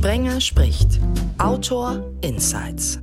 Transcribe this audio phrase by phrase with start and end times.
[0.00, 0.98] Sprenger spricht.
[1.36, 3.00] Autor Insights.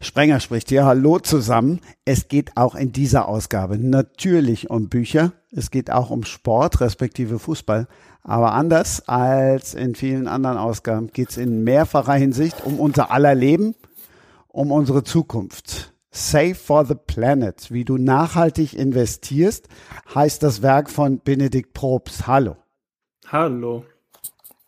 [0.00, 0.84] Sprenger spricht hier.
[0.84, 1.80] Hallo zusammen.
[2.04, 5.32] Es geht auch in dieser Ausgabe natürlich um Bücher.
[5.50, 7.88] Es geht auch um Sport, respektive Fußball.
[8.22, 13.34] Aber anders als in vielen anderen Ausgaben geht es in mehrfacher Hinsicht um unser aller
[13.34, 13.74] Leben,
[14.46, 15.92] um unsere Zukunft.
[16.12, 19.66] Save for the Planet, wie du nachhaltig investierst,
[20.14, 22.28] heißt das Werk von Benedikt Probst.
[22.28, 22.54] Hallo.
[23.30, 23.84] Hallo.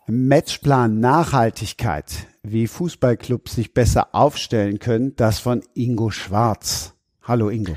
[0.06, 6.92] Matchplan Nachhaltigkeit, wie Fußballclubs sich besser aufstellen können, das von Ingo Schwarz.
[7.22, 7.76] Hallo Ingo.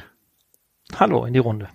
[0.94, 1.70] Hallo in die Runde.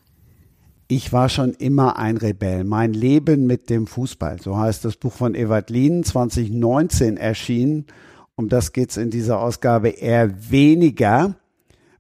[0.89, 2.65] Ich war schon immer ein Rebell.
[2.65, 4.43] Mein Leben mit dem Fußball.
[4.43, 7.87] So heißt das Buch von Ewald Lien, 2019 erschienen.
[8.35, 11.35] Um das geht's in dieser Ausgabe eher weniger.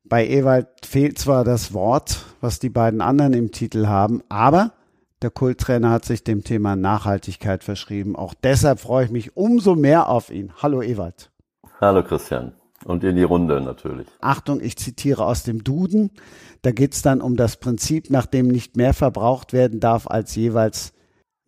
[0.04, 4.74] Bei Ewald fehlt zwar das Wort, was die beiden anderen im Titel haben, aber
[5.22, 8.16] der Kulttrainer hat sich dem Thema Nachhaltigkeit verschrieben.
[8.16, 10.52] Auch deshalb freue ich mich umso mehr auf ihn.
[10.62, 11.30] Hallo Ewald.
[11.80, 12.52] Hallo Christian.
[12.84, 14.06] Und in die Runde natürlich.
[14.20, 16.10] Achtung, ich zitiere aus dem Duden.
[16.62, 20.36] Da geht es dann um das Prinzip, nach dem nicht mehr verbraucht werden darf, als
[20.36, 20.92] jeweils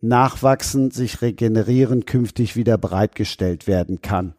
[0.01, 4.35] nachwachsen, sich regenerieren, künftig wieder bereitgestellt werden kann.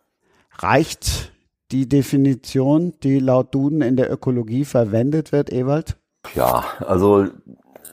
[0.58, 1.32] Reicht
[1.70, 5.96] die Definition, die laut Duden in der Ökologie verwendet wird, Ewald?
[6.34, 7.28] Ja, also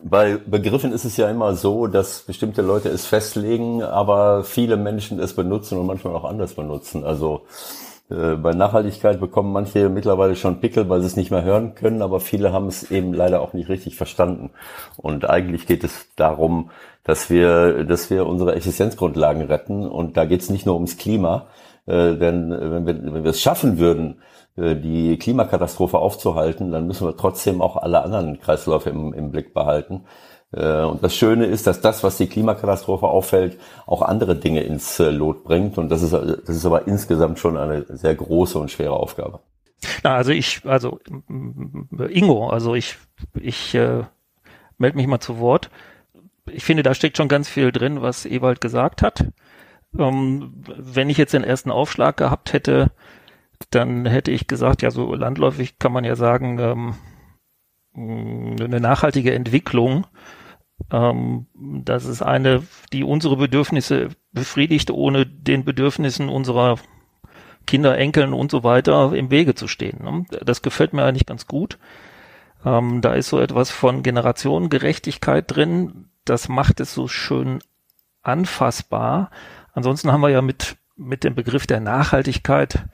[0.03, 5.19] bei Begriffen ist es ja immer so, dass bestimmte Leute es festlegen, aber viele Menschen
[5.19, 7.03] es benutzen und manchmal auch anders benutzen.
[7.03, 7.45] Also
[8.09, 12.01] äh, bei Nachhaltigkeit bekommen manche mittlerweile schon Pickel, weil sie es nicht mehr hören können,
[12.01, 14.51] aber viele haben es eben leider auch nicht richtig verstanden.
[14.97, 16.71] Und eigentlich geht es darum,
[17.03, 19.87] dass wir, dass wir unsere Existenzgrundlagen retten.
[19.87, 21.47] Und da geht es nicht nur ums Klima,
[21.85, 24.21] äh, denn äh, wenn wir, wenn wir es schaffen würden,
[24.75, 30.05] die Klimakatastrophe aufzuhalten, dann müssen wir trotzdem auch alle anderen Kreisläufe im, im Blick behalten.
[30.51, 34.99] Äh, und das Schöne ist, dass das, was die Klimakatastrophe auffällt, auch andere Dinge ins
[34.99, 35.77] äh, Lot bringt.
[35.77, 39.39] Und das ist, das ist aber insgesamt schon eine sehr große und schwere Aufgabe.
[40.03, 40.99] Na, also ich, also
[42.09, 42.97] Ingo, also ich,
[43.39, 44.03] ich äh,
[44.77, 45.69] melde mich mal zu Wort.
[46.51, 49.25] Ich finde, da steckt schon ganz viel drin, was Ewald gesagt hat.
[49.97, 52.91] Ähm, wenn ich jetzt den ersten Aufschlag gehabt hätte,
[53.71, 56.95] dann hätte ich gesagt, ja, so landläufig kann man ja sagen, ähm,
[57.95, 60.05] eine nachhaltige Entwicklung,
[60.91, 66.77] ähm, das ist eine, die unsere Bedürfnisse befriedigt, ohne den Bedürfnissen unserer
[67.67, 70.03] Kinder, Enkeln und so weiter im Wege zu stehen.
[70.03, 70.25] Ne?
[70.43, 71.77] Das gefällt mir eigentlich ganz gut.
[72.65, 76.09] Ähm, da ist so etwas von Generationengerechtigkeit drin.
[76.25, 77.59] Das macht es so schön
[78.21, 79.29] anfassbar.
[79.73, 82.85] Ansonsten haben wir ja mit, mit dem Begriff der Nachhaltigkeit,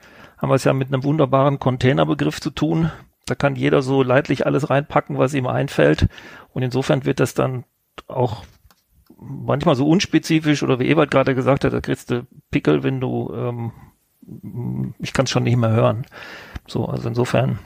[0.46, 2.92] haben wir es ja mit einem wunderbaren Containerbegriff zu tun.
[3.26, 6.06] Da kann jeder so leidlich alles reinpacken, was ihm einfällt.
[6.52, 7.64] Und insofern wird das dann
[8.06, 8.44] auch
[9.18, 13.34] manchmal so unspezifisch oder wie Ebert gerade gesagt hat, da kriegst du Pickel, wenn du,
[13.34, 16.06] ähm, ich kann es schon nicht mehr hören.
[16.68, 17.58] So, also insofern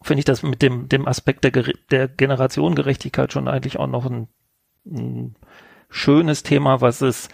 [0.00, 1.50] finde ich das mit dem, dem Aspekt der,
[1.90, 4.28] der Generationengerechtigkeit schon eigentlich auch noch ein,
[4.86, 5.34] ein
[5.90, 7.28] schönes Thema, was es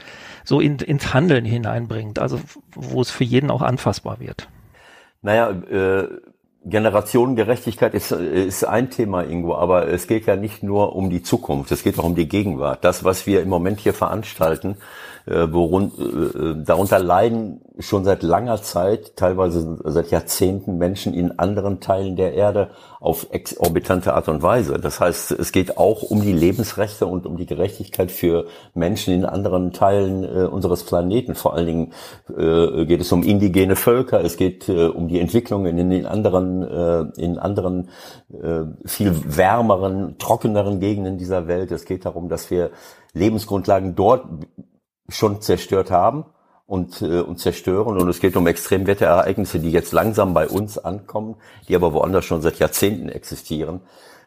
[0.51, 2.41] so in, ins Handeln hineinbringt, also
[2.75, 4.49] wo es für jeden auch anfassbar wird.
[5.23, 6.09] Naja, äh,
[6.65, 11.71] Generationengerechtigkeit ist, ist ein Thema, Ingo, aber es geht ja nicht nur um die Zukunft,
[11.71, 12.85] es geht auch um die Gegenwart.
[12.85, 14.77] Das, was wir im Moment hier veranstalten,
[15.27, 21.79] äh, worun, äh, darunter leiden schon seit langer Zeit, teilweise seit Jahrzehnten Menschen in anderen
[21.79, 24.79] Teilen der Erde auf exorbitante Art und Weise.
[24.79, 29.25] Das heißt, es geht auch um die Lebensrechte und um die Gerechtigkeit für Menschen in
[29.25, 31.35] anderen Teilen äh, unseres Planeten.
[31.35, 31.93] Vor allen Dingen
[32.29, 36.63] äh, geht es um indigene Völker, es geht äh, um die Entwicklungen in den anderen,
[36.63, 37.89] äh, in anderen
[38.31, 41.73] äh, viel wärmeren, trockeneren Gegenden dieser Welt.
[41.73, 42.71] Es geht darum, dass wir
[43.15, 44.27] Lebensgrundlagen dort
[45.09, 46.27] schon zerstört haben
[46.71, 48.01] und, äh, und zerstören.
[48.01, 51.35] Und es geht um Extremwetterereignisse, die jetzt langsam bei uns ankommen,
[51.67, 53.81] die aber woanders schon seit Jahrzehnten existieren.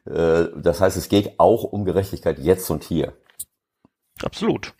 [0.05, 3.13] Äh, das heißt, es geht auch um Gerechtigkeit jetzt und hier.
[4.21, 4.73] Absolut.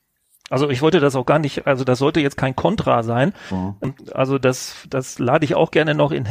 [0.49, 3.33] Also ich wollte das auch gar nicht, also das sollte jetzt kein Kontra sein.
[3.49, 3.95] Mhm.
[4.11, 6.27] Also das, das lade ich auch gerne noch in,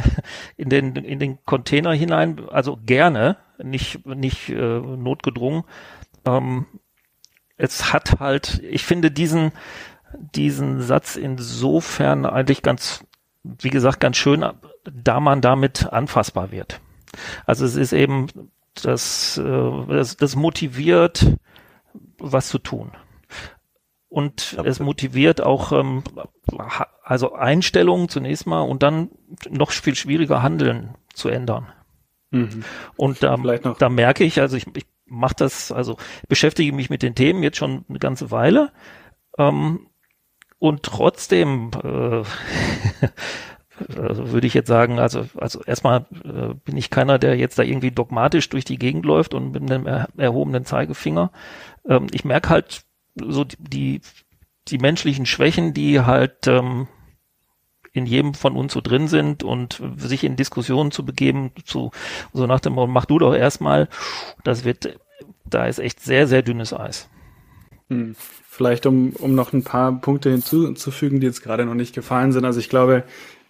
[0.55, 2.47] in den, in den Container hinein.
[2.51, 5.63] Also gerne, nicht, nicht äh, notgedrungen.
[6.25, 6.67] Ähm,
[7.57, 9.51] es hat halt, ich finde diesen,
[10.17, 13.05] diesen Satz insofern eigentlich ganz,
[13.43, 14.45] wie gesagt, ganz schön,
[14.83, 16.79] da man damit anfassbar wird.
[17.45, 18.27] Also es ist eben,
[18.81, 21.37] das, äh, das, das motiviert,
[22.17, 22.91] was zu tun.
[24.09, 26.03] Und es motiviert auch ähm,
[27.03, 29.09] also Einstellungen zunächst mal und dann
[29.49, 31.71] noch viel schwieriger Handeln zu ändern.
[32.29, 32.63] Mhm.
[32.95, 37.15] Und da, da merke ich, also ich, ich mache das, also beschäftige mich mit den
[37.15, 38.71] Themen jetzt schon eine ganze Weile
[39.37, 39.87] Ähm,
[40.63, 42.23] und trotzdem äh,
[43.97, 47.63] also würde ich jetzt sagen, also, also erstmal äh, bin ich keiner, der jetzt da
[47.63, 51.33] irgendwie dogmatisch durch die Gegend läuft und mit einem er erhobenen Zeigefinger.
[51.85, 52.83] Ähm, ich merke halt
[53.19, 53.99] so die,
[54.69, 56.87] die, menschlichen Schwächen, die halt ähm,
[57.91, 61.91] in jedem von uns so drin sind und sich in Diskussionen zu begeben, zu
[62.31, 63.89] so nach dem Motto, mach du doch erstmal,
[64.45, 64.97] das wird,
[65.43, 67.09] da ist echt sehr, sehr dünnes Eis.
[67.89, 68.15] Hm.
[68.55, 72.45] Vielleicht um, um noch ein paar Punkte hinzuzufügen, die jetzt gerade noch nicht gefallen sind.
[72.45, 73.01] Also ich glaube,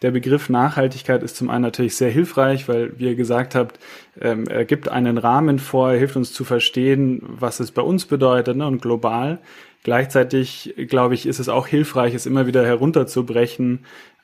[0.01, 3.79] der Begriff Nachhaltigkeit ist zum einen natürlich sehr hilfreich, weil, wie ihr gesagt habt,
[4.21, 8.05] ähm, er gibt einen Rahmen vor, er hilft uns zu verstehen, was es bei uns
[8.05, 9.39] bedeutet ne, und global.
[9.83, 13.79] Gleichzeitig, glaube ich, ist es auch hilfreich, es immer wieder herunterzubrechen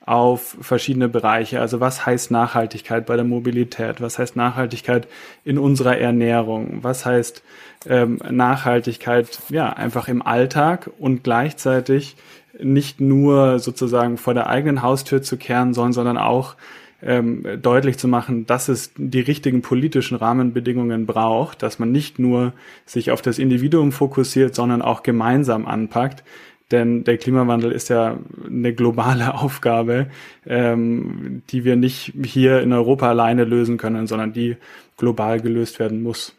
[0.06, 1.60] auf verschiedene Bereiche.
[1.60, 4.00] Also was heißt Nachhaltigkeit bei der Mobilität?
[4.00, 5.06] Was heißt Nachhaltigkeit
[5.44, 6.78] in unserer Ernährung?
[6.80, 7.42] Was heißt
[7.86, 12.16] ähm, Nachhaltigkeit ja einfach im Alltag und gleichzeitig
[12.62, 16.56] nicht nur sozusagen vor der eigenen Haustür zu kehren sollen, sondern auch
[17.02, 22.52] ähm, deutlich zu machen, dass es die richtigen politischen Rahmenbedingungen braucht, dass man nicht nur
[22.84, 26.22] sich auf das Individuum fokussiert, sondern auch gemeinsam anpackt.
[26.70, 30.08] Denn der Klimawandel ist ja eine globale Aufgabe,
[30.46, 34.56] ähm, die wir nicht hier in Europa alleine lösen können, sondern die
[34.96, 36.36] global gelöst werden muss.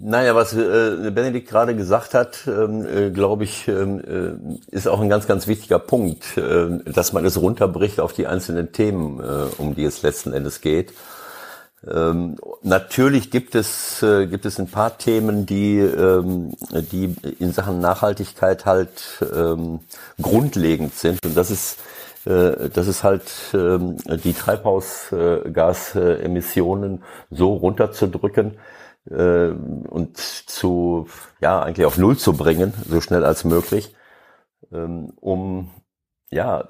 [0.00, 5.00] Naja, was äh, Benedikt gerade gesagt hat, ähm, äh, glaube ich, ähm, äh, ist auch
[5.00, 9.46] ein ganz, ganz wichtiger Punkt, äh, dass man es runterbricht auf die einzelnen Themen, äh,
[9.58, 10.92] um die es letzten Endes geht.
[11.90, 17.80] Ähm, natürlich gibt es, äh, gibt es ein paar Themen, die, ähm, die in Sachen
[17.80, 19.80] Nachhaltigkeit halt ähm,
[20.20, 21.24] grundlegend sind.
[21.24, 21.78] Und das ist,
[22.24, 28.56] äh, das ist halt ähm, die Treibhausgasemissionen so runterzudrücken,
[29.10, 31.08] äh, und zu,
[31.40, 33.94] ja, eigentlich auf Null zu bringen, so schnell als möglich,
[34.72, 35.70] ähm, um,
[36.30, 36.68] ja,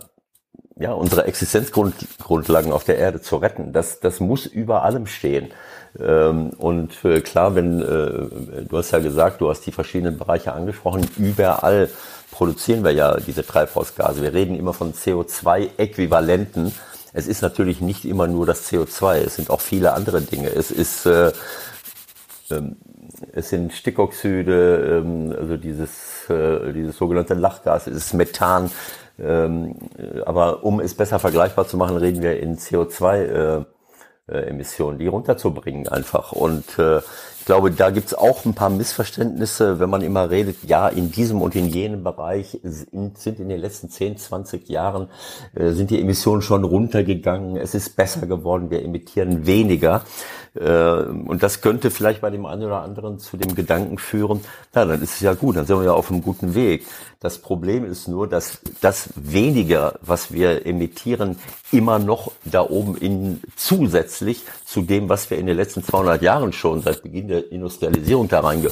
[0.76, 3.72] ja, unsere Existenzgrundlagen auf der Erde zu retten.
[3.72, 5.52] Das, das muss über allem stehen.
[5.98, 10.52] Ähm, und äh, klar, wenn, äh, du hast ja gesagt, du hast die verschiedenen Bereiche
[10.52, 11.88] angesprochen, überall
[12.32, 14.20] produzieren wir ja diese Treibhausgase.
[14.20, 16.72] Wir reden immer von CO2-Äquivalenten.
[17.12, 20.48] Es ist natürlich nicht immer nur das CO2, es sind auch viele andere Dinge.
[20.48, 21.30] Es ist äh,
[23.32, 28.70] es sind Stickoxide, ähm, also dieses, äh, dieses sogenannte Lachgas, es ist Methan.
[29.18, 29.76] Ähm,
[30.26, 33.64] aber um es besser vergleichbar zu machen, reden wir in CO2
[34.26, 36.32] äh, Emissionen, die runterzubringen einfach.
[36.32, 40.88] Und äh, ich glaube, da gibt's auch ein paar Missverständnisse, wenn man immer redet, ja,
[40.88, 45.08] in diesem und in jenem Bereich sind in den letzten 10, 20 Jahren
[45.54, 50.02] äh, sind die Emissionen schon runtergegangen, es ist besser geworden, wir emittieren weniger.
[50.54, 54.40] Äh, und das könnte vielleicht bei dem einen oder anderen zu dem Gedanken führen,
[54.72, 56.86] na, dann ist es ja gut, dann sind wir ja auf einem guten Weg.
[57.20, 61.38] Das Problem ist nur, dass das weniger, was wir emittieren,
[61.72, 66.52] immer noch da oben in zusätzlich zu dem, was wir in den letzten 200 Jahren
[66.52, 68.70] schon seit Beginn der Industrialisierung da reinge,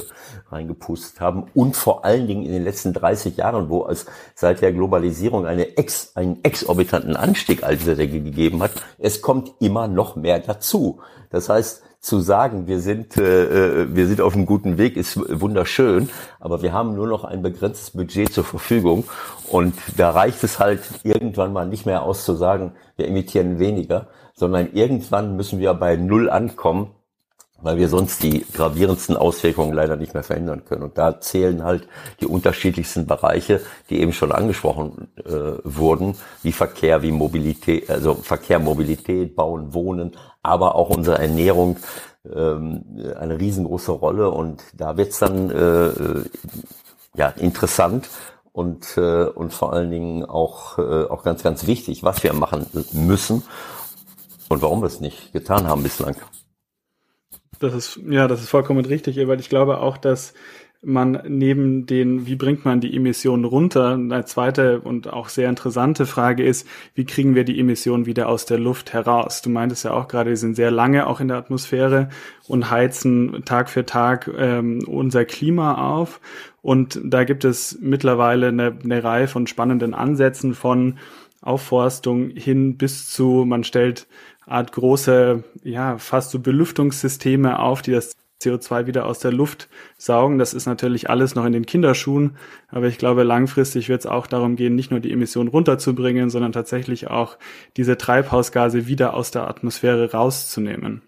[0.53, 4.73] reingepustet haben und vor allen Dingen in den letzten 30 Jahren, wo es seit der
[4.73, 10.17] Globalisierung eine ex, einen exorbitanten Anstieg all dieser Dinge gegeben hat, es kommt immer noch
[10.17, 11.01] mehr dazu.
[11.31, 15.21] Das heißt, zu sagen, wir sind, äh, äh, wir sind auf einem guten Weg, ist
[15.41, 16.11] wunderschön,
[16.41, 19.05] aber wir haben nur noch ein begrenztes Budget zur Verfügung
[19.49, 24.09] und da reicht es halt irgendwann mal nicht mehr aus zu sagen, wir emittieren weniger,
[24.35, 26.91] sondern irgendwann müssen wir bei Null ankommen,
[27.63, 30.83] weil wir sonst die gravierendsten Auswirkungen leider nicht mehr verändern können.
[30.83, 31.89] Und da zählen halt
[32.21, 38.59] die unterschiedlichsten Bereiche, die eben schon angesprochen äh, wurden, wie Verkehr, wie Mobilität, also Verkehr,
[38.59, 41.77] Mobilität, Bauen, Wohnen, aber auch unsere Ernährung
[42.25, 42.85] ähm,
[43.19, 44.31] eine riesengroße Rolle.
[44.31, 46.25] Und da wird's dann äh,
[47.17, 48.09] ja interessant
[48.53, 52.67] und äh, und vor allen Dingen auch äh, auch ganz ganz wichtig, was wir machen
[52.93, 53.43] müssen
[54.49, 56.17] und warum wir es nicht getan haben bislang.
[57.63, 60.35] Das ist ja, das ist vollkommen richtig, weil ich glaube auch, dass
[60.85, 66.07] man neben den, wie bringt man die Emissionen runter, eine zweite und auch sehr interessante
[66.07, 69.43] Frage ist, wie kriegen wir die Emissionen wieder aus der Luft heraus?
[69.43, 72.09] Du meintest ja auch gerade, die sind sehr lange auch in der Atmosphäre
[72.49, 76.21] und heizen Tag für Tag ähm, unser Klima auf.
[76.63, 80.99] Und da gibt es mittlerweile eine, eine Reihe von spannenden Ansätzen von
[81.43, 84.07] Aufforstung hin bis zu, man stellt
[84.47, 89.69] Art große, ja, fast so Belüftungssysteme auf, die das CO2 wieder aus der Luft
[89.99, 90.39] saugen.
[90.39, 92.37] Das ist natürlich alles noch in den Kinderschuhen,
[92.69, 96.53] aber ich glaube, langfristig wird es auch darum gehen, nicht nur die Emissionen runterzubringen, sondern
[96.53, 97.39] tatsächlich auch
[97.77, 101.03] diese Treibhausgase wieder aus der Atmosphäre rauszunehmen.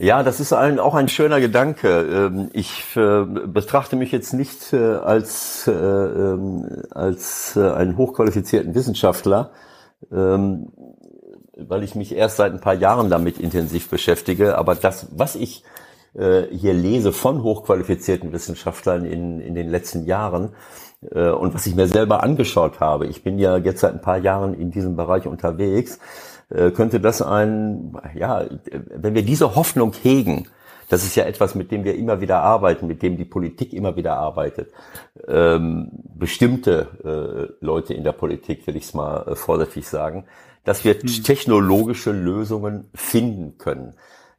[0.00, 1.88] Ja, das ist ein, auch ein schöner Gedanke.
[2.32, 9.50] Ähm, ich äh, betrachte mich jetzt nicht äh, als, äh, ähm, als einen hochqualifizierten Wissenschaftler,
[10.12, 10.70] ähm,
[11.58, 14.58] weil ich mich erst seit ein paar Jahren damit intensiv beschäftige.
[14.58, 15.64] Aber das, was ich
[16.14, 20.54] hier lese von hochqualifizierten Wissenschaftlern in, in den letzten Jahren
[21.00, 24.54] und was ich mir selber angeschaut habe, ich bin ja jetzt seit ein paar Jahren
[24.54, 26.00] in diesem Bereich unterwegs,
[26.50, 28.46] äh, könnte das ein, ja,
[28.94, 30.48] wenn wir diese Hoffnung hegen,
[30.88, 33.96] das ist ja etwas, mit dem wir immer wieder arbeiten, mit dem die Politik immer
[33.96, 34.72] wieder arbeitet.
[35.26, 40.24] Ähm, bestimmte äh, Leute in der Politik, will ich es mal äh, vorsichtig sagen,
[40.64, 41.22] dass wir hm.
[41.24, 43.94] technologische Lösungen finden können.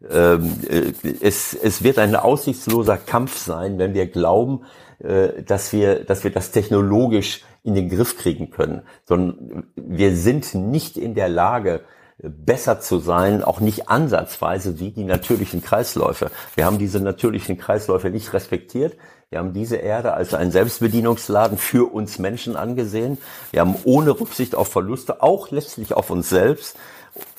[0.09, 4.61] Ähm, äh, es, es wird ein aussichtsloser Kampf sein, wenn wir glauben,
[4.99, 10.55] äh, dass wir, dass wir das technologisch in den Griff kriegen können, sondern wir sind
[10.55, 11.81] nicht in der Lage,
[12.21, 16.31] besser zu sein, auch nicht ansatzweise wie die natürlichen Kreisläufe.
[16.55, 18.97] Wir haben diese natürlichen Kreisläufe nicht respektiert.
[19.31, 23.19] Wir haben diese Erde als einen Selbstbedienungsladen für uns Menschen angesehen.
[23.51, 26.75] Wir haben ohne Rücksicht auf Verluste, auch letztlich auf uns selbst,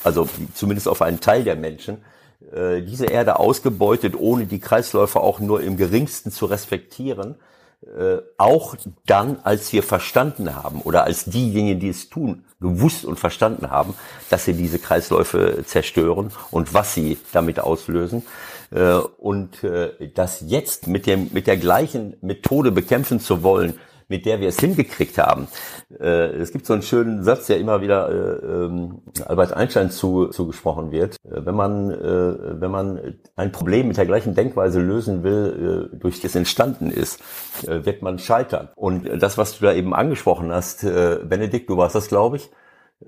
[0.04, 2.04] also zumindest auf einen Teil der Menschen,
[2.52, 7.35] äh, diese Erde ausgebeutet, ohne die Kreisläufe auch nur im geringsten zu respektieren
[7.82, 13.18] äh, auch dann, als wir verstanden haben oder als diejenigen, die es tun, gewusst und
[13.18, 13.94] verstanden haben,
[14.28, 18.23] dass sie diese Kreisläufe zerstören und was sie damit auslösen.
[18.71, 23.75] Äh, und äh, das jetzt mit, dem, mit der gleichen Methode bekämpfen zu wollen,
[24.09, 25.47] mit der wir es hingekriegt haben.
[26.00, 30.27] Äh, es gibt so einen schönen Satz, der immer wieder äh, ähm, Albert Einstein zu,
[30.29, 31.17] zugesprochen wird.
[31.23, 36.91] Wenn man, wenn man ein Problem mit der gleichen Denkweise lösen will, durch das entstanden
[36.91, 37.23] ist,
[37.62, 38.69] wird man scheitern.
[38.75, 42.50] Und das, was du da eben angesprochen hast, Benedikt, du warst das, glaube ich,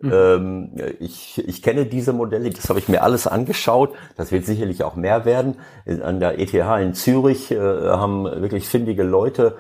[0.01, 0.13] Mhm.
[0.13, 0.71] Ähm,
[1.01, 3.95] ich, ich kenne diese Modelle, das habe ich mir alles angeschaut.
[4.17, 5.57] Das wird sicherlich auch mehr werden.
[6.03, 9.57] An der ETH in Zürich äh, haben wirklich findige Leute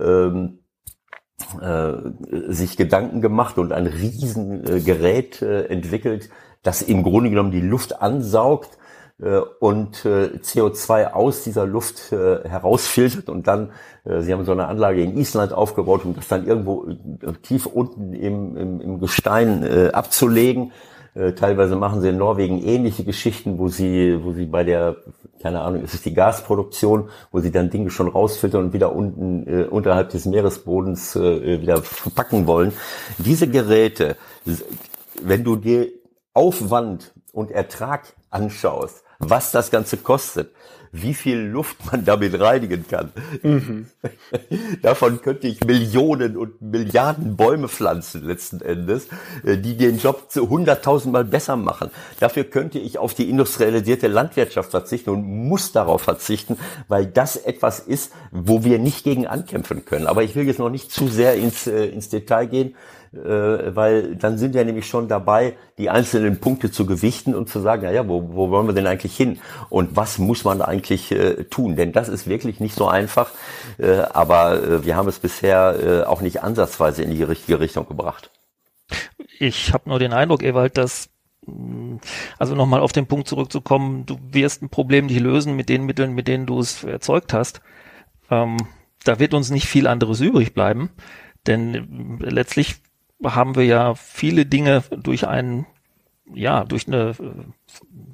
[0.00, 0.60] ähm,
[1.60, 1.92] äh,
[2.48, 6.30] sich Gedanken gemacht und ein Riesengerät äh, entwickelt,
[6.62, 8.78] das im Grunde genommen die Luft ansaugt
[9.18, 13.72] und äh, CO2 aus dieser Luft äh, herausfiltert und dann,
[14.04, 17.64] äh, sie haben so eine Anlage in Island aufgebaut, um das dann irgendwo äh, tief
[17.66, 20.72] unten im, im, im Gestein äh, abzulegen
[21.16, 24.96] äh, teilweise machen sie in Norwegen ähnliche Geschichten, wo sie, wo sie bei der,
[25.40, 29.46] keine Ahnung, ist es die Gasproduktion, wo sie dann Dinge schon rausfiltern und wieder unten
[29.46, 32.74] äh, unterhalb des Meeresbodens äh, wieder verpacken wollen.
[33.16, 34.16] Diese Geräte,
[35.22, 35.88] wenn du dir
[36.34, 40.50] Aufwand und Ertrag anschaust, was das Ganze kostet,
[40.92, 43.12] wie viel Luft man damit reinigen kann.
[43.42, 43.86] Mhm.
[44.82, 49.08] Davon könnte ich Millionen und Milliarden Bäume pflanzen letzten Endes,
[49.44, 51.90] äh, die den Job zu hunderttausendmal besser machen.
[52.20, 56.58] Dafür könnte ich auf die industrialisierte Landwirtschaft verzichten und muss darauf verzichten,
[56.88, 60.06] weil das etwas ist, wo wir nicht gegen ankämpfen können.
[60.06, 62.74] Aber ich will jetzt noch nicht zu sehr ins, äh, ins Detail gehen
[63.24, 67.82] weil dann sind wir nämlich schon dabei, die einzelnen Punkte zu gewichten und zu sagen,
[67.82, 69.38] naja, wo, wo wollen wir denn eigentlich hin?
[69.68, 71.76] Und was muss man eigentlich äh, tun?
[71.76, 73.30] Denn das ist wirklich nicht so einfach,
[73.78, 77.86] äh, aber äh, wir haben es bisher äh, auch nicht ansatzweise in die richtige Richtung
[77.86, 78.30] gebracht.
[79.38, 81.10] Ich habe nur den Eindruck, Ewald, dass
[81.46, 81.96] mm,
[82.38, 86.14] also nochmal auf den Punkt zurückzukommen, du wirst ein Problem nicht lösen mit den Mitteln,
[86.14, 87.60] mit denen du es erzeugt hast.
[88.30, 88.56] Ähm,
[89.04, 90.90] da wird uns nicht viel anderes übrig bleiben,
[91.46, 92.76] denn letztlich
[93.24, 95.66] haben wir ja viele Dinge durch einen
[96.34, 97.14] ja, durch eine äh,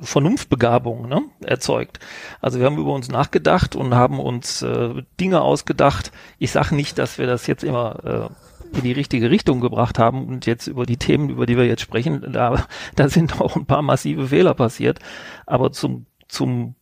[0.00, 1.98] Vernunftbegabung ne, erzeugt.
[2.40, 6.12] Also wir haben über uns nachgedacht und haben uns äh, Dinge ausgedacht.
[6.38, 10.26] Ich sage nicht, dass wir das jetzt immer äh, in die richtige Richtung gebracht haben
[10.26, 12.66] und jetzt über die Themen, über die wir jetzt sprechen, da,
[12.96, 14.98] da sind auch ein paar massive Fehler passiert.
[15.46, 16.74] Aber zum, zum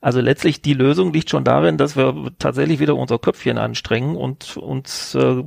[0.00, 4.56] also letztlich die Lösung liegt schon darin, dass wir tatsächlich wieder unser Köpfchen anstrengen und
[4.56, 5.42] uns äh,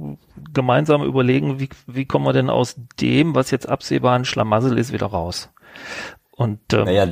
[0.53, 4.93] gemeinsam überlegen, wie, wie kommen wir denn aus dem, was jetzt absehbar ein Schlamassel ist,
[4.93, 5.53] wieder raus.
[6.31, 7.07] Und ähm, naja,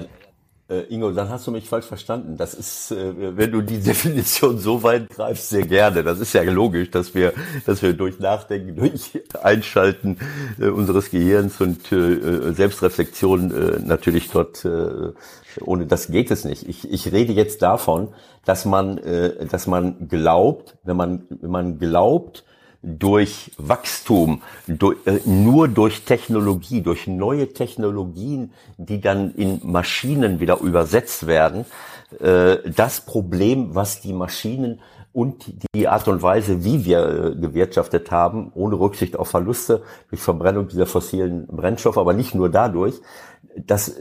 [0.70, 2.38] äh, Ingo, dann hast du mich falsch verstanden.
[2.38, 6.04] Das ist, äh, wenn du die Definition so weit greifst, sehr gerne.
[6.04, 7.34] Das ist ja logisch, dass wir,
[7.66, 10.18] dass wir durch Nachdenken, durch Einschalten
[10.60, 15.12] äh, unseres Gehirns und äh, Selbstreflexion äh, natürlich dort, äh,
[15.62, 16.68] ohne das geht es nicht.
[16.68, 18.10] Ich, ich rede jetzt davon,
[18.46, 22.46] dass man, äh, dass man glaubt, wenn man, wenn man glaubt,
[22.82, 30.60] durch Wachstum, durch, äh, nur durch Technologie, durch neue Technologien, die dann in Maschinen wieder
[30.62, 31.66] übersetzt werden,
[32.20, 34.80] äh, das Problem, was die Maschinen
[35.12, 40.22] und die Art und Weise, wie wir äh, gewirtschaftet haben, ohne Rücksicht auf Verluste durch
[40.22, 42.96] Verbrennung dieser fossilen Brennstoffe, aber nicht nur dadurch,
[43.58, 43.96] das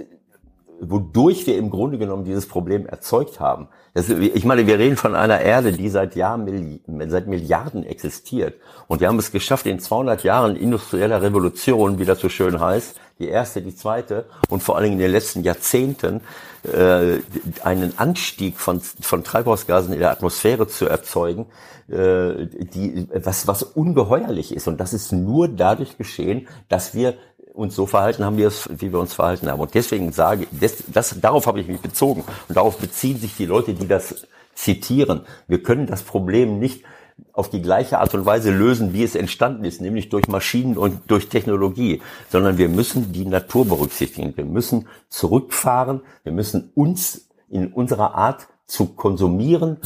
[0.81, 3.69] wodurch wir im Grunde genommen dieses Problem erzeugt haben.
[3.95, 8.55] Das, ich meine, wir reden von einer Erde, die seit Jahren, seit Milliarden existiert.
[8.87, 12.97] Und wir haben es geschafft, in 200 Jahren industrieller Revolution, wie das so schön heißt,
[13.19, 16.21] die erste, die zweite und vor allen Dingen in den letzten Jahrzehnten
[16.63, 17.19] äh,
[17.63, 21.47] einen Anstieg von, von Treibhausgasen in der Atmosphäre zu erzeugen,
[21.89, 24.69] äh, die, was, was ungeheuerlich ist.
[24.69, 27.15] Und das ist nur dadurch geschehen, dass wir
[27.59, 29.61] uns so verhalten haben, wie, es, wie wir uns verhalten haben.
[29.61, 32.25] Und deswegen sage ich, das, das, darauf habe ich mich bezogen.
[32.49, 35.23] Und darauf beziehen sich die Leute, die das zitieren.
[35.49, 36.85] Wir können das Problem nicht
[37.33, 41.11] auf die gleiche Art und Weise lösen, wie es entstanden ist, nämlich durch Maschinen und
[41.11, 42.01] durch Technologie,
[42.31, 44.37] sondern wir müssen die Natur berücksichtigen.
[44.37, 49.79] Wir müssen zurückfahren, wir müssen uns in unserer Art zu konsumieren,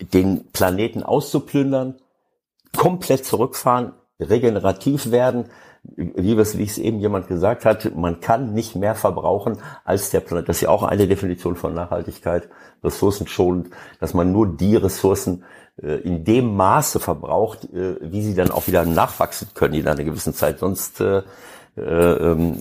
[0.00, 1.94] den Planeten auszuplündern,
[2.76, 5.46] komplett zurückfahren, regenerativ werden,
[5.84, 10.20] wie es, wie es eben jemand gesagt hat, man kann nicht mehr verbrauchen als der
[10.20, 10.48] Planet.
[10.48, 12.48] Das ist ja auch eine Definition von Nachhaltigkeit,
[12.84, 15.44] ressourcenschonend, dass man nur die Ressourcen
[15.82, 20.04] äh, in dem Maße verbraucht, äh, wie sie dann auch wieder nachwachsen können in einer
[20.04, 20.60] gewissen Zeit.
[20.60, 21.22] Sonst äh,
[21.76, 22.56] äh, ähm,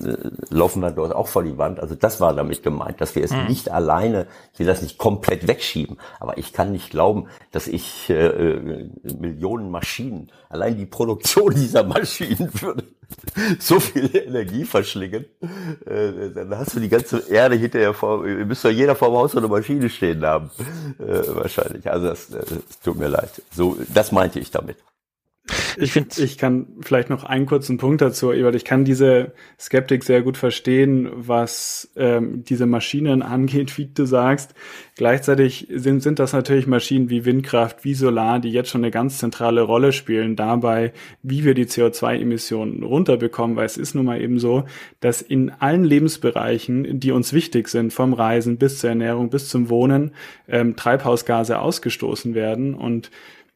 [0.50, 1.82] laufen wir dort auch vor die Wand.
[1.82, 3.48] Also das war damit gemeint, dass wir es mhm.
[3.48, 8.10] nicht alleine, ich will das nicht komplett wegschieben, aber ich kann nicht glauben, dass ich
[8.10, 8.90] äh, äh
[9.20, 12.84] Millionen Maschinen, allein die Produktion dieser Maschinen würde
[13.60, 15.26] so viel Energie verschlingen,
[15.86, 19.40] äh, dann hast du die ganze Erde hinterher vor, müsste jeder vor dem Haus so
[19.40, 20.52] eine Maschine stehen haben,
[21.00, 21.90] äh, wahrscheinlich.
[21.92, 22.46] Also das, das
[22.82, 23.42] tut mir leid.
[23.52, 24.78] So, das meinte ich damit.
[25.78, 28.56] Ich, finde, ich kann vielleicht noch einen kurzen Punkt dazu, Ebert.
[28.56, 34.54] Ich kann diese Skeptik sehr gut verstehen, was ähm, diese Maschinen angeht, wie du sagst.
[34.96, 39.18] Gleichzeitig sind, sind das natürlich Maschinen wie Windkraft, wie Solar, die jetzt schon eine ganz
[39.18, 40.94] zentrale Rolle spielen dabei,
[41.24, 44.66] wie wir die CO2-Emissionen runterbekommen, weil es ist nun mal eben so,
[45.00, 49.70] dass in allen Lebensbereichen, die uns wichtig sind, vom Reisen bis zur Ernährung bis zum
[49.70, 50.12] Wohnen,
[50.48, 53.10] ähm, Treibhausgase ausgestoßen werden und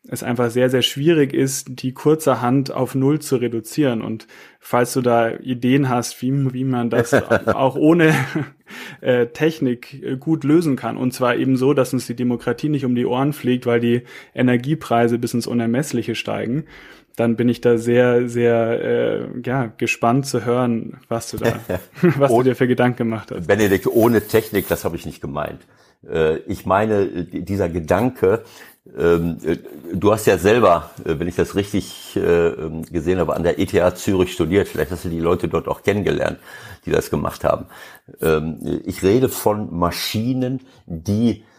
[0.08, 4.02] es einfach sehr, sehr schwierig ist, die kurzerhand auf Null zu reduzieren.
[4.02, 4.28] Und
[4.60, 7.14] falls du da Ideen hast, wie, wie man das
[7.46, 8.14] auch ohne
[9.02, 12.86] äh, Technik äh, gut lösen kann, und zwar eben so, dass uns die Demokratie nicht
[12.86, 16.66] um die Ohren fliegt, weil die Energiepreise bis ins Unermessliche steigen,
[17.16, 21.60] dann bin ich da sehr, sehr äh, ja, gespannt zu hören, was du da,
[22.02, 23.48] was du dir für Gedanken gemacht hast.
[23.48, 25.62] Benedikt, ohne Technik, das habe ich nicht gemeint.
[26.08, 28.44] Äh, ich meine, dieser Gedanke,
[28.86, 33.60] du hast ja selber, äh, wenn ich das richtig äh, ähm, gesehen habe, an der
[33.60, 34.68] ETH Zürich studiert.
[34.68, 36.40] Vielleicht hast du die Leute dort auch kennengelernt,
[36.86, 37.66] die das gemacht haben.
[38.22, 41.55] Ähm, ich rede von Maschinen, die äh,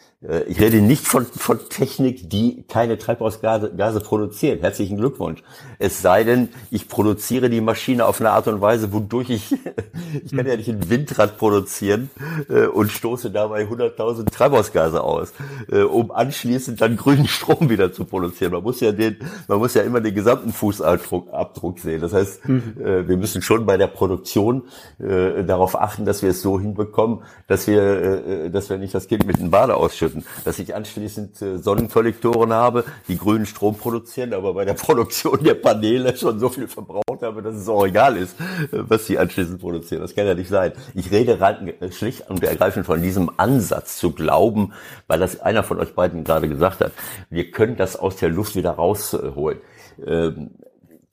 [0.49, 4.63] ich rede nicht von, von Technik, die keine Treibhausgase Gase produziert.
[4.63, 5.43] Herzlichen Glückwunsch.
[5.79, 9.53] Es sei denn, ich produziere die Maschine auf eine Art und Weise, wodurch ich,
[10.25, 12.11] ich kann ja nicht ein Windrad produzieren
[12.49, 15.35] äh, und stoße dabei 100.000 Treibhausgase aus,
[15.71, 18.53] äh, um anschließend dann grünen Strom wieder zu produzieren.
[18.53, 22.01] Man muss ja den, man muss ja immer den gesamten Fußabdruck Abdruck sehen.
[22.01, 22.75] Das heißt, mhm.
[22.81, 24.63] äh, wir müssen schon bei der Produktion
[24.99, 29.09] äh, darauf achten, dass wir es so hinbekommen, dass wir, äh, dass wir nicht das
[29.09, 33.77] Kind mit dem Bade ausschütten ausschütten, dass ich anschließend äh, Sonnenkollektoren habe, die grünen Strom
[33.77, 37.87] produzieren, aber bei der Produktion der Paneele schon so viel verbraucht habe, dass es auch
[37.87, 40.03] egal ist, äh, was sie anschließend produzieren.
[40.03, 40.73] Das kann ja nicht sein.
[40.95, 44.73] Ich rede rein, äh, schlicht und ergreifend von diesem Ansatz zu glauben,
[45.07, 46.93] weil das einer von euch beiden gerade gesagt hat,
[47.31, 49.61] wir können das aus der Luft wieder rausholen.
[50.05, 50.51] Ähm,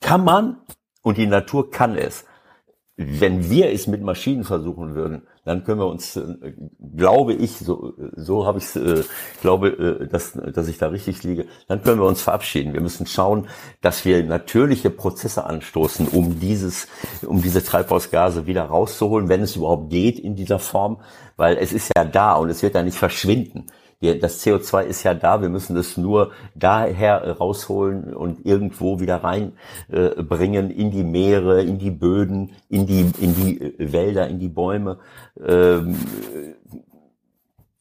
[0.00, 0.58] kann man
[1.02, 2.24] und die Natur kann es.
[2.96, 6.52] Wenn wir es mit Maschinen versuchen würden, dann können wir uns, äh,
[6.96, 9.02] glaube ich, so, so habe ich äh,
[9.40, 12.72] glaube, äh, dass, dass ich da richtig liege, dann können wir uns verabschieden.
[12.72, 13.48] Wir müssen schauen,
[13.80, 16.86] dass wir natürliche Prozesse anstoßen, um dieses,
[17.26, 21.00] um diese Treibhausgase wieder rauszuholen, wenn es überhaupt geht in dieser Form,
[21.36, 23.66] weil es ist ja da und es wird ja nicht verschwinden
[24.00, 30.70] das CO2 ist ja da, wir müssen es nur daher rausholen und irgendwo wieder reinbringen
[30.70, 34.48] äh, in die Meere, in die Böden, in die, in die äh, Wälder, in die
[34.48, 34.98] Bäume.
[35.42, 35.96] Ähm,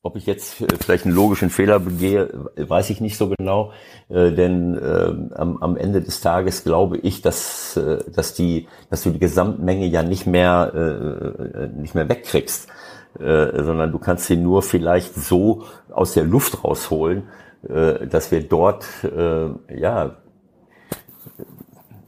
[0.06, 3.72] ob ich jetzt vielleicht einen logischen Fehler begehe, weiß ich nicht so genau,
[4.10, 9.04] äh, denn äh, am, am, Ende des Tages glaube ich, dass, äh, dass, die, dass
[9.04, 10.74] du die Gesamtmenge ja nicht mehr,
[11.56, 12.68] äh, nicht mehr wegkriegst.
[13.20, 17.24] Äh, sondern du kannst sie nur vielleicht so aus der Luft rausholen,
[17.68, 20.18] äh, dass wir dort äh, ja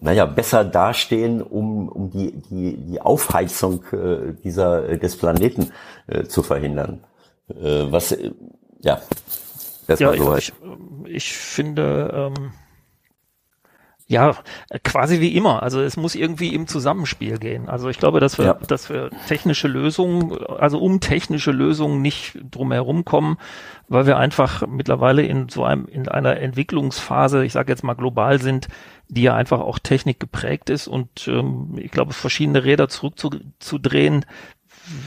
[0.05, 5.71] naja, besser dastehen, um, um die, die, die Aufheizung äh, dieser, des Planeten
[6.05, 7.03] äh, zu verhindern.
[7.49, 8.31] Äh, was, äh,
[8.81, 9.01] ja,
[9.87, 10.53] das ja, war so ich,
[11.05, 12.51] ich finde, ähm,
[14.07, 14.35] ja,
[14.83, 15.63] quasi wie immer.
[15.63, 17.67] Also es muss irgendwie im Zusammenspiel gehen.
[17.67, 18.53] Also ich glaube, dass wir, ja.
[18.53, 23.37] dass wir technische Lösungen, also um technische Lösungen nicht drumherum kommen,
[23.87, 28.39] weil wir einfach mittlerweile in so einem, in einer Entwicklungsphase, ich sage jetzt mal global
[28.39, 28.67] sind,
[29.07, 34.25] die ja einfach auch Technik geprägt ist und ähm, ich glaube, verschiedene Räder zurückzudrehen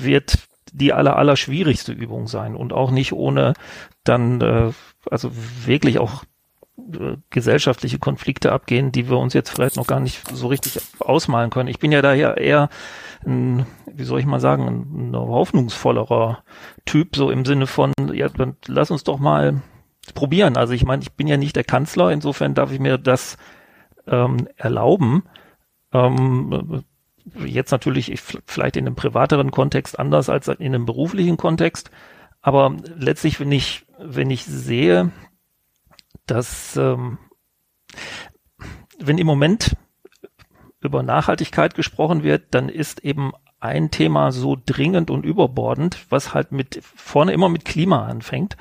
[0.01, 0.39] wird
[0.73, 3.55] die aller, aller schwierigste Übung sein und auch nicht ohne
[4.03, 4.73] dann, äh,
[5.09, 5.31] also
[5.65, 6.25] wirklich auch
[7.31, 11.69] gesellschaftliche Konflikte abgehen, die wir uns jetzt vielleicht noch gar nicht so richtig ausmalen können.
[11.69, 12.69] Ich bin ja daher eher,
[13.27, 16.43] ein, wie soll ich mal sagen, ein, hoffnungsvollerer
[16.85, 19.61] Typ, so im Sinne von, ja, dann lass uns doch mal
[20.15, 20.57] probieren.
[20.57, 23.37] Also ich meine, ich bin ja nicht der Kanzler, insofern darf ich mir das
[24.07, 25.25] ähm, erlauben.
[25.93, 26.85] Ähm,
[27.45, 31.91] jetzt natürlich ich, vielleicht in einem privateren Kontext anders als in einem beruflichen Kontext.
[32.41, 35.11] Aber letztlich, wenn ich, wenn ich sehe,
[36.31, 37.19] dass ähm,
[38.99, 39.77] wenn im Moment
[40.81, 46.53] über Nachhaltigkeit gesprochen wird, dann ist eben ein Thema so dringend und überbordend, was halt
[46.53, 48.57] mit vorne immer mit Klima anfängt.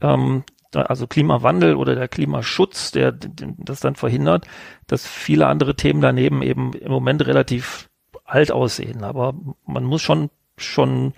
[0.00, 4.46] Ähm, also Klimawandel oder der Klimaschutz, der, der das dann verhindert,
[4.86, 7.90] dass viele andere Themen daneben eben im Moment relativ
[8.24, 9.04] alt aussehen.
[9.04, 9.34] Aber
[9.66, 11.12] man muss schon schon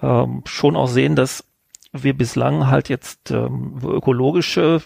[0.00, 1.51] ähm, schon auch sehen, dass
[1.92, 4.82] wir bislang halt jetzt ähm, ökologische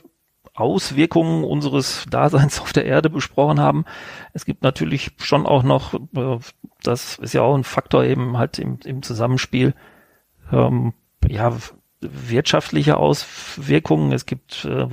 [0.54, 3.84] Auswirkungen unseres Daseins auf der Erde besprochen haben.
[4.32, 6.38] Es gibt natürlich schon auch noch, äh,
[6.82, 9.74] das ist ja auch ein Faktor eben halt im, im Zusammenspiel,
[10.52, 10.94] ähm,
[11.26, 11.56] ja,
[12.00, 14.12] wirtschaftliche Auswirkungen.
[14.12, 14.86] Es gibt äh,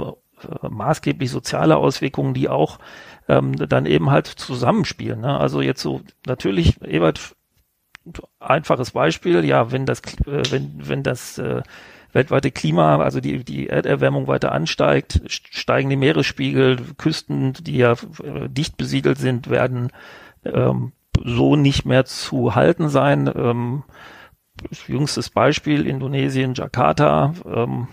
[0.62, 2.80] maßgeblich soziale Auswirkungen, die auch
[3.28, 5.22] ähm, dann eben halt zusammenspielen.
[5.22, 5.38] Ne?
[5.40, 7.36] Also jetzt so natürlich, Ebert,
[8.40, 11.62] einfaches Beispiel, ja, wenn das, äh, wenn, wenn das äh,
[12.14, 18.48] weltweite Klima, also die, die Erderwärmung weiter ansteigt, steigen die Meeresspiegel, Küsten, die ja äh,
[18.48, 19.92] dicht besiedelt sind, werden
[20.46, 23.32] ähm, so nicht mehr zu halten sein.
[23.36, 23.84] Ähm,
[24.88, 27.88] jüngstes Beispiel, Indonesien, Jakarta, ähm,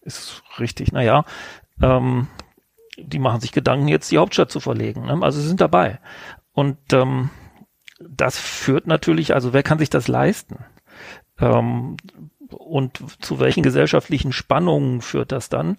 [0.00, 1.24] ist richtig, naja,
[1.80, 2.28] ähm,
[2.98, 5.06] die machen sich Gedanken, jetzt die Hauptstadt zu verlegen.
[5.06, 5.18] Ne?
[5.20, 6.00] Also sie sind dabei.
[6.52, 7.30] Und ähm,
[8.00, 10.64] das führt natürlich, also wer kann sich das leisten?
[11.38, 11.96] Ähm,
[12.52, 15.78] und zu welchen gesellschaftlichen Spannungen führt das dann?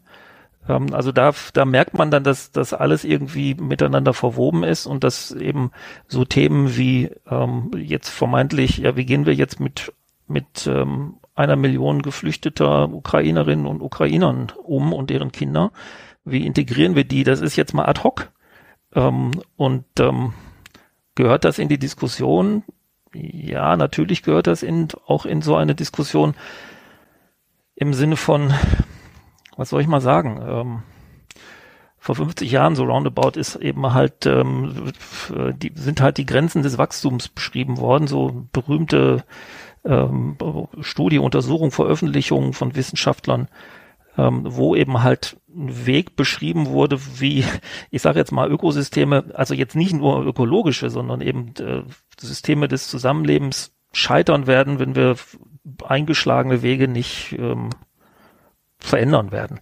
[0.67, 5.03] Ähm, also da, da merkt man dann, dass das alles irgendwie miteinander verwoben ist und
[5.03, 5.71] dass eben
[6.07, 9.93] so Themen wie ähm, jetzt vermeintlich, ja, wie gehen wir jetzt mit,
[10.27, 15.71] mit ähm, einer Million geflüchteter Ukrainerinnen und Ukrainern um und deren Kinder,
[16.25, 17.23] wie integrieren wir die?
[17.23, 18.31] Das ist jetzt mal ad hoc.
[18.95, 20.33] Ähm, und ähm,
[21.15, 22.63] gehört das in die Diskussion?
[23.13, 26.35] Ja, natürlich gehört das in, auch in so eine Diskussion
[27.75, 28.53] im Sinne von,
[29.55, 30.41] was soll ich mal sagen?
[30.45, 30.83] Ähm,
[31.97, 34.91] vor 50 Jahren so roundabout ist eben halt ähm,
[35.29, 39.23] die sind halt die Grenzen des Wachstums beschrieben worden, so berühmte
[39.85, 40.37] ähm,
[40.81, 43.47] Studie, Untersuchung, Veröffentlichungen von Wissenschaftlern,
[44.17, 47.45] ähm, wo eben halt ein Weg beschrieben wurde, wie,
[47.89, 51.83] ich sage jetzt mal, Ökosysteme, also jetzt nicht nur ökologische, sondern eben äh,
[52.19, 55.15] Systeme des Zusammenlebens scheitern werden, wenn wir
[55.85, 57.69] eingeschlagene Wege nicht ähm,
[58.79, 59.59] verändern werden.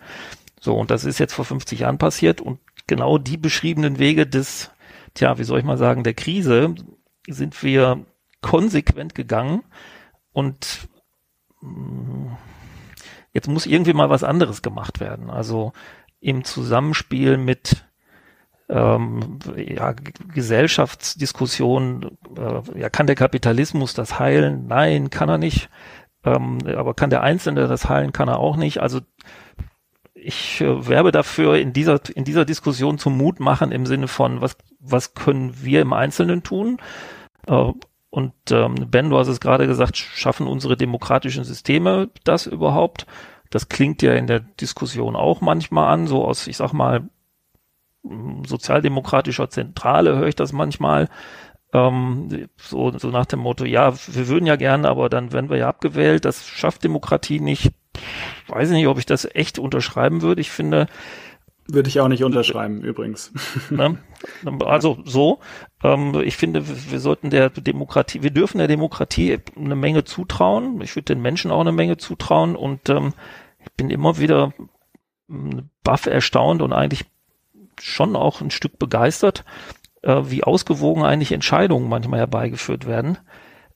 [0.60, 4.72] So, und das ist jetzt vor 50 Jahren passiert und genau die beschriebenen Wege des,
[5.14, 6.76] tja, wie soll ich mal sagen, der Krise
[7.28, 8.06] sind wir
[8.42, 9.64] konsequent gegangen
[10.34, 10.90] und
[11.62, 12.38] mh,
[13.34, 15.30] jetzt muss irgendwie mal was anderes gemacht werden.
[15.30, 15.74] Also
[16.20, 17.86] im Zusammenspiel mit
[18.72, 19.94] ähm, ja,
[20.34, 24.68] Gesellschaftsdiskussionen, äh, ja, kann der Kapitalismus das heilen?
[24.68, 25.70] Nein, kann er nicht.
[26.24, 28.14] Ähm, aber kann der Einzelne das heilen?
[28.14, 28.82] Kann er auch nicht.
[28.82, 29.02] Also
[30.14, 34.40] ich äh, werbe dafür, in dieser, in dieser Diskussion zum Mut machen im Sinne von,
[34.40, 36.78] was, was können wir im Einzelnen tun?
[37.48, 37.74] Äh,
[38.10, 43.06] und ähm, Ben, du hast es gerade gesagt, schaffen unsere demokratischen Systeme das überhaupt?
[43.50, 47.10] Das klingt ja in der Diskussion auch manchmal an, so aus, ich sag mal,
[48.46, 51.08] sozialdemokratischer Zentrale höre ich das manchmal.
[51.74, 55.58] Ähm, so, so nach dem Motto, ja, wir würden ja gerne, aber dann werden wir
[55.58, 56.26] ja abgewählt.
[56.26, 57.72] Das schafft Demokratie nicht.
[58.48, 60.42] Weiß ich nicht, ob ich das echt unterschreiben würde.
[60.42, 60.88] Ich finde,
[61.68, 63.32] würde ich auch nicht unterschreiben, übrigens.
[63.70, 63.98] Ne?
[64.66, 65.40] Also so,
[65.84, 70.82] ähm, ich finde, wir sollten der Demokratie, wir dürfen der Demokratie eine Menge zutrauen.
[70.82, 73.14] Ich würde den Menschen auch eine Menge zutrauen und ähm,
[73.60, 74.54] ich bin immer wieder
[75.30, 77.06] ähm, baff erstaunt und eigentlich
[77.82, 79.44] schon auch ein Stück begeistert,
[80.02, 83.18] äh, wie ausgewogen eigentlich Entscheidungen manchmal herbeigeführt werden.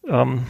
[0.08, 0.44] Ähm,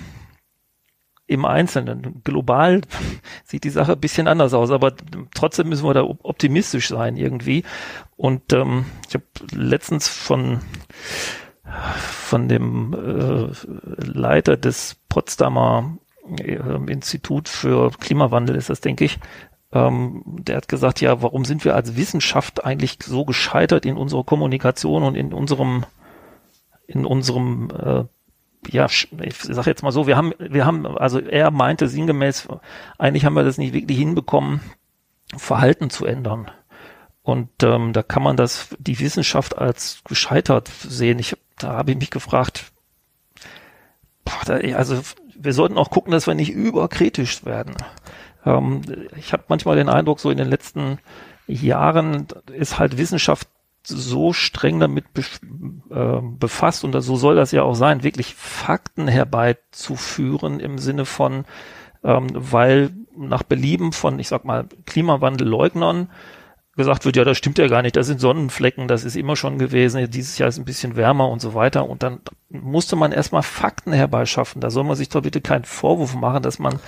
[1.27, 2.21] im Einzelnen.
[2.23, 2.81] Global
[3.43, 4.93] sieht die Sache ein bisschen anders aus, aber
[5.33, 7.63] trotzdem müssen wir da optimistisch sein irgendwie.
[8.15, 10.61] Und ähm, ich habe letztens von
[11.99, 13.51] von dem äh,
[14.05, 15.97] Leiter des Potsdamer
[16.39, 16.57] äh,
[16.91, 19.19] Institut für Klimawandel ist das, denke ich,
[19.75, 24.23] ähm, der hat gesagt, ja, warum sind wir als Wissenschaft eigentlich so gescheitert in unserer
[24.23, 25.85] Kommunikation und in unserem
[26.88, 28.05] in unserem äh,
[28.71, 32.47] ja, ich sag jetzt mal so, wir haben, wir haben, also er meinte sinngemäß,
[32.97, 34.59] eigentlich haben wir das nicht wirklich hinbekommen,
[35.38, 36.49] Verhalten zu ändern.
[37.21, 41.19] Und ähm, da kann man das, die Wissenschaft als gescheitert sehen.
[41.19, 42.71] Ich, da habe ich mich gefragt,
[44.23, 44.99] boah, da, also
[45.35, 47.75] wir sollten auch gucken, dass wir nicht überkritisch werden.
[48.45, 48.81] Ähm,
[49.17, 50.99] ich habe manchmal den Eindruck, so in den letzten
[51.47, 53.47] Jahren ist halt Wissenschaft
[53.84, 55.21] so streng damit be
[55.91, 61.45] äh, befasst und so soll das ja auch sein, wirklich Fakten herbeizuführen im Sinne von,
[62.03, 66.10] ähm, weil nach Belieben von, ich sag mal, Klimawandelleugnern
[66.75, 69.58] gesagt wird, ja, das stimmt ja gar nicht, das sind Sonnenflecken, das ist immer schon
[69.58, 71.88] gewesen, dieses Jahr ist ein bisschen wärmer und so weiter.
[71.89, 74.60] Und dann musste man erstmal Fakten herbeischaffen.
[74.60, 76.79] Da soll man sich doch bitte keinen Vorwurf machen, dass man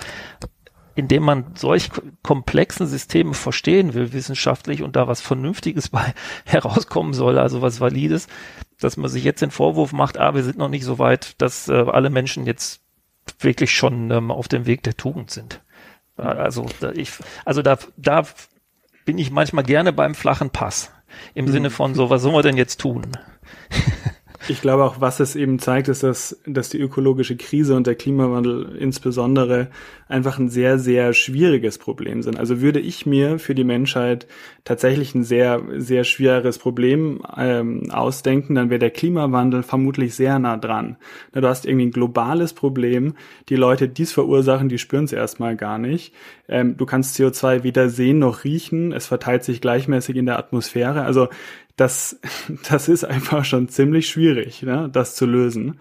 [0.98, 1.90] indem man solch
[2.24, 6.12] komplexen Systeme verstehen will, wissenschaftlich, und da was Vernünftiges bei
[6.44, 8.26] herauskommen soll, also was Valides,
[8.80, 11.68] dass man sich jetzt den Vorwurf macht, ah, wir sind noch nicht so weit, dass
[11.68, 12.80] äh, alle Menschen jetzt
[13.38, 15.60] wirklich schon ähm, auf dem Weg der Tugend sind.
[16.16, 17.12] Also da, ich,
[17.44, 18.24] also da, da
[19.04, 20.90] bin ich manchmal gerne beim flachen Pass.
[21.32, 21.52] Im mhm.
[21.52, 23.06] Sinne von so, was sollen wir denn jetzt tun?
[24.50, 27.96] Ich glaube auch, was es eben zeigt, ist, dass, dass die ökologische Krise und der
[27.96, 29.68] Klimawandel insbesondere
[30.08, 32.38] einfach ein sehr, sehr schwieriges Problem sind.
[32.38, 34.26] Also würde ich mir für die Menschheit
[34.64, 40.56] tatsächlich ein sehr, sehr schweres Problem ähm, ausdenken, dann wäre der Klimawandel vermutlich sehr nah
[40.56, 40.96] dran.
[41.32, 43.14] Du hast irgendwie ein globales Problem.
[43.50, 46.14] Die Leute, die es verursachen, die spüren es erstmal gar nicht.
[46.48, 48.92] Ähm, du kannst CO2 weder sehen noch riechen.
[48.92, 51.02] Es verteilt sich gleichmäßig in der Atmosphäre.
[51.02, 51.28] Also
[51.78, 52.20] das,
[52.68, 55.78] das ist einfach schon ziemlich schwierig, ne, das zu lösen.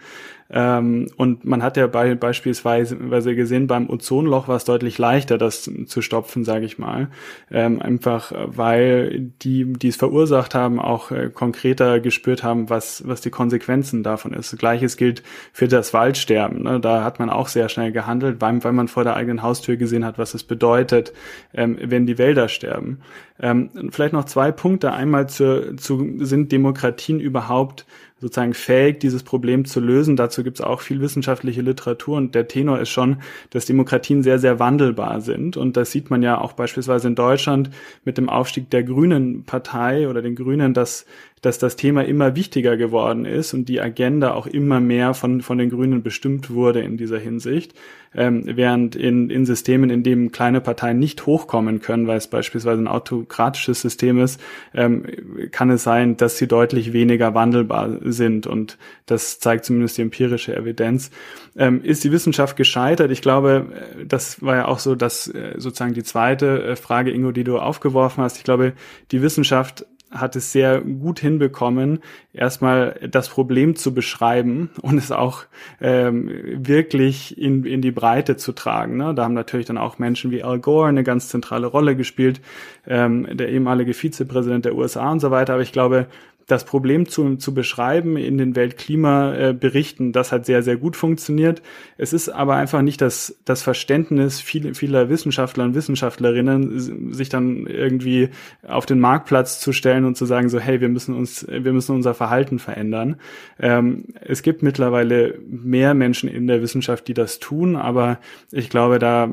[0.50, 5.70] Ähm, und man hat ja bei, beispielsweise gesehen, beim Ozonloch war es deutlich leichter, das
[5.86, 7.10] zu stopfen, sage ich mal.
[7.52, 13.22] Ähm, einfach weil die, die es verursacht haben, auch äh, konkreter gespürt haben, was, was
[13.22, 14.58] die Konsequenzen davon ist.
[14.58, 16.64] Gleiches gilt für das Waldsterben.
[16.64, 16.80] Ne?
[16.80, 20.06] Da hat man auch sehr schnell gehandelt, weil, weil man vor der eigenen Haustür gesehen
[20.06, 21.14] hat, was es bedeutet,
[21.54, 23.00] ähm, wenn die Wälder sterben.
[23.40, 24.94] Ähm, vielleicht noch zwei Punkte.
[24.94, 27.86] Einmal zu, zu sind Demokratien überhaupt
[28.19, 30.15] sozusagen fähig, dieses Problem zu lösen.
[30.15, 33.17] Dazu gibt es auch viel wissenschaftliche Literatur und der Tenor ist schon,
[33.51, 35.56] dass Demokratien sehr, sehr wandelbar sind.
[35.56, 37.69] Und das sieht man ja auch beispielsweise in Deutschland
[38.06, 41.06] mit dem Aufstieg der Grünen Partei oder den Grünen, dass
[41.41, 45.58] dass das Thema immer wichtiger geworden ist und die Agenda auch immer mehr von, von
[45.58, 47.73] den Grünen bestimmt wurde in dieser Hinsicht.
[48.15, 52.82] Ähm, während in, in Systemen, in denen kleine Parteien nicht hochkommen können, weil es beispielsweise
[52.82, 54.41] ein autokratisches System ist,
[54.73, 55.04] ähm,
[55.52, 58.47] kann es sein, dass sie deutlich weniger wandelbar sind.
[58.47, 61.12] Und das zeigt zumindest die empirische Evidenz.
[61.58, 63.12] Ähm, ist die Wissenschaft gescheitert?
[63.12, 63.67] Ich glaube,
[64.00, 67.43] äh, das war ja auch so, dass äh, sozusagen die zweite äh, Frage, Ingo, die
[67.43, 68.38] du aufgeworfen hast.
[68.38, 68.73] Ich glaube,
[69.12, 72.00] die Wissenschaft hat es sehr gut hinbekommen,
[72.34, 75.43] erstmal das Problem zu beschreiben und es auch
[75.82, 76.30] ähm,
[76.65, 78.98] wirklich in, in die Breite zu tragen.
[78.98, 79.13] Ne?
[79.13, 82.41] Da haben natürlich dann auch Menschen wie Al Gore eine ganz zentrale Rolle gespielt,
[82.88, 85.54] ähm, der ehemalige Vizepräsident der USA und so weiter.
[85.54, 86.08] Aber ich glaube,
[86.48, 91.62] das Problem zu, zu beschreiben in den Weltklimaberichten, das hat sehr, sehr gut funktioniert.
[91.98, 97.68] Es ist aber einfach nicht das, das Verständnis vieler, vieler Wissenschaftler und Wissenschaftlerinnen, sich dann
[97.68, 98.30] irgendwie
[98.66, 101.94] auf den Marktplatz zu stellen und zu sagen, so, hey, wir müssen uns, wir müssen
[101.94, 103.18] unser Verhalten verändern.
[103.60, 108.20] Ähm, es gibt mittlerweile mehr Menschen in der Wissenschaft, die das tun, aber
[108.54, 109.30] ich glaube, da,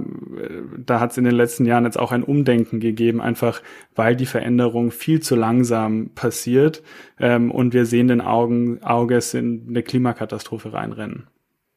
[0.84, 3.62] da hat es in den letzten Jahren jetzt auch ein Umdenken gegeben, einfach
[3.94, 6.82] weil die Veränderung viel zu langsam passiert
[7.18, 11.28] ähm, und wir sehenden Augen, Auges in eine Klimakatastrophe reinrennen.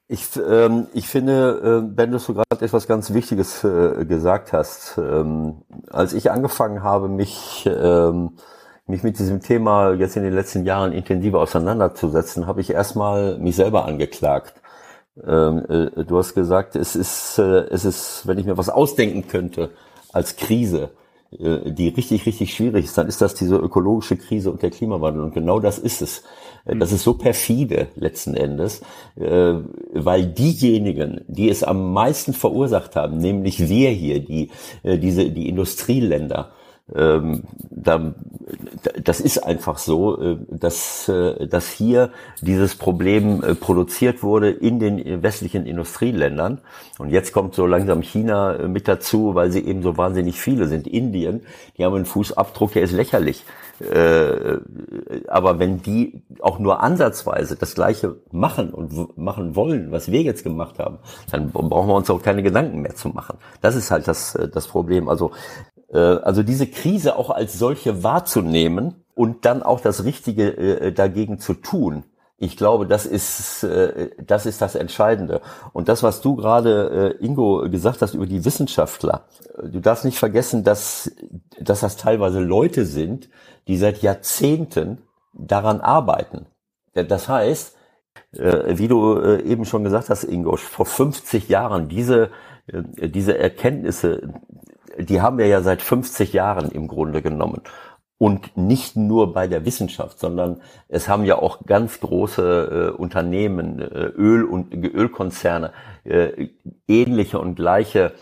[0.10, 4.98] Ich, ähm, ich finde, äh, Ben, dass du gerade etwas ganz Wichtiges äh, gesagt hast.
[4.98, 8.38] Ähm, als ich angefangen habe, mich, ähm,
[8.86, 13.58] mich mit diesem Thema jetzt in den letzten Jahren intensiver auseinanderzusetzen, habe ich erstmal mich
[13.58, 14.62] selber angeklagt.
[15.26, 19.28] Ähm, äh, du hast gesagt, es ist, äh, es ist, wenn ich mir was ausdenken
[19.28, 19.72] könnte
[20.14, 20.92] als Krise,
[21.30, 25.24] die richtig, richtig schwierig ist, dann ist das diese ökologische Krise und der Klimawandel.
[25.24, 26.24] Und genau das ist es.
[26.66, 28.82] Äh, das ist so perfide letzten Endes,
[29.16, 29.56] äh,
[29.94, 34.50] weil diejenigen, die es am meisten verursacht haben, nämlich wir hier, die,
[34.84, 36.52] diese, die Industrieländer,
[36.96, 38.14] ähm, da,
[39.04, 44.80] das ist einfach so, äh, dass, äh, dass hier dieses Problem äh, produziert wurde in
[44.80, 46.62] den westlichen Industrieländern.
[46.98, 50.88] Und jetzt kommt so langsam China mit dazu, weil sie eben so wahnsinnig viele sind.
[50.88, 51.42] Indien,
[51.78, 53.46] die haben einen Fußabdruck, der ist lächerlich.
[55.28, 60.44] Aber wenn die auch nur ansatzweise das Gleiche machen und machen wollen, was wir jetzt
[60.44, 60.98] gemacht haben,
[61.30, 63.38] dann brauchen wir uns auch keine Gedanken mehr zu machen.
[63.62, 65.08] Das ist halt das, das Problem.
[65.08, 65.32] Also
[65.96, 71.54] also diese Krise auch als solche wahrzunehmen und dann auch das Richtige äh, dagegen zu
[71.54, 72.04] tun.
[72.38, 75.42] Ich glaube, das ist, äh, das ist das Entscheidende.
[75.74, 79.26] Und das, was du gerade, Ingo, gesagt hast über die Wissenschaftler,
[79.64, 81.12] du darfst nicht vergessen, dass,
[81.60, 83.30] dass das teilweise Leute sind,
[83.68, 85.00] die seit Jahrzehnten
[85.34, 86.46] daran arbeiten.
[86.94, 87.76] Das heißt,
[88.32, 92.30] wie du eben schon gesagt hast, Ingo, vor 50 Jahren diese,
[92.68, 94.34] diese Erkenntnisse
[94.98, 97.62] die haben wir ja seit 50 Jahren im Grunde genommen.
[98.20, 103.80] Und nicht nur bei der Wissenschaft, sondern es haben ja auch ganz große äh, Unternehmen,
[103.80, 105.72] äh, Öl- und Ölkonzerne,
[106.04, 106.48] äh,
[106.88, 108.14] ähnliche und gleiche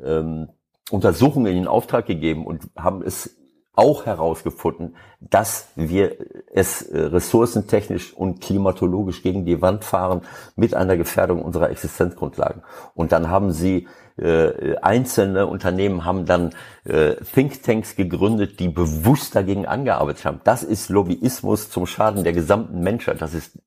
[0.00, 0.48] ähm,
[0.90, 3.41] Untersuchungen in Auftrag gegeben und haben es
[3.74, 6.16] auch herausgefunden, dass wir
[6.52, 10.22] es äh, ressourcentechnisch und klimatologisch gegen die Wand fahren
[10.56, 12.62] mit einer Gefährdung unserer Existenzgrundlagen.
[12.94, 16.50] Und dann haben sie äh, einzelne Unternehmen haben dann
[16.84, 20.40] äh, Thinktanks gegründet, die bewusst dagegen angearbeitet haben.
[20.44, 23.22] Das ist Lobbyismus zum Schaden der gesamten Menschheit.
[23.22, 23.58] Das ist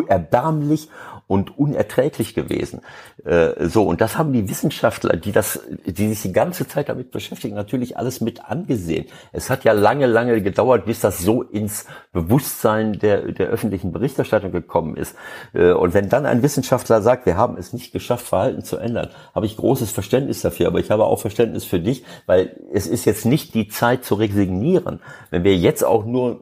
[0.00, 0.88] erbärmlich
[1.26, 2.80] und unerträglich gewesen.
[3.24, 7.10] Äh, so, und das haben die Wissenschaftler, die das, die sich die ganze Zeit damit
[7.10, 9.06] beschäftigen, natürlich alles mit angesehen.
[9.32, 14.52] Es hat ja lange, lange gedauert, bis das so ins Bewusstsein der, der öffentlichen Berichterstattung
[14.52, 15.14] gekommen ist.
[15.54, 19.08] Äh, und wenn dann ein Wissenschaftler sagt, wir haben es nicht geschafft, Verhalten zu ändern,
[19.34, 20.66] habe ich großes Verständnis dafür.
[20.66, 24.16] Aber ich habe auch Verständnis für dich, weil es ist jetzt nicht die Zeit zu
[24.16, 25.00] resignieren.
[25.30, 26.40] Wenn wir jetzt auch nur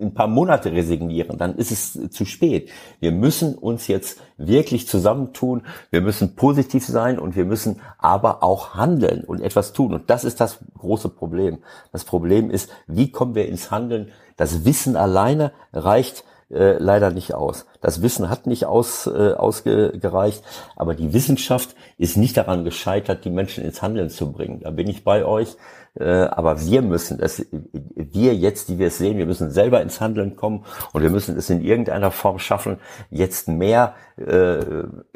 [0.00, 2.70] ein paar Monate resignieren, dann ist es zu spät.
[2.98, 8.74] Wir müssen uns jetzt wirklich zusammentun, wir müssen positiv sein und wir müssen aber auch
[8.74, 9.94] handeln und etwas tun.
[9.94, 11.58] Und das ist das große Problem.
[11.92, 14.10] Das Problem ist, wie kommen wir ins Handeln?
[14.36, 17.66] Das Wissen alleine reicht äh, leider nicht aus.
[17.80, 20.42] Das Wissen hat nicht aus, äh, ausgereicht,
[20.76, 24.60] aber die Wissenschaft ist nicht daran gescheitert, die Menschen ins Handeln zu bringen.
[24.60, 25.56] Da bin ich bei euch.
[25.98, 30.00] Äh, aber wir müssen es, wir jetzt, die wir es sehen, wir müssen selber ins
[30.00, 32.78] Handeln kommen und wir müssen es in irgendeiner Form schaffen,
[33.10, 34.58] jetzt mehr äh,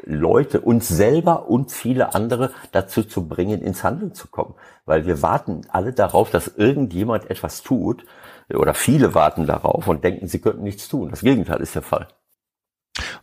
[0.05, 4.55] Leute, uns selber und viele andere dazu zu bringen, ins Handeln zu kommen.
[4.85, 8.05] Weil wir warten alle darauf, dass irgendjemand etwas tut
[8.53, 11.09] oder viele warten darauf und denken, sie könnten nichts tun.
[11.09, 12.07] Das Gegenteil ist der Fall.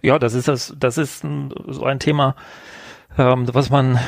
[0.03, 1.25] Ja, das ist das, das ist
[1.69, 2.37] so ein Thema,
[3.19, 3.99] ähm, was man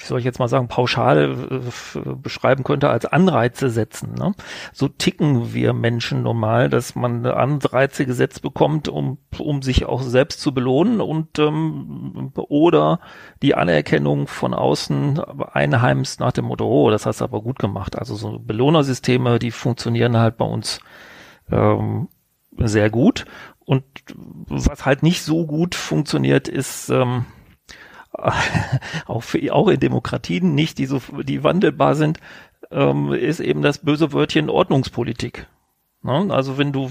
[0.00, 4.14] wie soll ich jetzt mal sagen, pauschal äh, beschreiben könnte, als Anreize setzen.
[4.14, 4.34] Ne?
[4.72, 10.40] So ticken wir Menschen normal, dass man Anreize gesetzt bekommt, um, um sich auch selbst
[10.40, 13.00] zu belohnen und ähm, oder
[13.42, 15.20] die Anerkennung von außen
[15.52, 17.98] einheimst nach dem Motto, oh, das hast du aber gut gemacht.
[17.98, 20.80] Also so Belohnersysteme, die funktionieren halt bei uns
[21.50, 22.08] ähm,
[22.56, 23.26] sehr gut.
[23.60, 23.84] Und
[24.48, 27.26] was halt nicht so gut funktioniert, ist ähm,
[29.06, 32.18] auch, für, auch in Demokratien nicht, die so, die wandelbar sind,
[32.70, 35.46] ähm, ist eben das böse Wörtchen Ordnungspolitik.
[36.02, 36.28] Ne?
[36.30, 36.90] Also wenn du,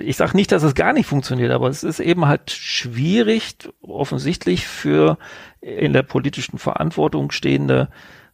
[0.00, 4.66] ich sage nicht, dass es gar nicht funktioniert, aber es ist eben halt schwierig, offensichtlich
[4.66, 5.18] für
[5.60, 7.88] in der politischen Verantwortung stehende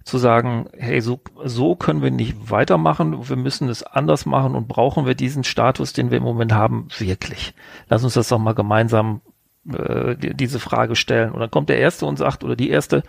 [0.05, 4.67] zu sagen, hey, so, so können wir nicht weitermachen, wir müssen es anders machen und
[4.67, 7.55] brauchen wir diesen Status, den wir im Moment haben, wirklich.
[7.89, 9.21] Lass uns das doch mal gemeinsam
[9.69, 11.33] äh, die, diese Frage stellen.
[11.33, 13.03] Und dann kommt der Erste und sagt, oder die Erste,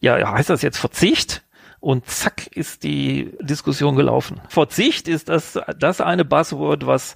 [0.00, 1.42] ja, heißt das jetzt Verzicht?
[1.80, 4.40] Und zack ist die Diskussion gelaufen.
[4.48, 7.14] Verzicht ist das, das eine Buzzword, was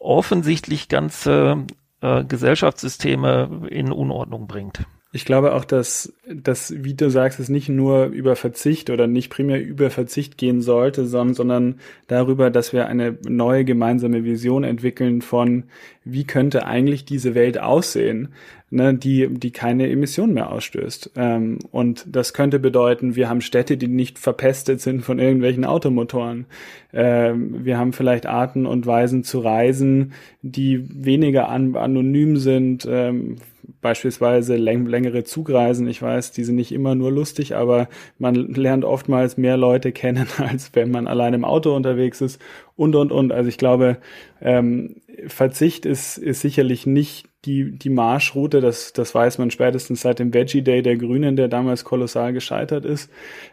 [0.00, 1.64] offensichtlich ganze
[2.00, 4.84] äh, Gesellschaftssysteme in Unordnung bringt.
[5.12, 9.28] Ich glaube auch, dass, dass, wie du sagst, es nicht nur über Verzicht oder nicht
[9.28, 11.74] primär über Verzicht gehen sollte, sondern, sondern
[12.06, 15.64] darüber, dass wir eine neue gemeinsame Vision entwickeln von,
[16.04, 18.28] wie könnte eigentlich diese Welt aussehen,
[18.70, 21.10] ne, die, die keine Emissionen mehr ausstößt.
[21.16, 26.46] Ähm, und das könnte bedeuten, wir haben Städte, die nicht verpestet sind von irgendwelchen Automotoren.
[26.92, 33.38] Ähm, wir haben vielleicht Arten und Weisen zu reisen, die weniger an, anonym sind, ähm,
[33.80, 35.88] beispielsweise läng längere Zugreisen.
[35.88, 37.88] Ich weiß, die sind nicht immer nur lustig, aber
[38.18, 42.40] man lernt oftmals mehr Leute kennen, als wenn man allein im Auto unterwegs ist
[42.76, 43.32] und, und, und.
[43.32, 43.98] Also ich glaube,
[44.40, 50.18] ähm, Verzicht ist, ist sicherlich nicht die, die Marschroute, das, das weiß man spätestens seit
[50.18, 53.10] dem Veggie Day der Grünen, der damals kolossal gescheitert ist,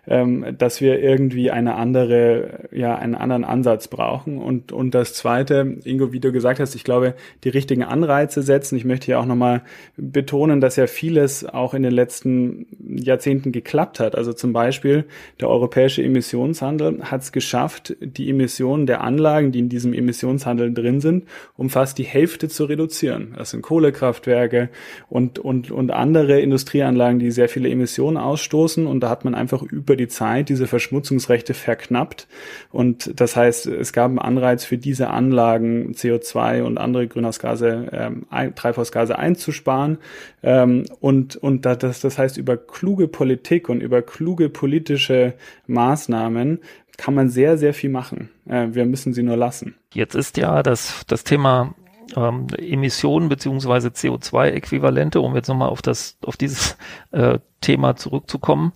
[0.07, 4.39] ähm, dass wir irgendwie eine andere, ja, einen anderen Ansatz brauchen.
[4.39, 7.15] Und, und das zweite, Ingo, wie du gesagt hast, ich glaube,
[7.45, 8.75] die richtigen Anreize setzen.
[8.75, 9.61] Ich möchte hier auch nochmal
[9.95, 14.15] betonen, dass ja vieles auch in den letzten Jahrzehnten geklappt hat.
[14.15, 15.05] Also zum Beispiel
[15.39, 20.99] der europäische Emissionshandel hat es geschafft, die Emissionen der Anlagen, die in diesem Emissionshandel drin
[20.99, 21.25] sind,
[21.55, 23.33] um fast die Hälfte zu reduzieren.
[23.37, 24.69] Das sind Kohlekraftwerke
[25.07, 28.87] und, und, und andere Industrieanlagen, die sehr viele Emissionen ausstoßen.
[28.87, 32.27] Und da hat man einfach über die Zeit diese Verschmutzungsrechte verknappt.
[32.71, 38.55] Und das heißt, es gab einen Anreiz für diese Anlagen, CO2 und andere Grünhausgase, ähm,
[38.55, 39.99] Treibhausgase einzusparen.
[40.41, 45.35] Ähm, und und das, das heißt, über kluge Politik und über kluge politische
[45.67, 46.61] Maßnahmen
[46.97, 48.31] kann man sehr, sehr viel machen.
[48.47, 49.75] Äh, wir müssen sie nur lassen.
[49.93, 51.75] Jetzt ist ja das, das Thema
[52.15, 56.77] ähm, Emissionen beziehungsweise CO2-Äquivalente, um jetzt nochmal auf das, auf dieses
[57.11, 58.73] äh, Thema zurückzukommen,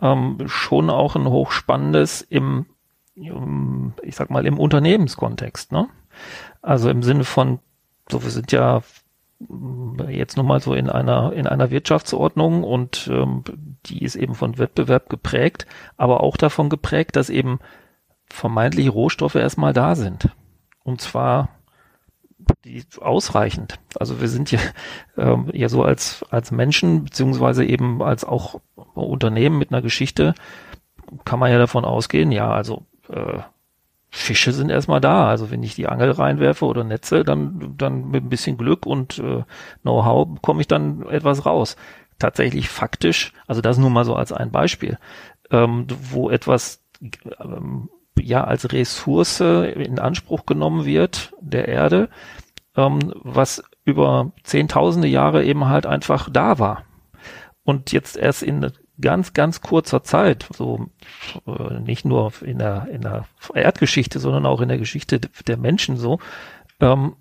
[0.00, 2.66] ähm, schon auch ein hochspannendes im,
[3.14, 5.88] im, ich sag mal, im Unternehmenskontext, ne?
[6.62, 7.58] Also im Sinne von,
[8.10, 8.82] so wir sind ja
[10.08, 13.44] jetzt nochmal so in einer in einer Wirtschaftsordnung und ähm,
[13.84, 15.66] die ist eben von Wettbewerb geprägt,
[15.98, 17.58] aber auch davon geprägt, dass eben
[18.30, 20.30] vermeintliche Rohstoffe erstmal da sind.
[20.84, 21.50] Und zwar
[22.64, 23.78] die ausreichend.
[23.98, 24.60] Also wir sind ja,
[25.16, 28.60] ähm, ja so als, als Menschen, beziehungsweise eben als auch
[28.94, 30.34] Unternehmen mit einer Geschichte,
[31.24, 33.40] kann man ja davon ausgehen, ja, also äh,
[34.10, 35.28] Fische sind erstmal da.
[35.28, 39.18] Also wenn ich die Angel reinwerfe oder Netze, dann, dann mit ein bisschen Glück und
[39.18, 39.44] äh,
[39.82, 41.76] Know-how bekomme ich dann etwas raus.
[42.18, 44.98] Tatsächlich faktisch, also das nur mal so als ein Beispiel,
[45.50, 46.82] ähm, wo etwas
[47.40, 47.90] ähm,
[48.20, 52.08] ja als Ressource in Anspruch genommen wird der Erde,
[52.76, 56.84] ähm, was über zehntausende Jahre eben halt einfach da war.
[57.64, 60.86] Und jetzt erst in ganz, ganz kurzer Zeit, so
[61.46, 65.96] äh, nicht nur in der, in der Erdgeschichte, sondern auch in der Geschichte der Menschen
[65.96, 66.18] so,
[66.80, 67.16] ähm,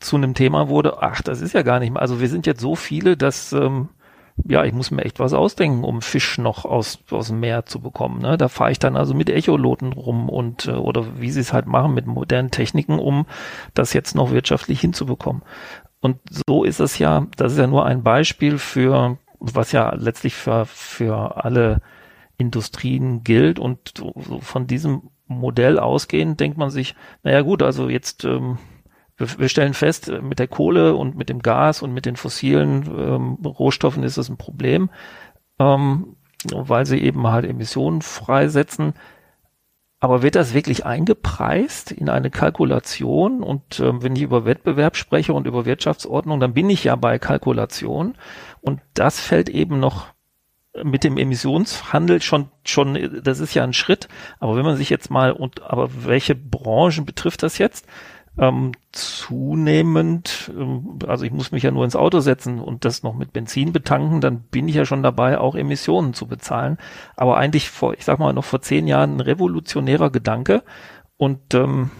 [0.00, 2.02] zu einem Thema wurde, ach, das ist ja gar nicht mehr.
[2.02, 3.90] Also wir sind jetzt so viele, dass ähm,
[4.36, 7.80] ja, ich muss mir echt was ausdenken, um Fisch noch aus, aus dem Meer zu
[7.80, 8.20] bekommen.
[8.20, 8.36] Ne?
[8.36, 11.66] Da fahre ich dann also mit Echoloten rum und äh, oder wie sie es halt
[11.66, 13.26] machen mit modernen Techniken, um
[13.74, 15.42] das jetzt noch wirtschaftlich hinzubekommen.
[16.00, 20.34] Und so ist es ja, das ist ja nur ein Beispiel für, was ja letztlich
[20.34, 21.80] für, für alle
[22.36, 23.58] Industrien gilt.
[23.58, 28.58] Und so, von diesem Modell ausgehend denkt man sich, naja gut, also jetzt ähm,
[29.16, 32.16] wir, wir stellen fest, äh, mit der Kohle und mit dem Gas und mit den
[32.16, 34.90] fossilen ähm, Rohstoffen ist das ein Problem,
[35.58, 36.16] ähm,
[36.52, 38.94] weil sie eben halt Emissionen freisetzen.
[40.00, 43.42] Aber wird das wirklich eingepreist in eine Kalkulation?
[43.42, 47.18] Und ähm, wenn ich über Wettbewerb spreche und über Wirtschaftsordnung, dann bin ich ja bei
[47.18, 48.14] Kalkulation.
[48.60, 50.08] Und das fällt eben noch
[50.82, 54.08] mit dem Emissionshandel schon, schon, das ist ja ein Schritt.
[54.40, 57.86] Aber wenn man sich jetzt mal, und, aber welche Branchen betrifft das jetzt?
[58.36, 63.14] Ähm, zunehmend, ähm, also ich muss mich ja nur ins Auto setzen und das noch
[63.14, 66.78] mit Benzin betanken, dann bin ich ja schon dabei, auch Emissionen zu bezahlen.
[67.16, 70.62] Aber eigentlich vor, ich sag mal, noch vor zehn Jahren ein revolutionärer Gedanke.
[71.16, 71.90] Und ähm,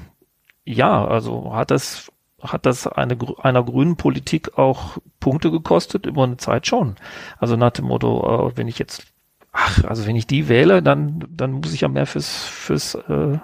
[0.64, 2.10] ja, also hat das
[2.42, 6.96] hat das eine, einer grünen Politik auch Punkte gekostet über eine Zeit schon.
[7.38, 9.06] Also nach dem Motto, äh, wenn ich jetzt,
[9.52, 13.38] ach, also wenn ich die wähle, dann, dann muss ich ja mehr fürs, fürs, äh,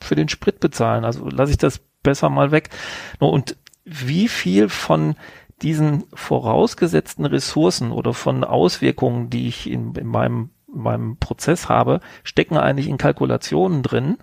[0.00, 1.04] für den Sprit bezahlen.
[1.04, 2.70] Also lasse ich das besser mal weg.
[3.18, 5.16] Und wie viel von
[5.62, 12.56] diesen vorausgesetzten Ressourcen oder von Auswirkungen, die ich in, in meinem, meinem Prozess habe, stecken
[12.56, 14.18] eigentlich in Kalkulationen drin.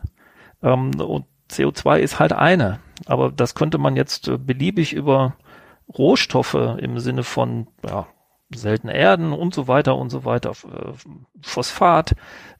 [0.61, 2.79] Ähm, und CO2 ist halt eine.
[3.05, 5.35] Aber das könnte man jetzt äh, beliebig über
[5.97, 8.07] Rohstoffe im Sinne von ja,
[8.53, 10.91] seltene Erden und so weiter und so weiter, äh,
[11.41, 12.15] Phosphat,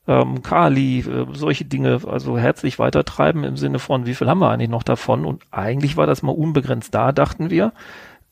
[0.07, 4.49] ähm, Kali, äh, solche Dinge also herzlich weitertreiben im Sinne von, wie viel haben wir
[4.49, 5.25] eigentlich noch davon?
[5.25, 7.73] Und eigentlich war das mal unbegrenzt da, dachten wir.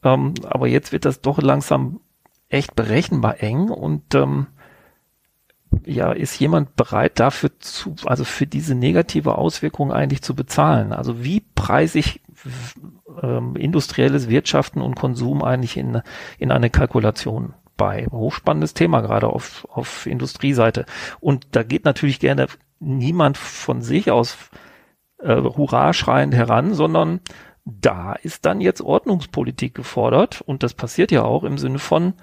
[0.03, 2.01] Ähm, aber jetzt wird das doch langsam
[2.49, 4.47] echt berechenbar eng und ähm,
[5.86, 10.91] ja, ist jemand bereit dafür zu, also für diese negative Auswirkung eigentlich zu bezahlen?
[10.91, 12.20] Also wie preise ich
[13.21, 16.01] ähm, industrielles Wirtschaften und Konsum eigentlich in,
[16.37, 18.07] in eine Kalkulation bei.
[18.11, 20.85] Hochspannendes Thema, gerade auf, auf Industrieseite.
[21.19, 22.47] Und da geht natürlich gerne
[22.79, 24.37] niemand von sich aus
[25.19, 27.21] äh, hurra schreiend heran, sondern
[27.65, 32.13] da ist dann jetzt Ordnungspolitik gefordert und das passiert ja auch im Sinne von,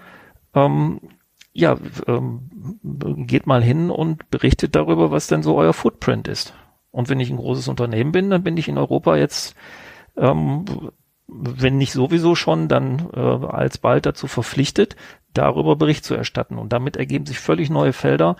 [0.54, 1.00] ähm,
[1.52, 2.50] ja, ähm,
[3.26, 6.54] geht mal hin und berichtet darüber, was denn so euer Footprint ist.
[6.90, 9.54] Und wenn ich ein großes Unternehmen bin, dann bin ich in Europa jetzt
[10.18, 10.64] ähm,
[11.26, 14.96] wenn nicht sowieso schon, dann äh, alsbald dazu verpflichtet,
[15.34, 16.58] darüber Bericht zu erstatten.
[16.58, 18.36] Und damit ergeben sich völlig neue Felder.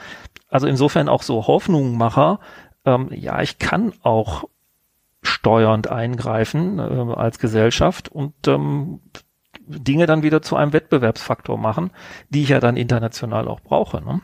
[0.49, 2.41] Also insofern auch so Hoffnungmacher.
[2.85, 4.45] Ähm, ja, ich kann auch
[5.23, 9.01] steuernd eingreifen äh, als Gesellschaft und ähm,
[9.67, 11.91] Dinge dann wieder zu einem Wettbewerbsfaktor machen,
[12.31, 14.03] die ich ja dann international auch brauche.
[14.03, 14.21] Ne?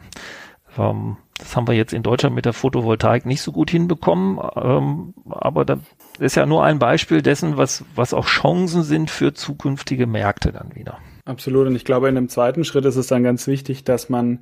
[0.78, 5.14] Ähm, das haben wir jetzt in Deutschland mit der Photovoltaik nicht so gut hinbekommen, ähm,
[5.28, 5.78] aber da
[6.20, 10.74] ist ja nur ein Beispiel dessen, was, was auch Chancen sind für zukünftige Märkte dann
[10.74, 10.98] wieder.
[11.26, 11.66] Absolut.
[11.66, 14.40] Und ich glaube, in dem zweiten Schritt ist es dann ganz wichtig, dass man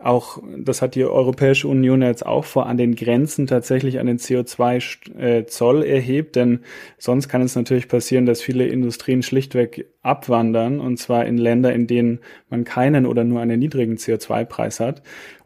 [0.00, 5.84] auch, das hat die Europäische Union jetzt auch vor, an den Grenzen tatsächlich einen CO2-Zoll
[5.84, 6.34] äh, erhebt.
[6.34, 6.60] Denn
[6.98, 11.86] sonst kann es natürlich passieren, dass viele Industrien schlichtweg abwandern, und zwar in Länder, in
[11.86, 12.18] denen
[12.50, 15.02] man keinen oder nur einen niedrigen CO2-Preis hat.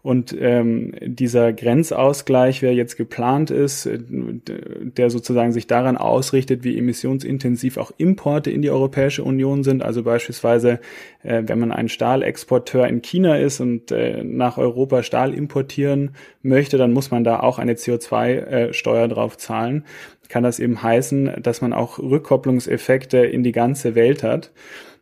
[0.09, 6.79] Und ähm, dieser Grenzausgleich, wer jetzt geplant ist, äh, der sozusagen sich daran ausrichtet, wie
[6.79, 9.83] emissionsintensiv auch Importe in die Europäische Union sind.
[9.83, 10.81] Also beispielsweise,
[11.23, 16.79] äh, wenn man ein Stahlexporteur in China ist und äh, nach Europa Stahl importieren möchte,
[16.79, 19.85] dann muss man da auch eine CO2-Steuer äh, drauf zahlen.
[20.31, 24.53] Kann das eben heißen, dass man auch Rückkopplungseffekte in die ganze Welt hat.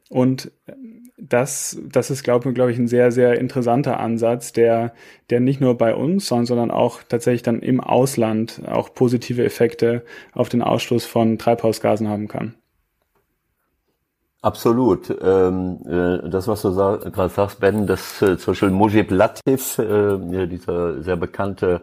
[0.09, 0.50] Und
[1.18, 4.92] das, das ist, glaube glaub ich, ein sehr, sehr interessanter Ansatz, der,
[5.30, 10.48] der nicht nur bei uns, sondern, auch tatsächlich dann im Ausland auch positive Effekte auf
[10.48, 12.54] den Ausstoß von Treibhausgasen haben kann.
[14.42, 15.10] Absolut.
[15.22, 19.78] Ähm, äh, das, was du sag, gerade sagst, Ben, das äh, zum Beispiel Mujib Latif,
[19.78, 21.80] äh, dieser sehr bekannte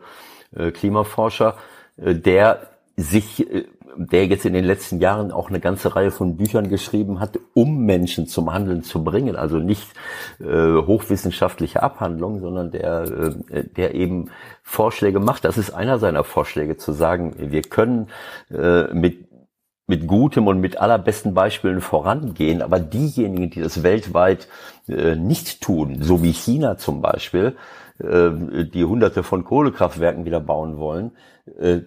[0.55, 1.57] äh, Klimaforscher,
[1.97, 3.65] äh, der sich äh,
[3.97, 7.85] der jetzt in den letzten Jahren auch eine ganze Reihe von Büchern geschrieben hat, um
[7.85, 9.35] Menschen zum Handeln zu bringen.
[9.35, 9.87] Also nicht
[10.39, 14.29] äh, hochwissenschaftliche Abhandlung, sondern der, äh, der eben
[14.63, 15.45] Vorschläge macht.
[15.45, 18.07] Das ist einer seiner Vorschläge, zu sagen, wir können
[18.51, 19.27] äh, mit
[19.85, 24.47] mit gutem und mit allerbesten Beispielen vorangehen, aber diejenigen, die das weltweit
[24.87, 27.57] äh, nicht tun, so wie China zum Beispiel,
[27.99, 28.31] äh,
[28.65, 31.11] die hunderte von Kohlekraftwerken wieder bauen wollen,
[31.59, 31.81] äh,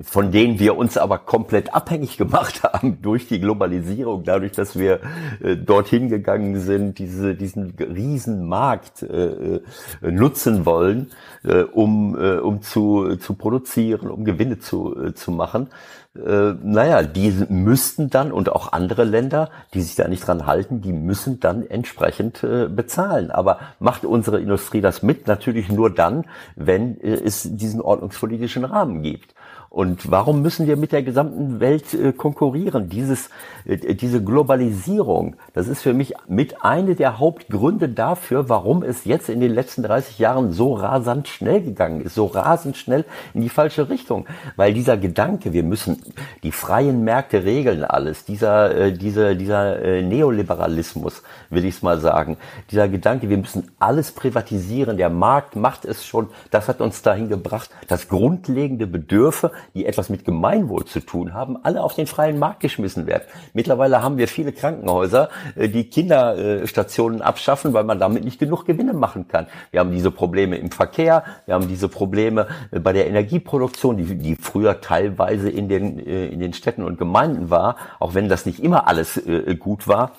[0.00, 5.00] von denen wir uns aber komplett abhängig gemacht haben durch die Globalisierung, dadurch, dass wir
[5.40, 9.60] äh, dorthin gegangen sind, diese, diesen riesen Markt äh, äh,
[10.02, 11.10] nutzen wollen,
[11.44, 15.68] äh, um, äh, um zu, zu produzieren, um Gewinne zu, äh, zu machen.
[16.16, 20.80] Äh, naja, die müssten dann und auch andere Länder, die sich da nicht dran halten,
[20.80, 23.32] die müssen dann entsprechend äh, bezahlen.
[23.32, 25.26] Aber macht unsere Industrie das mit?
[25.26, 26.24] Natürlich nur dann,
[26.54, 29.34] wenn äh, es diesen ordnungspolitischen Rahmen gibt.
[29.74, 32.88] Und warum müssen wir mit der gesamten Welt äh, konkurrieren?
[32.88, 33.28] Dieses,
[33.64, 39.28] äh, diese Globalisierung, das ist für mich mit eine der Hauptgründe dafür, warum es jetzt
[39.28, 43.04] in den letzten 30 Jahren so rasant schnell gegangen ist, so rasend schnell
[43.34, 44.26] in die falsche Richtung.
[44.54, 46.00] Weil dieser Gedanke, wir müssen
[46.44, 52.36] die freien Märkte regeln alles, dieser, äh, dieser, dieser Neoliberalismus, will ich es mal sagen,
[52.70, 57.28] dieser Gedanke, wir müssen alles privatisieren, der Markt macht es schon, das hat uns dahin
[57.28, 62.38] gebracht, das grundlegende Bedürfe, die etwas mit Gemeinwohl zu tun haben, alle auf den freien
[62.38, 63.24] Markt geschmissen werden.
[63.52, 68.92] Mittlerweile haben wir viele Krankenhäuser, äh, die Kinderstationen abschaffen, weil man damit nicht genug Gewinne
[68.92, 69.46] machen kann.
[69.70, 74.16] Wir haben diese Probleme im Verkehr, wir haben diese Probleme äh, bei der Energieproduktion, die,
[74.16, 78.46] die früher teilweise in den, äh, in den Städten und Gemeinden war, auch wenn das
[78.46, 79.20] nicht immer alles
[79.58, 80.12] gut war.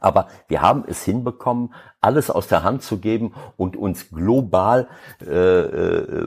[0.00, 4.88] Aber wir haben es hinbekommen, alles aus der Hand zu geben und uns global
[5.26, 6.26] äh, äh,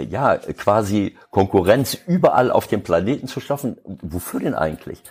[0.00, 3.76] ja quasi Konkurrenz überall auf dem Planeten zu schaffen.
[3.84, 5.02] Wofür denn eigentlich?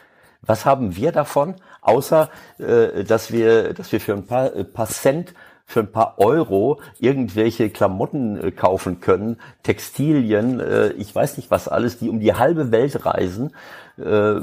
[0.42, 2.30] Was haben wir davon, außer
[2.60, 5.34] äh, dass wir, dass wir für ein paar, äh, paar Cent
[5.70, 11.68] für ein paar Euro irgendwelche Klamotten äh, kaufen können, Textilien, äh, ich weiß nicht was
[11.68, 13.54] alles, die um die halbe Welt reisen.
[13.98, 14.42] Äh,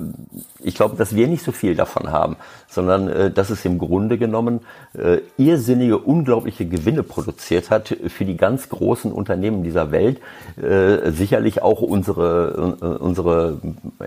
[0.61, 2.36] ich glaube, dass wir nicht so viel davon haben,
[2.68, 4.61] sondern äh, dass es im Grunde genommen
[4.94, 10.20] äh, irrsinnige, unglaubliche Gewinne produziert hat für die ganz großen Unternehmen dieser Welt.
[10.61, 13.61] Äh, sicherlich auch unsere, äh, unsere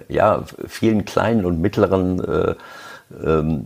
[0.10, 2.56] ja, vielen kleinen und mittleren äh,
[3.24, 3.66] ähm,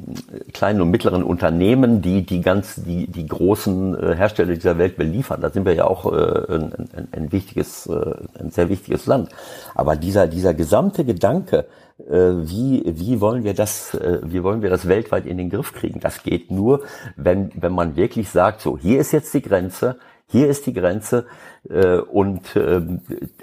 [0.53, 5.41] kleinen und mittleren Unternehmen, die die ganz die die großen äh, Hersteller dieser Welt beliefern.
[5.41, 9.29] Da sind wir ja auch äh, ein, ein, ein wichtiges, äh, ein sehr wichtiges Land.
[9.73, 11.65] Aber dieser dieser gesamte Gedanke,
[11.99, 15.73] äh, wie wie wollen wir das, äh, wie wollen wir das weltweit in den Griff
[15.73, 15.99] kriegen?
[15.99, 16.81] Das geht nur,
[17.15, 19.97] wenn wenn man wirklich sagt, so hier ist jetzt die Grenze
[20.31, 21.25] hier ist die Grenze
[21.69, 22.81] äh, und äh,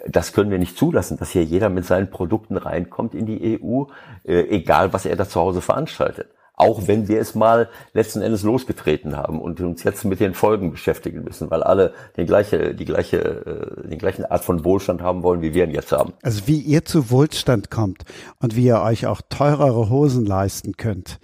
[0.07, 3.85] das können wir nicht zulassen, dass hier jeder mit seinen Produkten reinkommt in die EU,
[4.25, 6.29] äh, egal was er da zu Hause veranstaltet.
[6.55, 10.73] Auch wenn wir es mal letzten Endes losgetreten haben und uns jetzt mit den Folgen
[10.73, 15.23] beschäftigen müssen, weil alle die gleiche, die gleiche, äh, die gleiche Art von Wohlstand haben
[15.23, 16.15] wollen, wie wir ihn jetzt haben.
[16.23, 18.05] Also wie ihr zu Wohlstand kommt
[18.41, 21.21] und wie ihr euch auch teurere Hosen leisten könnt,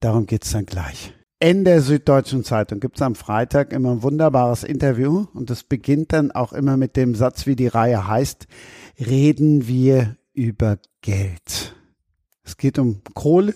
[0.00, 1.12] darum geht's dann gleich.
[1.40, 6.32] In der Süddeutschen Zeitung gibt's am Freitag immer ein wunderbares Interview und es beginnt dann
[6.32, 8.48] auch immer mit dem Satz, wie die Reihe heißt,
[8.98, 11.76] reden wir über Geld.
[12.42, 13.54] Es geht um Kohle,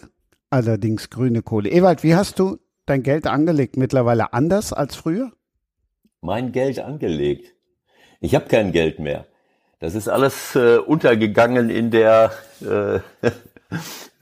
[0.48, 1.70] allerdings grüne Kohle.
[1.70, 3.76] Ewald, wie hast du dein Geld angelegt?
[3.76, 5.32] Mittlerweile anders als früher?
[6.20, 7.52] Mein Geld angelegt.
[8.20, 9.26] Ich habe kein Geld mehr.
[9.80, 12.30] Das ist alles äh, untergegangen in der
[12.60, 13.00] äh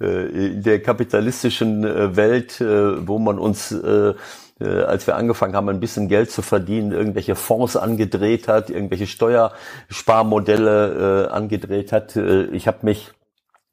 [0.00, 4.14] in der kapitalistischen äh, Welt, äh, wo man uns äh,
[4.60, 11.28] als wir angefangen haben, ein bisschen Geld zu verdienen, irgendwelche Fonds angedreht hat, irgendwelche Steuersparmodelle
[11.28, 12.14] äh, angedreht hat.
[12.16, 13.10] Ich habe mich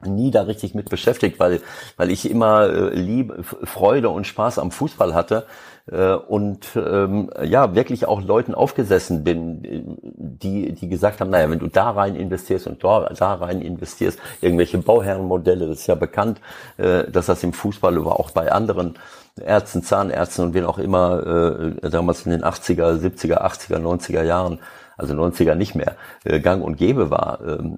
[0.05, 1.61] nie da richtig mit beschäftigt, weil
[1.97, 5.47] weil ich immer äh, Liebe, Freude und Spaß am Fußball hatte
[5.91, 11.59] äh, und ähm, ja wirklich auch Leuten aufgesessen bin, die die gesagt haben, naja, wenn
[11.59, 16.41] du da rein investierst und da, da rein investierst, irgendwelche Bauherrenmodelle, das ist ja bekannt,
[16.77, 18.99] äh, dass das im Fußball aber auch bei anderen
[19.43, 24.59] Ärzten, Zahnärzten und wen auch immer äh, damals in den 80er, 70er, 80er, 90er Jahren
[24.97, 27.39] also 90er nicht mehr äh, gang und gäbe war.
[27.45, 27.77] Ähm,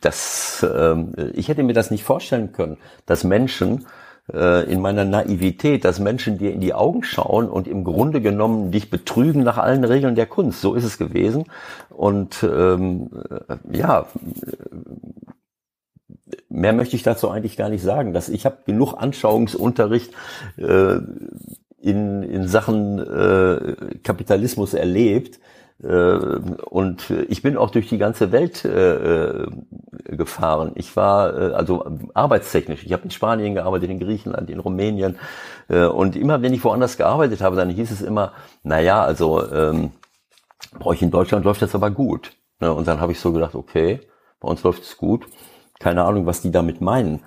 [0.00, 3.86] das, ähm, ich hätte mir das nicht vorstellen können, dass Menschen
[4.32, 8.72] äh, in meiner Naivität, dass Menschen dir in die Augen schauen und im Grunde genommen
[8.72, 10.60] dich betrügen nach allen Regeln der Kunst.
[10.60, 11.44] So ist es gewesen.
[11.90, 13.10] Und ähm,
[13.48, 14.06] äh, ja,
[16.48, 18.12] mehr möchte ich dazu eigentlich gar nicht sagen.
[18.12, 20.12] Dass ich habe genug Anschauungsunterricht
[20.56, 20.98] äh,
[21.80, 28.64] in, in Sachen äh, Kapitalismus erlebt, äh, und ich bin auch durch die ganze Welt
[28.64, 29.46] äh, äh,
[30.04, 30.72] gefahren.
[30.74, 32.84] Ich war also arbeitstechnisch.
[32.84, 35.18] Ich habe in Spanien gearbeitet, in Griechenland, in Rumänien.
[35.68, 39.92] und immer, wenn ich woanders gearbeitet habe, dann hieß es immer, na ja, also ähm,
[40.78, 42.32] bei euch in Deutschland läuft das aber gut.
[42.60, 44.00] Ne, und dann habe ich so gedacht, okay,
[44.40, 45.26] bei uns läuft es gut.
[45.78, 47.22] Keine Ahnung, was die damit meinen.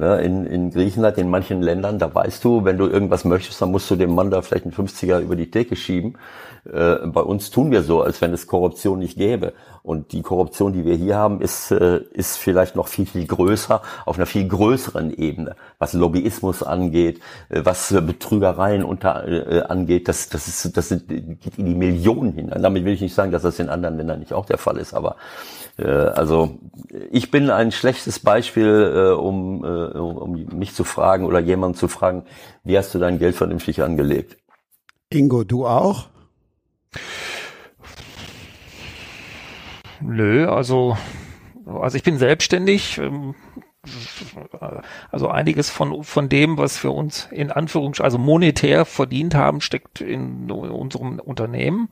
[0.00, 3.70] Ne, in, in Griechenland, in manchen Ländern, da weißt du, wenn du irgendwas möchtest, dann
[3.70, 6.16] musst du dem Mann da vielleicht einen 50er über die Theke schieben.
[6.64, 9.52] Äh, bei uns tun wir so, als wenn es Korruption nicht gäbe.
[9.82, 13.82] Und die Korruption, die wir hier haben, ist, äh, ist vielleicht noch viel, viel größer,
[14.04, 20.08] auf einer viel größeren Ebene, was Lobbyismus angeht, äh, was Betrügereien unter, äh, angeht.
[20.08, 22.62] Das, das, ist, das sind, geht in die Millionen hinein.
[22.62, 24.94] Damit will ich nicht sagen, dass das in anderen Ländern nicht auch der Fall ist,
[24.94, 25.16] aber
[25.78, 26.58] äh, also
[27.10, 31.88] ich bin ein schlechtes Beispiel, äh, um, äh, um mich zu fragen oder jemanden zu
[31.88, 32.24] fragen,
[32.64, 34.36] wie hast du dein Geld vernünftig angelegt?
[35.10, 36.06] Ingo, du auch?
[40.00, 40.96] Nö, also,
[41.66, 42.98] also ich bin selbstständig.
[42.98, 43.34] Ähm,
[45.10, 50.02] also einiges von, von dem, was wir uns in Anführungszeichen, also monetär verdient haben, steckt
[50.02, 51.88] in unserem Unternehmen,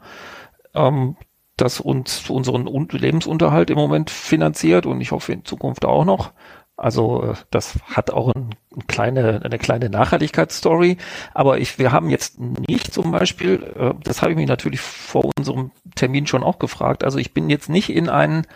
[0.74, 1.16] ähm,
[1.56, 6.32] das uns unseren Lebensunterhalt im Moment finanziert und ich hoffe in Zukunft auch noch.
[6.79, 10.97] Also äh, das hat auch ein, ein kleine, eine kleine Nachhaltigkeitsstory.
[11.35, 15.29] Aber ich, wir haben jetzt nicht zum Beispiel, äh, das habe ich mich natürlich vor
[15.37, 17.03] unserem Termin schon auch gefragt.
[17.03, 18.47] Also ich bin jetzt nicht in ein,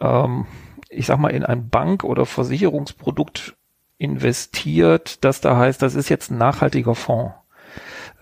[0.00, 0.46] ähm,
[0.90, 3.54] ich sag mal, in ein Bank- oder Versicherungsprodukt
[3.98, 7.34] investiert, das da heißt, das ist jetzt ein nachhaltiger Fonds.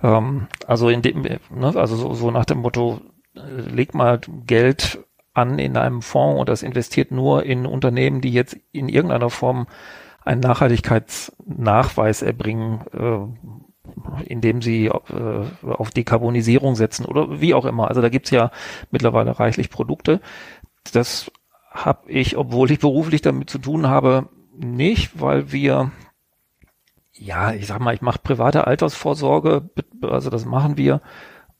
[0.03, 1.41] Ähm, also in dem, ne,
[1.75, 3.01] also so, so nach dem Motto,
[3.35, 8.33] äh, leg mal Geld an in einem Fonds und das investiert nur in Unternehmen, die
[8.33, 9.67] jetzt in irgendeiner Form
[10.25, 17.89] einen Nachhaltigkeitsnachweis erbringen, äh, indem sie äh, auf Dekarbonisierung setzen oder wie auch immer.
[17.89, 18.51] Also da gibt's ja
[18.91, 20.21] mittlerweile reichlich Produkte.
[20.93, 21.31] Das
[21.71, 25.93] habe ich, obwohl ich beruflich damit zu tun habe, nicht, weil wir
[27.21, 29.69] ja, ich sag mal, ich mache private Altersvorsorge,
[30.03, 31.03] also das machen wir.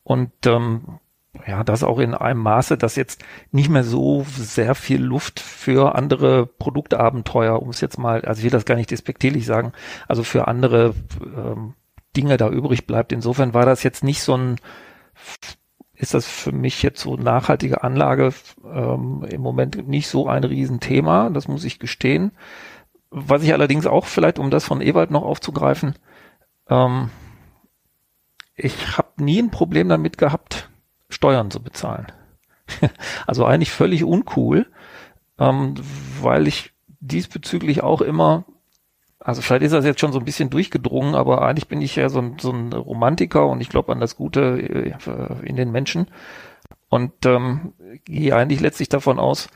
[0.03, 0.99] Und ähm,
[1.47, 3.23] ja, das auch in einem Maße, dass jetzt
[3.53, 8.45] nicht mehr so sehr viel Luft für andere Produktabenteuer, um es jetzt mal, also ich
[8.45, 9.73] will das gar nicht despektierlich sagen,
[10.09, 11.75] also für andere ähm,
[12.17, 13.13] Dinge da übrig bleibt.
[13.13, 14.57] Insofern war das jetzt nicht so ein,
[15.95, 18.33] ist das für mich jetzt so nachhaltige Anlage
[18.65, 22.33] ähm, im Moment nicht so ein Riesenthema, das muss ich gestehen.
[23.11, 25.95] Was ich allerdings auch vielleicht, um das von Ewald noch aufzugreifen,
[26.69, 27.11] ähm,
[28.57, 30.70] ich habe nie ein Problem damit gehabt,
[31.21, 32.07] Steuern zu bezahlen.
[33.27, 34.67] also eigentlich völlig uncool,
[35.39, 35.75] ähm,
[36.23, 38.47] weil ich diesbezüglich auch immer,
[39.19, 42.09] also vielleicht ist das jetzt schon so ein bisschen durchgedrungen, aber eigentlich bin ich ja
[42.09, 46.07] so ein, so ein Romantiker und ich glaube an das Gute äh, in den Menschen
[46.89, 47.75] und ähm,
[48.07, 49.51] gehe eigentlich letztlich davon aus,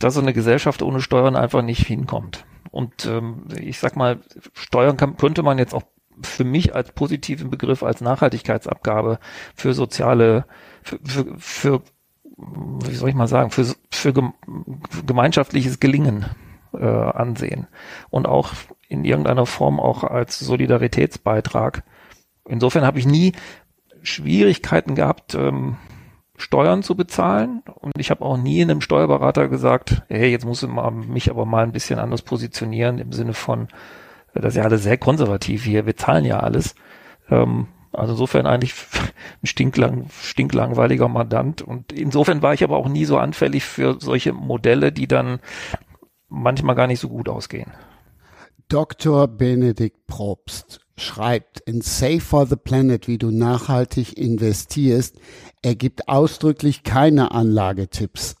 [0.00, 2.44] dass so eine Gesellschaft ohne Steuern einfach nicht hinkommt.
[2.70, 4.18] Und ähm, ich sag mal,
[4.52, 5.84] Steuern kann, könnte man jetzt auch
[6.22, 9.18] für mich als positiven Begriff als Nachhaltigkeitsabgabe
[9.54, 10.44] für soziale,
[11.04, 11.82] für, für,
[12.36, 14.14] wie soll ich mal sagen, für, für
[15.06, 16.26] gemeinschaftliches Gelingen
[16.72, 17.66] äh, ansehen
[18.10, 18.52] und auch
[18.88, 21.84] in irgendeiner Form auch als Solidaritätsbeitrag.
[22.46, 23.32] Insofern habe ich nie
[24.02, 25.76] Schwierigkeiten gehabt, ähm,
[26.36, 30.68] Steuern zu bezahlen und ich habe auch nie einem Steuerberater gesagt, hey, jetzt muss ich
[30.68, 33.68] mich aber mal ein bisschen anders positionieren im Sinne von,
[34.34, 36.76] das ist ja alles sehr konservativ hier, wir zahlen ja alles.
[37.28, 38.74] Ähm, also insofern eigentlich
[39.42, 41.62] ein stinklang, stinklangweiliger Mandant.
[41.62, 45.40] Und insofern war ich aber auch nie so anfällig für solche Modelle, die dann
[46.28, 47.72] manchmal gar nicht so gut ausgehen.
[48.68, 49.28] Dr.
[49.28, 55.16] Benedikt Probst schreibt in Save for the Planet, wie du nachhaltig investierst,
[55.62, 58.36] er gibt ausdrücklich keine Anlagetipps.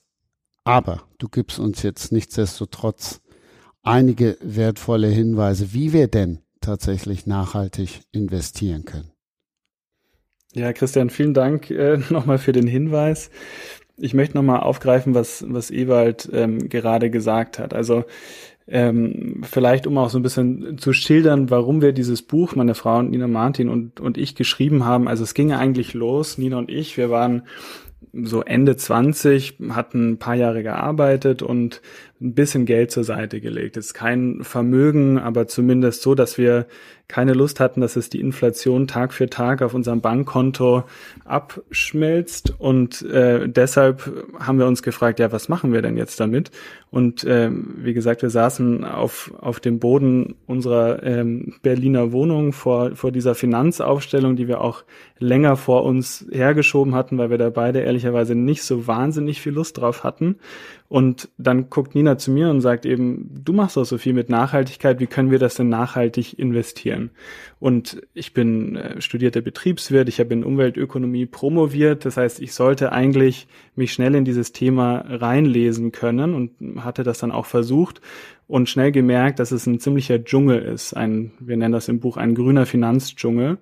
[0.64, 3.22] Aber du gibst uns jetzt nichtsdestotrotz
[3.82, 9.12] einige wertvolle Hinweise, wie wir denn tatsächlich nachhaltig investieren können.
[10.54, 13.30] Ja, Christian, vielen Dank äh, nochmal für den Hinweis.
[13.96, 17.74] Ich möchte nochmal aufgreifen, was, was Ewald ähm, gerade gesagt hat.
[17.74, 18.04] Also
[18.66, 22.98] ähm, vielleicht um auch so ein bisschen zu schildern, warum wir dieses Buch, meine Frau
[22.98, 25.08] und Nina Martin und, und ich geschrieben haben.
[25.08, 27.42] Also es ging eigentlich los, Nina und ich, wir waren
[28.12, 31.82] so Ende 20, hatten ein paar Jahre gearbeitet und
[32.20, 33.76] ein bisschen Geld zur Seite gelegt.
[33.76, 36.66] Es ist kein Vermögen, aber zumindest so, dass wir
[37.08, 40.84] keine Lust hatten, dass es die Inflation Tag für Tag auf unserem Bankkonto
[41.24, 42.54] abschmelzt.
[42.58, 46.50] Und äh, deshalb haben wir uns gefragt, ja, was machen wir denn jetzt damit?
[46.90, 52.94] Und äh, wie gesagt, wir saßen auf, auf dem Boden unserer ähm, Berliner Wohnung vor,
[52.94, 54.84] vor dieser Finanzaufstellung, die wir auch
[55.18, 59.78] länger vor uns hergeschoben hatten, weil wir da beide ehrlicherweise nicht so wahnsinnig viel Lust
[59.78, 60.36] drauf hatten.
[60.88, 64.30] Und dann guckt Nina zu mir und sagt eben, du machst doch so viel mit
[64.30, 67.10] Nachhaltigkeit, wie können wir das denn nachhaltig investieren?
[67.60, 72.90] Und ich bin äh, studierter Betriebswirt, ich habe in Umweltökonomie promoviert, das heißt, ich sollte
[72.90, 78.00] eigentlich mich schnell in dieses Thema reinlesen können und hatte das dann auch versucht
[78.48, 80.94] und schnell gemerkt, dass es ein ziemlicher Dschungel ist.
[80.94, 83.58] Ein, wir nennen das im Buch ein grüner Finanzdschungel.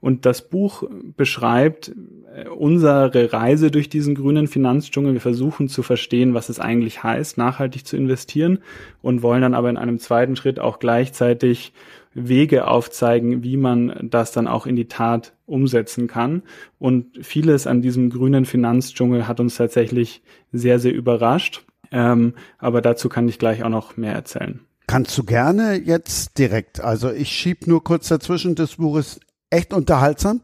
[0.00, 0.84] Und das Buch
[1.16, 1.92] beschreibt
[2.34, 5.12] äh, unsere Reise durch diesen grünen Finanzdschungel.
[5.12, 8.60] Wir versuchen zu verstehen, was es eigentlich heißt, nachhaltig zu investieren
[9.02, 11.72] und wollen dann aber in einem zweiten Schritt auch gleichzeitig
[12.12, 16.42] Wege aufzeigen, wie man das dann auch in die Tat umsetzen kann.
[16.78, 20.22] Und vieles an diesem grünen Finanzdschungel hat uns tatsächlich
[20.52, 21.64] sehr, sehr überrascht.
[21.92, 24.60] Ähm, aber dazu kann ich gleich auch noch mehr erzählen.
[24.86, 26.80] Kannst du gerne jetzt direkt.
[26.80, 28.56] Also ich schieb nur kurz dazwischen.
[28.56, 29.20] Das Buch ist
[29.50, 30.40] echt unterhaltsam.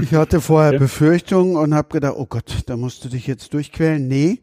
[0.00, 0.78] Ich hatte vorher ja.
[0.78, 4.06] Befürchtungen und habe gedacht, oh Gott, da musst du dich jetzt durchquälen.
[4.06, 4.42] Nee.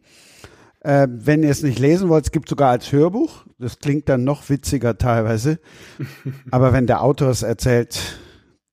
[0.82, 3.46] Äh, wenn ihr es nicht lesen wollt, es gibt sogar als Hörbuch.
[3.60, 5.60] Das klingt dann noch witziger teilweise.
[6.52, 8.20] Aber wenn der Autor es erzählt,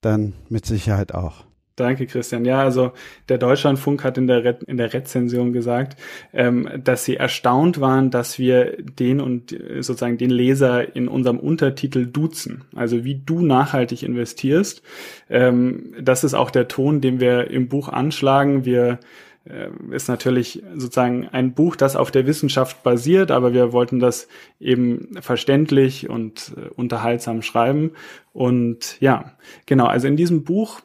[0.00, 1.44] dann mit Sicherheit auch.
[1.76, 2.44] Danke, Christian.
[2.44, 2.92] Ja, also
[3.28, 6.00] der Deutschlandfunk hat in der, Re in der Rezension gesagt,
[6.32, 11.40] ähm, dass sie erstaunt waren, dass wir den und äh, sozusagen den Leser in unserem
[11.40, 12.62] Untertitel duzen.
[12.76, 14.82] Also wie du nachhaltig investierst.
[15.28, 18.64] Ähm, das ist auch der Ton, den wir im Buch anschlagen.
[18.64, 19.00] Wir
[19.44, 24.28] äh, ist natürlich sozusagen ein Buch, das auf der Wissenschaft basiert, aber wir wollten das
[24.60, 27.92] eben verständlich und äh, unterhaltsam schreiben.
[28.32, 29.32] Und ja,
[29.66, 30.80] genau, also in diesem Buch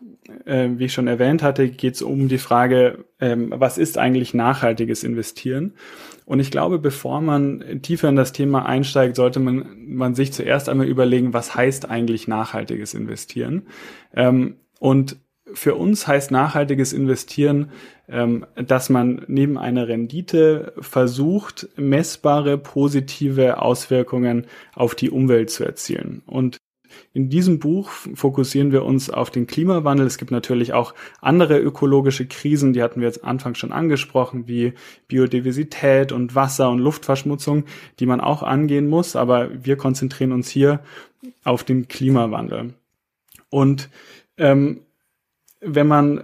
[0.45, 4.33] äh, wie ich schon erwähnt hatte, geht es um die Frage, ähm, was ist eigentlich
[4.33, 5.73] nachhaltiges Investieren?
[6.25, 10.69] Und ich glaube, bevor man tiefer in das Thema einsteigt, sollte man, man sich zuerst
[10.69, 13.67] einmal überlegen, was heißt eigentlich nachhaltiges Investieren?
[14.13, 15.17] Ähm, und
[15.53, 17.71] für uns heißt nachhaltiges Investieren,
[18.07, 26.21] ähm, dass man neben einer Rendite versucht, messbare positive Auswirkungen auf die Umwelt zu erzielen.
[26.25, 26.57] Und
[27.11, 30.05] in diesem Buch fokussieren wir uns auf den Klimawandel.
[30.05, 34.73] Es gibt natürlich auch andere ökologische Krisen, die hatten wir jetzt Anfang schon angesprochen, wie
[35.07, 37.65] Biodiversität und Wasser- und Luftverschmutzung,
[37.99, 39.15] die man auch angehen muss.
[39.15, 40.81] Aber wir konzentrieren uns hier
[41.43, 42.75] auf den Klimawandel.
[43.49, 43.89] Und
[44.37, 44.81] ähm,
[45.61, 46.23] wenn man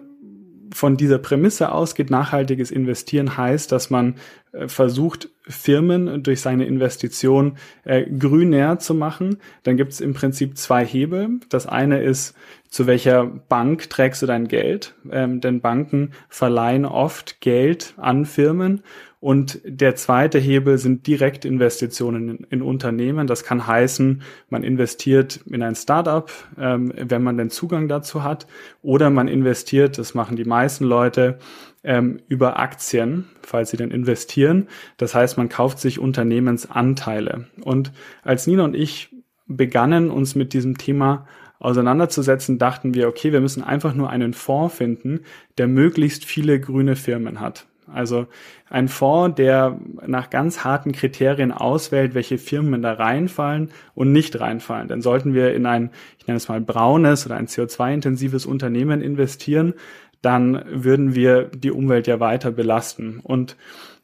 [0.76, 4.16] von dieser Prämisse ausgeht, nachhaltiges Investieren heißt, dass man
[4.52, 9.38] äh, versucht, Firmen durch seine Investition äh, grünär zu machen.
[9.64, 11.40] Dann gibt es im Prinzip zwei Hebel.
[11.48, 12.36] Das eine ist,
[12.68, 14.96] zu welcher Bank trägst du dein Geld?
[15.10, 18.82] Ähm, denn Banken verleihen oft Geld an Firmen
[19.26, 23.26] und der zweite Hebel sind Direktinvestitionen in, in Unternehmen.
[23.26, 24.22] Das kann heißen,
[24.52, 28.46] man investiert in ein Startup, ähm, wenn man den Zugang dazu hat,
[28.84, 31.40] oder man investiert, das machen die meisten Leute,
[31.84, 34.68] ähm, über Aktien, falls sie denn investieren.
[34.98, 37.48] Das heißt, man kauft sich Unternehmensanteile.
[37.64, 39.10] Und als Nina und ich
[39.48, 41.26] begannen, uns mit diesem Thema
[41.58, 45.22] auseinanderzusetzen, dachten wir, okay, wir müssen einfach nur einen Fonds finden,
[45.58, 47.66] der möglichst viele grüne Firmen hat.
[47.92, 48.28] Also
[48.70, 54.88] ein Fonds, der nach ganz harten Kriterien auswählt, welche Firmen da reinfallen und nicht reinfallen.
[54.88, 59.74] Dann sollten wir in ein, ich nenne es mal braunes oder ein CO2-intensives Unternehmen investieren,
[60.22, 63.20] dann würden wir die Umwelt ja weiter belasten.
[63.22, 63.56] Und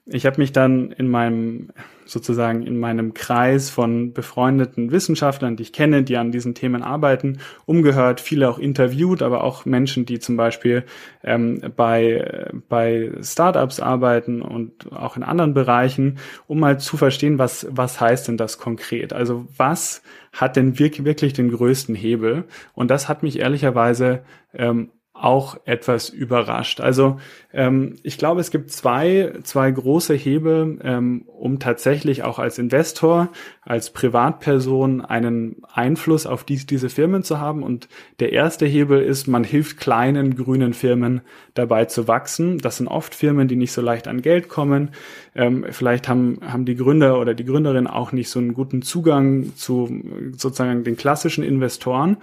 [0.06, 1.70] ich habe mich dann in meinem
[2.12, 7.39] sozusagen in meinem Kreis von befreundeten Wissenschaftlern, die ich kenne, die an diesen Themen arbeiten,
[7.66, 10.84] umgehört, viele auch interviewt, aber auch Menschen, die zum Beispiel
[11.24, 17.66] ähm, bei, bei Startups arbeiten und auch in anderen Bereichen, um mal zu verstehen, was,
[17.70, 19.14] was heißt denn das konkret?
[19.14, 20.01] Also was
[20.34, 22.43] hat denn wirklich, wirklich den größten Hebel?
[22.74, 24.89] Und das hat mich ehrlicherweise ähm,
[25.24, 26.82] auch etwas überrascht.
[26.82, 27.20] Also
[27.54, 33.30] ähm, ich glaube, es gibt zwei, zwei große Hebel, ähm, um tatsächlich auch als Investor,
[33.64, 37.62] als Privatperson einen Einfluss auf dies, diese Firmen zu haben.
[37.62, 37.89] Und
[38.20, 41.22] der erste Hebel ist, man hilft kleinen grünen Firmen
[41.53, 42.57] dabei zu wachsen.
[42.57, 44.89] Das sind oft Firmen, die nicht so leicht an Geld kommen.
[45.36, 49.55] Ähm, vielleicht haben, haben die Gründer oder die Gründerin auch nicht so einen guten Zugang
[49.55, 49.88] zu
[50.32, 52.18] sozusagen den klassischen Investoren.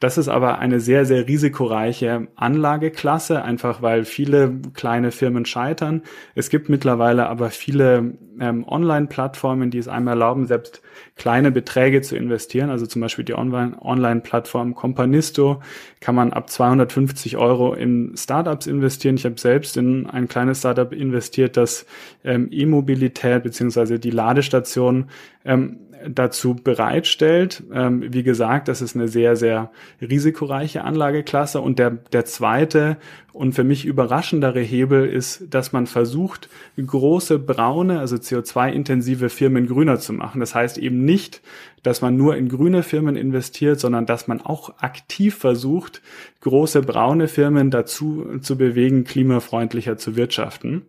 [0.00, 6.02] Das ist aber eine sehr, sehr risikoreiche Anlageklasse, einfach weil viele kleine Firmen scheitern.
[6.34, 10.82] Es gibt mittlerweile aber viele ähm, Online-Plattformen, die es einem erlauben, selbst
[11.16, 12.70] kleine Beträge zu investieren.
[12.70, 15.62] Also zum Beispiel die Online-Plattform Companisto
[16.00, 19.16] kann man ab 250 Euro in Startups investieren.
[19.16, 21.86] Ich habe selbst in ein kleines Startup investiert, das
[22.24, 25.10] ähm, E-Mobilität beziehungsweise die Ladestation
[25.44, 25.78] ähm,
[26.08, 27.62] dazu bereitstellt.
[27.72, 29.70] Ähm, wie gesagt, das ist eine sehr, sehr
[30.00, 31.60] risikoreiche Anlageklasse.
[31.60, 32.96] Und der, der zweite
[33.32, 39.98] und für mich überraschendere Hebel ist, dass man versucht, große braune, also CO2-intensive Firmen grüner
[39.98, 40.40] zu machen.
[40.40, 41.40] Das heißt eben nicht,
[41.82, 46.02] dass man nur in grüne Firmen investiert, sondern dass man auch aktiv versucht,
[46.40, 50.82] große braune Firmen dazu zu bewegen, klimafreundlicher zu wirtschaften.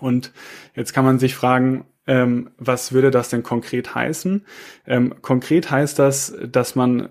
[0.00, 0.32] Und
[0.74, 4.44] jetzt kann man sich fragen, ähm, was würde das denn konkret heißen?
[4.86, 7.08] Ähm, konkret heißt das, dass man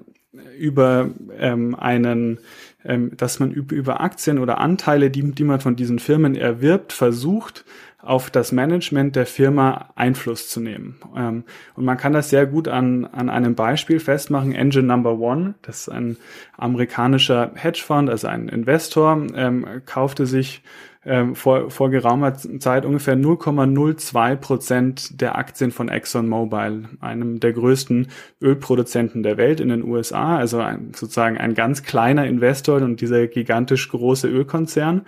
[0.57, 2.39] über ähm, einen
[2.85, 7.65] ähm, dass man über, Aktien oder Anteile, die, die man von diesen Firmen erwirbt, versucht,
[7.99, 10.97] auf das Management der Firma Einfluss zu nehmen.
[11.15, 11.43] Ähm,
[11.73, 14.53] und man kann das sehr gut an, an einem Beispiel festmachen.
[14.53, 16.17] Engine Number One, das ist ein
[16.55, 20.61] amerikanischer Hedgefonds, also ein Investor, ähm, kaufte sich
[21.05, 28.07] ähm, vor, vor geraumer Zeit ungefähr 0,02 Prozent der Aktien von ExxonMobil, einem der größten
[28.41, 33.27] Ölproduzenten der Welt in den USA, also ein, sozusagen ein ganz kleiner Investor und dieser
[33.27, 35.05] gigantisch große Ölkonzern.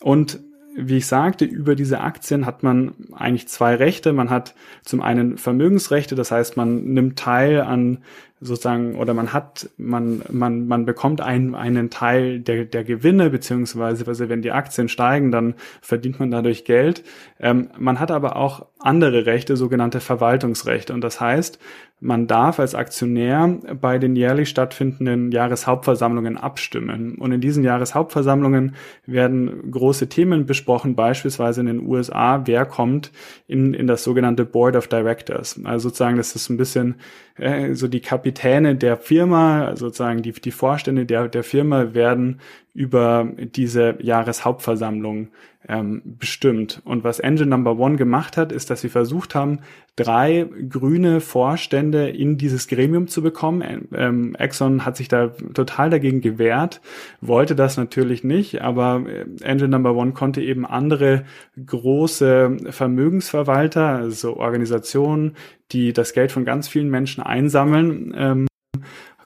[0.00, 0.40] Und
[0.76, 4.12] wie ich sagte, über diese Aktien hat man eigentlich zwei Rechte.
[4.12, 7.98] Man hat zum einen Vermögensrechte, das heißt, man nimmt teil an
[8.40, 14.06] sozusagen oder man hat, man, man, man bekommt einen, einen Teil der, der Gewinne, beziehungsweise
[14.06, 17.04] also wenn die Aktien steigen, dann verdient man dadurch Geld.
[17.40, 20.92] Ähm, man hat aber auch andere Rechte, sogenannte Verwaltungsrechte.
[20.92, 21.58] Und das heißt,
[22.04, 27.14] man darf als Aktionär bei den jährlich stattfindenden Jahreshauptversammlungen abstimmen.
[27.14, 28.74] Und in diesen Jahreshauptversammlungen
[29.06, 33.10] werden große Themen besprochen, beispielsweise in den USA, wer kommt
[33.46, 35.58] in, in das sogenannte Board of Directors.
[35.64, 36.96] Also sozusagen, das ist ein bisschen
[37.36, 42.40] äh, so die Kapitäne der Firma, sozusagen die, die Vorstände der, der Firma werden
[42.74, 45.28] über diese Jahreshauptversammlung
[45.68, 46.82] ähm, bestimmt.
[46.84, 49.60] Und was Engine Number One gemacht hat, ist, dass sie versucht haben,
[49.96, 53.88] drei grüne Vorstände in dieses Gremium zu bekommen.
[53.94, 56.80] Ähm, Exxon hat sich da total dagegen gewehrt,
[57.20, 61.24] wollte das natürlich nicht, aber äh, Engine Number One konnte eben andere
[61.64, 65.36] große Vermögensverwalter, also Organisationen,
[65.72, 68.46] die das Geld von ganz vielen Menschen einsammeln, ähm,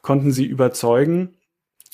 [0.03, 1.35] konnten sie überzeugen,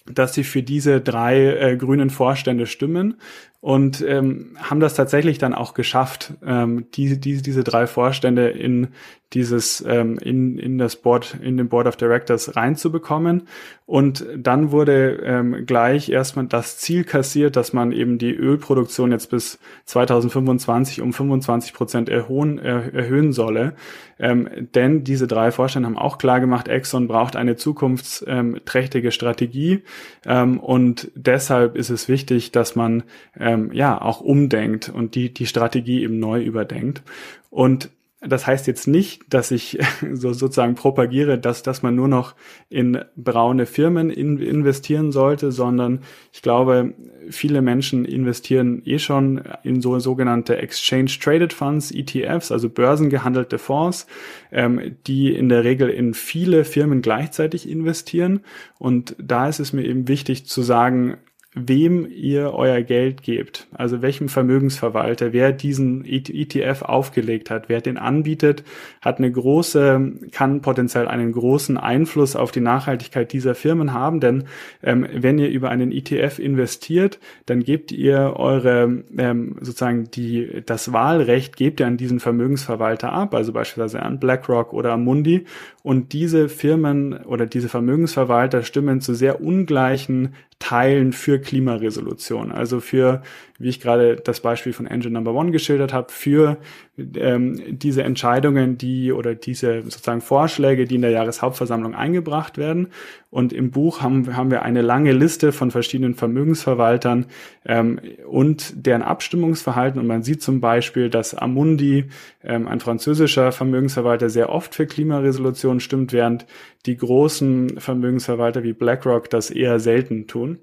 [0.07, 3.21] dass sie für diese drei äh, grünen Vorstände stimmen
[3.65, 8.89] und ähm, haben das tatsächlich dann auch geschafft, ähm, die, die, diese drei Vorstände in
[9.33, 13.49] dieses ähm, in, in das Board, in den Board of Directors reinzubekommen.
[13.87, 19.31] Und dann wurde ähm, gleich erstmal das Ziel kassiert, dass man eben die Ölproduktion jetzt
[19.31, 23.75] bis 2025 um 25 Prozent erhöhen, er, erhöhen solle.
[24.19, 29.83] Ähm, denn diese drei Vorstände haben auch klar gemacht, Exxon braucht eine zukunftsträchtige Strategie.
[30.25, 33.03] Ähm, und deshalb ist es wichtig, dass man
[33.39, 37.03] ähm, ja auch umdenkt und die, die Strategie eben neu überdenkt.
[37.51, 37.91] Und
[38.27, 39.79] das heißt jetzt nicht, dass ich
[40.13, 42.35] so sozusagen propagiere, dass, dass man nur noch
[42.69, 46.01] in braune Firmen in, investieren sollte, sondern
[46.33, 46.95] ich glaube,
[47.31, 54.07] viele Menschen investieren eh schon in so sogenannte Exchange Traded Funds, ETFs, also börsengehandelte Fonds,
[54.53, 58.41] ähm, die in der Regel in viele Firmen gleichzeitig investieren.
[58.79, 61.19] Und da ist es mir eben wichtig zu sagen,
[61.55, 67.97] wem ihr euer Geld gebt, also welchem Vermögensverwalter, wer diesen ETF aufgelegt hat, wer den
[67.97, 68.65] anbietet,
[69.01, 74.45] hat eine große, kann potenziell einen großen Einfluss auf die Nachhaltigkeit dieser Firmen haben, denn
[74.83, 80.93] ähm, wenn ihr über einen ETF investiert, dann gebt ihr eure ähm, sozusagen die das
[80.93, 85.45] Wahlrecht gebt ihr an diesen Vermögensverwalter ab, also beispielsweise an BlackRock oder Amundi
[85.85, 92.53] und diese Firmen oder diese Vermögensverwalter stimmen zu sehr ungleichen Teilen für Klimaresolution.
[92.53, 93.23] Also für,
[93.65, 96.59] wie ich gerade das Beispiel von Engine Number One geschildert habe, für
[96.99, 102.89] ähm, diese Entscheidungen, die oder diese sozusagen Vorschläge, die in der Jahreshauptversammlung eingebracht werden.
[103.31, 107.25] Und im Buch haben, haben wir eine lange Liste von verschiedenen Vermögensverwaltern
[107.65, 109.99] ähm, und deren Abstimmungsverhalten.
[109.99, 112.05] Und man sieht zum Beispiel, dass Amundi,
[112.45, 116.45] ähm, ein französischer Vermögensverwalter, sehr oft für Klimaresolution stimmt, während
[116.85, 120.59] die großen Vermögensverwalter wie BlackRock das eher selten tun.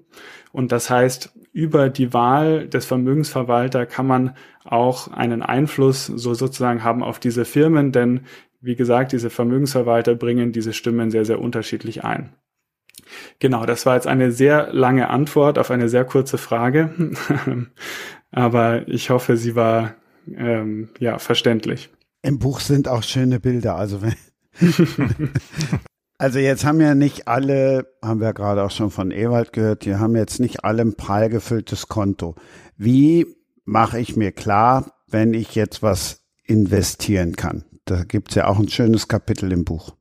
[0.52, 6.84] Und das heißt, über die Wahl des Vermögensverwalter kann man auch einen Einfluss so sozusagen
[6.84, 8.20] haben auf diese Firmen, denn
[8.60, 12.34] wie gesagt, diese Vermögensverwalter bringen diese Stimmen sehr, sehr unterschiedlich ein.
[13.40, 16.90] Genau, das war jetzt eine sehr lange Antwort auf eine sehr kurze Frage,
[18.30, 19.94] aber ich hoffe, sie war
[20.34, 21.90] ähm, ja verständlich.
[22.22, 24.14] Im Buch sind auch schöne Bilder, also wenn
[26.22, 29.96] Also jetzt haben ja nicht alle, haben wir gerade auch schon von Ewald gehört, die
[29.96, 32.36] haben jetzt nicht alle ein prall gefülltes Konto.
[32.76, 33.26] Wie
[33.64, 37.64] mache ich mir klar, wenn ich jetzt was investieren kann?
[37.86, 39.96] Da gibt's ja auch ein schönes Kapitel im Buch.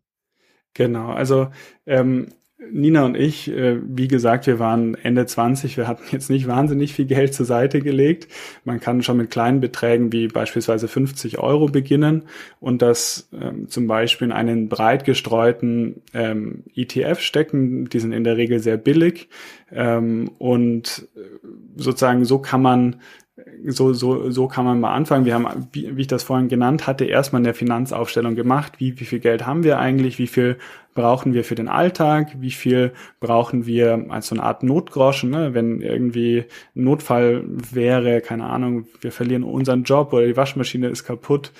[0.75, 1.49] Genau, also
[1.87, 2.27] ähm,
[2.69, 6.93] Nina und ich, äh, wie gesagt, wir waren Ende 20, wir hatten jetzt nicht wahnsinnig
[6.93, 8.27] viel Geld zur Seite gelegt.
[8.65, 12.23] Man kann schon mit kleinen Beträgen wie beispielsweise 50 Euro beginnen
[12.59, 17.89] und das ähm, zum Beispiel in einen breit gestreuten ähm, ETF stecken.
[17.89, 19.29] Die sind in der Regel sehr billig
[19.71, 21.19] ähm, und äh,
[21.77, 22.97] sozusagen so kann man
[23.65, 25.25] so, so, so kann man mal anfangen.
[25.25, 28.73] Wir haben, wie, wie ich das vorhin genannt hatte, erstmal eine Finanzaufstellung gemacht.
[28.77, 30.19] Wie, wie viel Geld haben wir eigentlich?
[30.19, 30.57] Wie viel
[30.93, 32.35] brauchen wir für den Alltag?
[32.39, 35.53] Wie viel brauchen wir als so eine Art Notgroschen, ne?
[35.53, 41.03] wenn irgendwie ein Notfall wäre, keine Ahnung, wir verlieren unseren Job oder die Waschmaschine ist
[41.03, 41.51] kaputt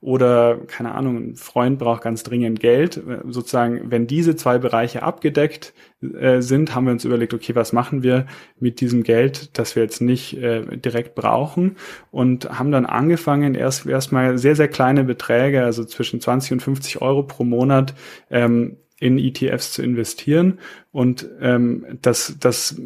[0.00, 3.02] oder keine Ahnung, ein Freund braucht ganz dringend Geld.
[3.26, 8.04] Sozusagen, wenn diese zwei Bereiche abgedeckt äh, sind, haben wir uns überlegt, okay, was machen
[8.04, 8.26] wir
[8.60, 11.76] mit diesem Geld, das wir jetzt nicht äh, direkt brauchen
[12.12, 17.02] und haben dann angefangen, erst erstmal sehr, sehr kleine Beträge, also zwischen 20 und 50
[17.02, 17.94] Euro pro Monat,
[18.30, 20.58] ähm, in ETFs zu investieren.
[20.90, 22.80] Und ähm, das, das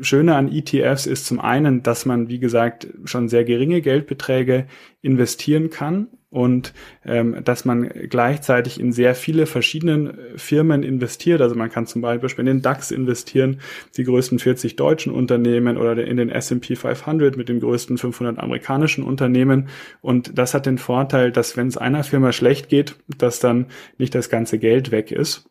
[0.00, 4.66] Schöne an ETFs ist zum einen, dass man, wie gesagt, schon sehr geringe Geldbeträge
[5.02, 6.72] investieren kann und
[7.04, 11.42] ähm, dass man gleichzeitig in sehr viele verschiedenen Firmen investiert.
[11.42, 13.60] Also man kann zum Beispiel in den DAX investieren,
[13.98, 19.04] die größten 40 deutschen Unternehmen oder in den S&P 500 mit den größten 500 amerikanischen
[19.04, 19.68] Unternehmen.
[20.00, 23.66] Und das hat den Vorteil, dass wenn es einer Firma schlecht geht, dass dann
[23.98, 25.50] nicht das ganze Geld weg ist.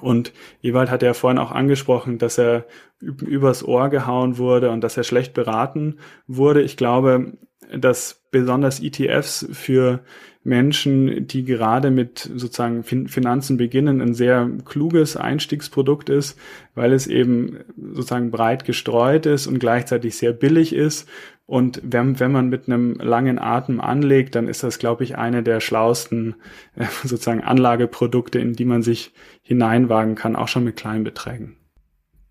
[0.00, 0.32] Und
[0.62, 2.64] Ewald hat ja vorhin auch angesprochen, dass er
[3.00, 6.62] übers Ohr gehauen wurde und dass er schlecht beraten wurde.
[6.62, 7.32] Ich glaube,
[7.78, 10.00] dass besonders ETFs für
[10.42, 16.38] Menschen, die gerade mit sozusagen fin Finanzen beginnen, ein sehr kluges Einstiegsprodukt ist,
[16.74, 21.08] weil es eben sozusagen breit gestreut ist und gleichzeitig sehr billig ist.
[21.44, 25.42] Und wenn, wenn man mit einem langen Atem anlegt, dann ist das, glaube ich, eine
[25.42, 26.36] der schlausten
[26.76, 29.12] äh, sozusagen Anlageprodukte, in die man sich
[29.42, 31.56] hineinwagen kann, auch schon mit kleinen Beträgen.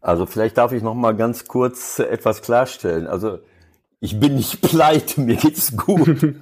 [0.02, 3.06] Also vielleicht darf ich noch mal ganz kurz etwas klarstellen.
[3.06, 3.40] Also
[4.02, 6.08] ich bin nicht pleite, mir geht's gut.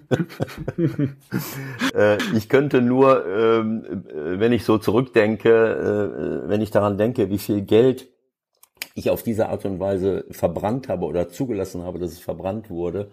[1.93, 7.29] äh, ich könnte nur, ähm, äh, wenn ich so zurückdenke, äh, wenn ich daran denke,
[7.29, 8.07] wie viel Geld
[8.97, 13.09] ich auf diese Art und Weise verbrannt habe oder zugelassen habe, dass es verbrannt wurde,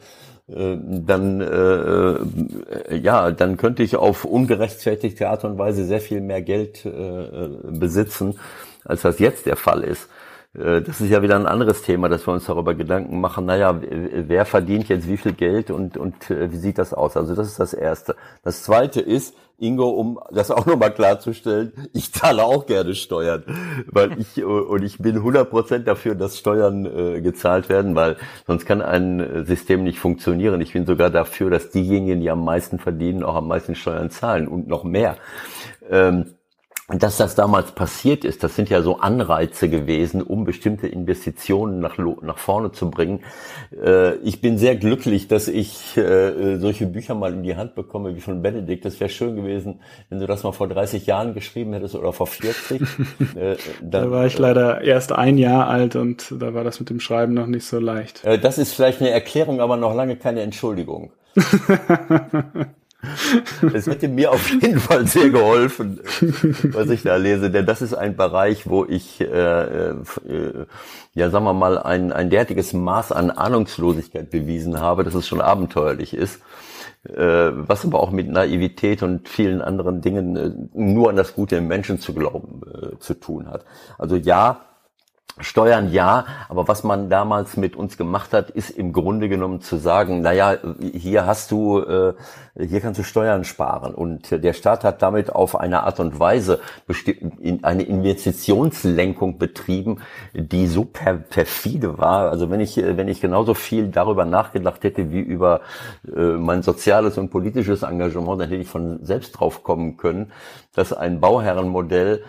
[0.48, 6.20] äh, dann äh, äh, ja, dann könnte ich auf ungerechtfertigte Art und Weise sehr viel
[6.20, 8.38] mehr Geld äh, besitzen,
[8.84, 10.08] als das jetzt der Fall ist.
[10.54, 13.80] Äh, das ist ja wieder ein anderes Thema, dass wir uns darüber Gedanken machen, naja,
[13.80, 17.16] wer verdient jetzt wie viel Geld und, und äh, wie sieht das aus?
[17.16, 18.16] Also das ist das Erste.
[18.42, 23.44] Das Zweite ist, Ingo, um das auch nochmal klarzustellen, ich zahle auch gerne Steuern,
[23.86, 28.82] weil ich und ich bin 100% dafür, dass Steuern äh, gezahlt werden, weil sonst kann
[28.82, 30.60] ein System nicht funktionieren.
[30.60, 34.48] Ich bin sogar dafür, dass diejenigen, die am meisten verdienen, auch am meisten Steuern zahlen
[34.48, 35.16] und noch mehr.
[35.88, 36.34] Ähm,
[36.88, 41.96] dass das damals passiert ist, das sind ja so Anreize gewesen, um bestimmte Investitionen nach,
[41.96, 43.20] nach vorne zu bringen.
[43.74, 48.14] Äh, ich bin sehr glücklich, dass ich äh, solche Bücher mal in die Hand bekomme
[48.14, 48.84] wie von Benedikt.
[48.84, 49.80] Das wäre schön gewesen,
[50.10, 52.82] wenn du das mal vor 30 Jahren geschrieben hättest oder vor 40.
[53.34, 57.00] äh, da war ich leider erst ein Jahr alt und da war das mit dem
[57.00, 58.22] Schreiben noch nicht so leicht.
[58.24, 61.12] Äh, das ist vielleicht eine Erklärung, aber noch lange keine Entschuldigung.
[63.74, 66.00] Es hätte mir auf jeden Fall sehr geholfen,
[66.72, 69.24] was ich da lese, denn das ist ein Bereich, wo ich, äh,
[69.90, 69.94] äh,
[71.14, 75.40] ja, sagen wir mal, ein, ein derartiges Maß an Ahnungslosigkeit bewiesen habe, dass es schon
[75.40, 76.40] abenteuerlich ist,
[77.04, 81.56] äh, was aber auch mit Naivität und vielen anderen Dingen äh, nur an das Gute
[81.56, 83.64] im Menschen zu glauben äh, zu tun hat.
[83.98, 84.60] Also ja,
[85.40, 89.78] Steuern ja, aber was man damals mit uns gemacht hat, ist im Grunde genommen zu
[89.78, 90.56] sagen, naja,
[90.92, 92.14] hier hast du, äh,
[92.56, 93.94] hier kannst du Steuern sparen.
[93.94, 96.60] Und der Staat hat damit auf eine Art und Weise
[97.62, 99.98] eine Investitionslenkung betrieben,
[100.32, 102.30] die so per perfide war.
[102.30, 105.62] Also wenn ich, wenn ich genauso viel darüber nachgedacht hätte wie über
[106.06, 110.30] äh, mein soziales und politisches Engagement, dann hätte ich von selbst drauf kommen können,
[110.74, 112.22] dass ein Bauherrenmodell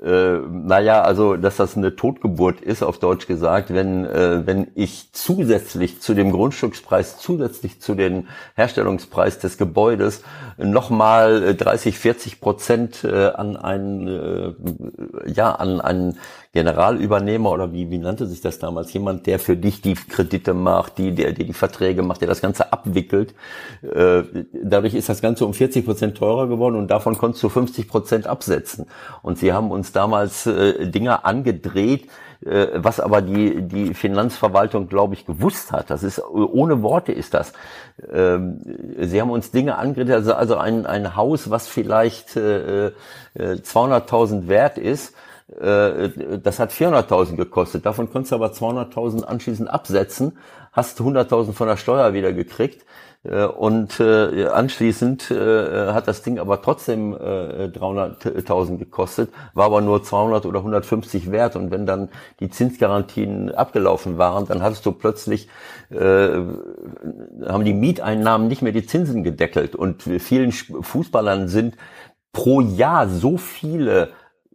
[0.00, 5.12] äh, naja, also dass das eine Totgeburt ist, auf Deutsch gesagt, wenn, äh, wenn ich
[5.12, 9.71] zusätzlich zu dem Grundstückspreis, zusätzlich zu dem Herstellungspreis des Gebäudes
[10.58, 14.52] nochmal 30, 40 Prozent äh, an einen, äh,
[15.30, 16.18] ja, an einen
[16.52, 18.92] Generalübernehmer oder wie, wie nannte sich das damals?
[18.92, 22.42] Jemand, der für dich die Kredite macht, die, der, der die Verträge macht, der das
[22.42, 23.34] Ganze abwickelt.
[23.82, 24.22] Äh,
[24.62, 28.26] dadurch ist das Ganze um 40 Prozent teurer geworden und davon konntest du 50 Prozent
[28.26, 28.86] absetzen.
[29.22, 32.08] Und sie haben uns damals äh, Dinge angedreht, äh,
[32.44, 35.90] was aber die, die Finanzverwaltung, glaube ich, gewusst hat.
[35.90, 37.52] Das ist, ohne Worte ist das.
[38.12, 38.60] Ähm,
[38.98, 42.92] sie haben uns Dinge angedreht, also, also ein, ein Haus, was vielleicht äh,
[43.36, 45.14] 200.000 äh, wert ist,
[45.60, 47.86] äh, das hat 400.000 gekostet.
[47.86, 50.38] Davon konntest du aber 200.000 anschließend absetzen,
[50.72, 52.84] hast 100.000 von der Steuer wieder gekriegt.
[53.24, 59.80] Äh, und äh, anschließend äh, hat das Ding aber trotzdem äh, 300.000 gekostet, war aber
[59.80, 61.56] nur 200 oder 150 wert.
[61.56, 62.08] Und wenn dann
[62.40, 65.48] die Zinsgarantien abgelaufen waren, dann hattest du plötzlich,
[65.94, 69.76] haben die Mieteinnahmen nicht mehr die Zinsen gedeckelt.
[69.76, 71.76] Und vielen Fußballern sind
[72.32, 74.10] pro Jahr so viele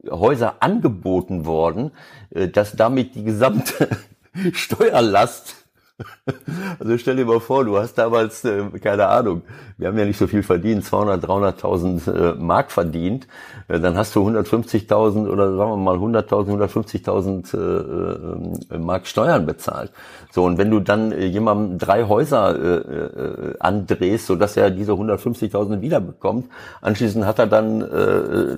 [0.09, 1.91] Häuser angeboten worden,
[2.31, 3.89] dass damit die gesamte
[4.53, 5.66] Steuerlast
[6.79, 9.41] also stell dir mal vor, du hast damals, äh, keine Ahnung,
[9.77, 13.27] wir haben ja nicht so viel verdient, 200, 300.000 äh, Mark verdient,
[13.67, 19.45] äh, dann hast du 150.000 oder sagen wir mal 100.000, 150.000 äh, äh, Mark Steuern
[19.45, 19.91] bezahlt.
[20.31, 24.91] So, und wenn du dann äh, jemandem drei Häuser äh, äh, andrehst, sodass er diese
[24.91, 26.49] 150.000 wiederbekommt,
[26.81, 28.57] anschließend hat er dann, äh,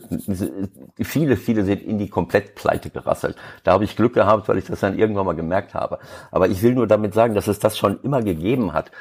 [1.02, 3.38] viele, viele sind in die Komplettpleite gerasselt.
[3.64, 6.00] Da habe ich Glück gehabt, weil ich das dann irgendwann mal gemerkt habe.
[6.32, 8.92] Aber ich will nur damit sagen, dass es das schon immer gegeben hat.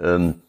[0.00, 0.42] Ähm,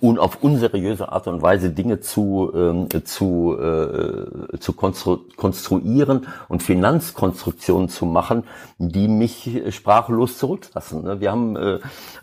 [0.00, 6.62] und auf unseriöse Art und Weise Dinge zu, ähm, zu, äh, zu konstru konstruieren und
[6.62, 8.44] Finanzkonstruktionen zu machen,
[8.78, 11.02] die mich sprachlos zurücklassen.
[11.02, 11.20] Ne?
[11.20, 11.78] Wir haben äh,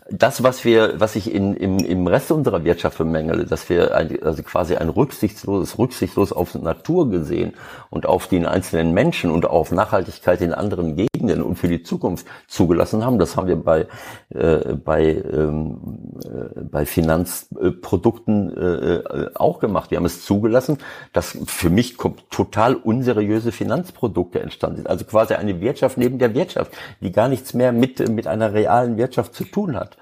[0.08, 4.22] das, was wir, was ich in, im, im Rest unserer Wirtschaft bemängele, dass wir ein,
[4.22, 7.54] also quasi ein rücksichtsloses, rücksichtslos auf Natur gesehen
[7.90, 12.24] und auf den einzelnen Menschen und auf Nachhaltigkeit in anderen Gegenden und für die Zukunft
[12.46, 13.86] zugelassen haben, das haben wir bei,
[14.30, 15.78] äh, bei, ähm,
[16.24, 17.47] äh, bei Finanz
[17.80, 19.90] Produkten äh, äh, auch gemacht.
[19.90, 20.78] Wir haben es zugelassen,
[21.14, 21.96] dass für mich
[22.30, 24.86] total unseriöse Finanzprodukte entstanden sind.
[24.86, 28.98] Also quasi eine Wirtschaft neben der Wirtschaft, die gar nichts mehr mit, mit einer realen
[28.98, 29.96] Wirtschaft zu tun hat.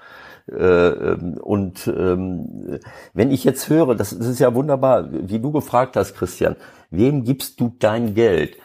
[0.51, 2.79] Äh, ähm, und ähm,
[3.13, 6.57] wenn ich jetzt höre, das ist ja wunderbar, wie du gefragt hast, Christian,
[6.91, 8.57] wem gibst du dein Geld?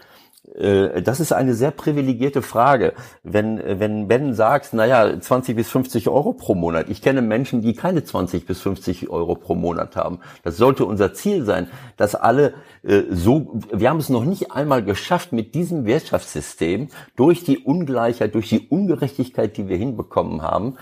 [0.55, 2.95] Äh, das ist eine sehr privilegierte Frage.
[3.23, 6.89] Wenn, wenn Ben sagt, naja, 20 bis 50 Euro pro Monat.
[6.89, 10.21] Ich kenne Menschen, die keine 20 bis 50 Euro pro Monat haben.
[10.43, 14.83] Das sollte unser Ziel sein, dass alle äh, so, wir haben es noch nicht einmal
[14.83, 20.77] geschafft mit diesem Wirtschaftssystem durch die Ungleichheit, durch die Ungerechtigkeit, die wir hinbekommen haben,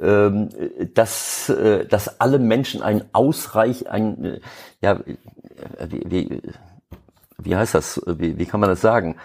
[0.00, 0.48] ähm,
[0.94, 4.40] dass, äh, dass alle Menschen ein Ausreich, ein, äh,
[4.80, 5.00] ja,
[5.88, 6.42] wie, wie
[7.38, 9.16] wie heißt das, wie, wie kann man das sagen?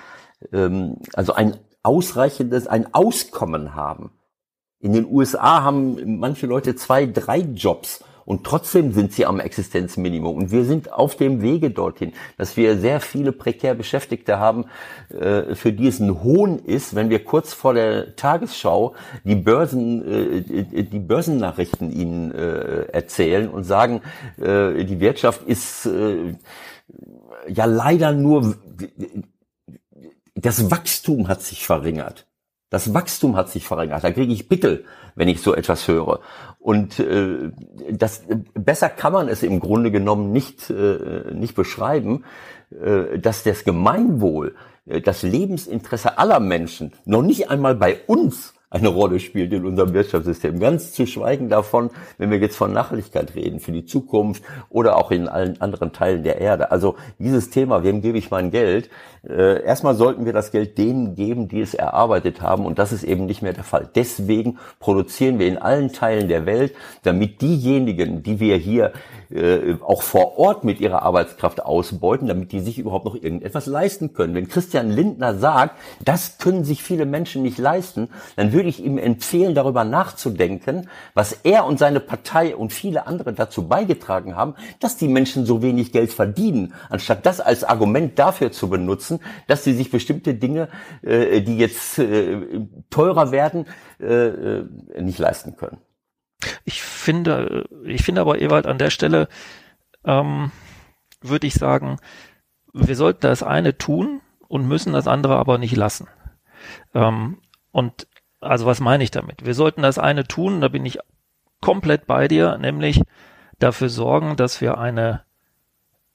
[0.52, 4.12] Ähm, also ein ausreichendes, ein Auskommen haben.
[4.80, 10.38] In den USA haben manche Leute zwei, drei Jobs und trotzdem sind sie am Existenzminimum.
[10.38, 14.66] Und wir sind auf dem Wege dorthin, dass wir sehr viele prekär Beschäftigte haben,
[15.10, 18.94] äh, für die es ein Hohn ist, wenn wir kurz vor der Tagesschau
[19.24, 24.02] die Börsen, äh, die Börsennachrichten ihnen äh, erzählen und sagen,
[24.38, 25.88] die Wirtschaft ist
[27.48, 28.56] ja leider nur,
[30.36, 32.28] das Wachstum hat sich verringert.
[32.70, 34.04] Das Wachstum hat sich verringert.
[34.04, 34.86] Da kriege ich Pickel,
[35.16, 36.22] wenn ich so etwas höre.
[36.58, 37.52] Und äh,
[37.92, 38.24] das
[38.54, 42.24] besser kann man es im Grunde genommen nicht äh, nicht beschreiben,
[42.72, 44.56] äh, dass das Gemeinwohl,
[44.86, 49.94] äh, das Lebensinteresse aller Menschen noch nicht einmal bei uns eine Rolle spielt in unserem
[49.94, 50.60] Wirtschaftssystem.
[50.60, 55.12] Ganz zu schweigen davon, wenn wir jetzt von Nachhaltigkeit reden für die Zukunft oder auch
[55.12, 56.72] in allen anderen Teilen der Erde.
[56.72, 58.90] Also dieses Thema, wem gebe ich mein Geld?
[59.28, 63.04] Äh, erstmal sollten wir das Geld denen geben, die es erarbeitet haben und das ist
[63.04, 63.90] eben nicht mehr der Fall.
[63.94, 66.74] Deswegen produzieren wir in allen Teilen der Welt,
[67.04, 68.94] damit diejenigen, die wir hier
[69.34, 74.14] äh, auch vor Ort mit ihrer Arbeitskraft ausbeuten, damit die sich überhaupt noch irgendetwas leisten
[74.14, 74.36] können.
[74.36, 78.98] Wenn Christian Lindner sagt, das können sich viele Menschen nicht leisten, dann würde ich ihm
[78.98, 84.98] empfehlen, darüber nachzudenken, was er und seine Partei und viele andere dazu beigetragen haben, dass
[84.98, 89.74] die Menschen so wenig Geld verdienen, anstatt das als Argument dafür zu benutzen, dass sie
[89.74, 90.70] sich bestimmte Dinge,
[91.02, 93.66] äh, die jetzt äh, teurer werden,
[94.00, 94.66] äh, äh
[95.02, 95.78] nicht leisten können.
[96.64, 99.28] Ich finde, ich finde aber Ewald an der Stelle,
[100.06, 100.52] ähm,
[101.22, 101.98] würde ich sagen,
[102.74, 106.08] wir sollten das eine tun und müssen das andere aber nicht lassen.
[106.94, 107.38] Ähm,
[107.72, 108.08] und
[108.40, 109.46] also was meine ich damit?
[109.46, 111.00] Wir sollten das eine tun, da bin ich
[111.62, 113.02] komplett bei dir, nämlich
[113.60, 115.24] dafür sorgen, dass wir eine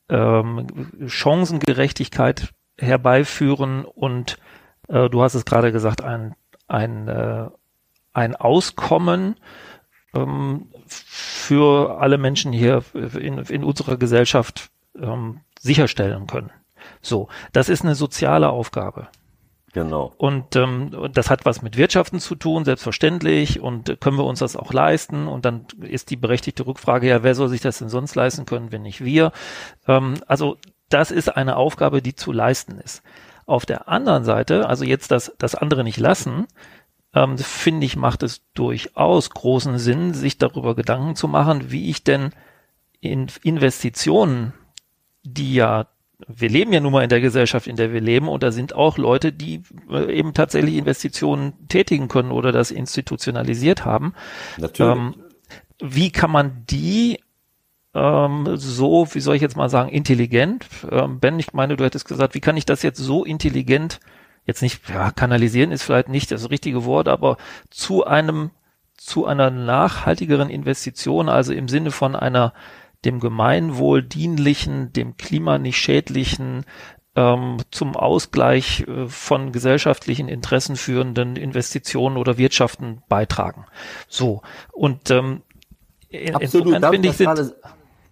[0.09, 0.67] ähm,
[1.07, 4.39] Chancengerechtigkeit herbeiführen und
[4.89, 6.35] äh, du hast es gerade gesagt, ein,
[6.69, 7.49] ein, äh,
[8.13, 9.37] ein Auskommen
[10.17, 14.71] ähm, für alle Menschen hier in, in unserer Gesellschaft
[15.01, 16.51] ähm, sicherstellen können.
[17.01, 19.09] So, das ist eine soziale Aufgabe.
[19.77, 20.15] Genau.
[20.17, 23.61] Und ähm, das hat was mit Wirtschaften zu tun, selbstverständlich.
[23.61, 25.29] Und können wir uns das auch leisten?
[25.29, 28.73] Und dann ist die berechtigte Rückfrage, ja, wer soll sich das denn sonst leisten können,
[28.73, 29.33] wenn nicht wir?
[29.87, 30.57] Ähm, also
[30.89, 33.03] das ist eine Aufgabe, die zu leisten ist.
[33.45, 36.47] Auf der anderen Seite, also jetzt das, das andere nicht lassen,
[37.15, 42.05] ähm, finde ich, macht es durchaus großen Sinn, sich darüber Gedanken zu machen, wie ich
[42.05, 42.31] denn
[43.01, 44.53] in Investitionen,
[45.23, 45.87] die ja
[46.29, 48.75] wir leben ja nun mal in der Gesellschaft, in der wir leben, und da sind
[48.75, 54.15] auch Leute, die äh, eben tatsächlich Investitionen tätigen können oder das institutionalisiert haben.
[54.57, 54.97] Natürlich.
[54.97, 55.15] Ähm,
[55.79, 57.21] wie kann man die
[57.93, 60.67] ähm, so, wie soll ich jetzt mal sagen, intelligent?
[60.91, 64.01] Ähm, ben, ich meine, du hättest gesagt, wie kann ich das jetzt so intelligent
[64.47, 67.37] jetzt nicht, ja, kanalisieren ist vielleicht nicht das richtige Wort, aber
[67.71, 68.51] zu einem,
[68.97, 72.55] zu einer nachhaltigeren Investition, also im Sinne von einer
[73.05, 76.65] dem Gemeinwohl dienlichen, dem Klima nicht schädlichen,
[77.15, 83.67] ähm, zum Ausgleich äh, von gesellschaftlichen Interessen führenden Investitionen oder Wirtschaften beitragen.
[84.09, 84.43] So.
[84.73, 85.43] Und ähm,
[86.09, 87.55] in, Absolut, insofern finde ich, sind,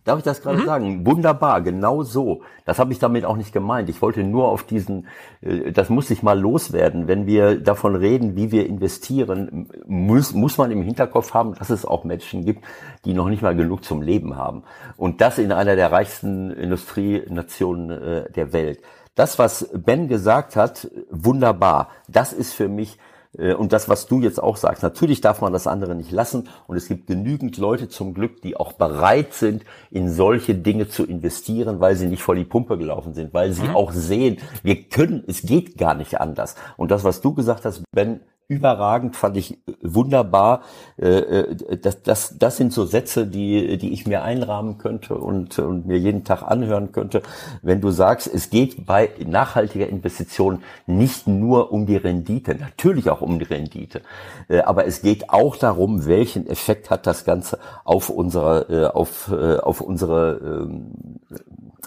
[0.05, 0.67] Darf ich das gerade mhm.
[0.67, 1.07] sagen?
[1.07, 2.43] Wunderbar, genau so.
[2.67, 3.89] Das habe ich damit auch nicht gemeint.
[3.89, 5.07] Ich wollte nur auf diesen,
[5.41, 7.09] äh, das muss ich mal loswerden.
[7.09, 11.87] Wenn wir davon reden, wie wir investieren, muss, muss man im Hinterkopf haben, dass es
[11.87, 12.65] auch Menschen gibt,
[13.07, 14.65] die noch nicht mal genug zum Leben haben.
[14.99, 18.81] Und das in einer der reichsten Industrienationen äh, der Welt.
[19.15, 21.89] Das, was Ben gesagt hat, wunderbar.
[22.09, 22.99] Das ist für mich
[23.37, 26.49] und das, was du jetzt auch sagst, natürlich darf man das andere nicht lassen.
[26.67, 31.05] Und es gibt genügend Leute zum Glück, die auch bereit sind, in solche Dinge zu
[31.05, 33.77] investieren, weil sie nicht vor die Pumpe gelaufen sind, weil sie mhm.
[33.77, 36.55] auch sehen, wir können, es geht gar nicht anders.
[36.77, 40.63] Und das, was du gesagt hast, Ben, überragend, fand ich wunderbar.
[41.01, 45.59] Äh, äh, das, das, das sind so Sätze, die, die ich mir einrahmen könnte und,
[45.59, 47.23] und mir jeden Tag anhören könnte.
[47.63, 53.23] Wenn du sagst, es geht bei nachhaltiger Investition nicht nur um die Rendite, natürlich auch
[53.23, 54.03] um die Rendite,
[54.49, 59.81] äh, aber es geht auch darum, welchen Effekt hat das Ganze auf unsere, auf, auf
[59.81, 61.21] unsere, ähm,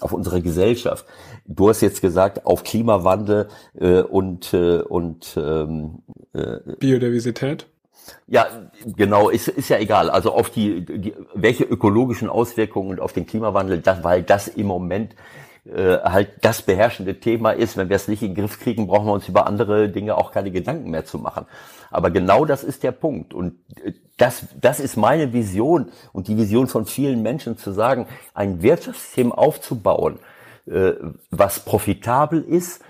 [0.02, 1.06] auf unsere Gesellschaft.
[1.48, 3.48] Du hast jetzt gesagt, auf Klimawandel
[4.10, 6.00] und, und ähm,
[6.80, 7.68] Biodiversität?
[8.28, 8.48] Ja,
[8.86, 10.10] genau, ist, ist ja egal.
[10.10, 14.68] Also auf die, die welche ökologischen Auswirkungen und auf den Klimawandel, das, weil das im
[14.68, 15.16] Moment
[15.66, 17.78] äh, halt das beherrschende Thema ist.
[17.78, 20.32] Wenn wir es nicht in den Griff kriegen, brauchen wir uns über andere Dinge auch
[20.32, 21.46] keine Gedanken mehr zu machen.
[21.90, 23.34] Aber genau das ist der Punkt.
[23.34, 28.08] Und äh, das, das ist meine Vision und die Vision von vielen Menschen zu sagen,
[28.34, 30.20] ein Wirtschaftssystem aufzubauen, äh,
[31.32, 32.82] was profitabel ist,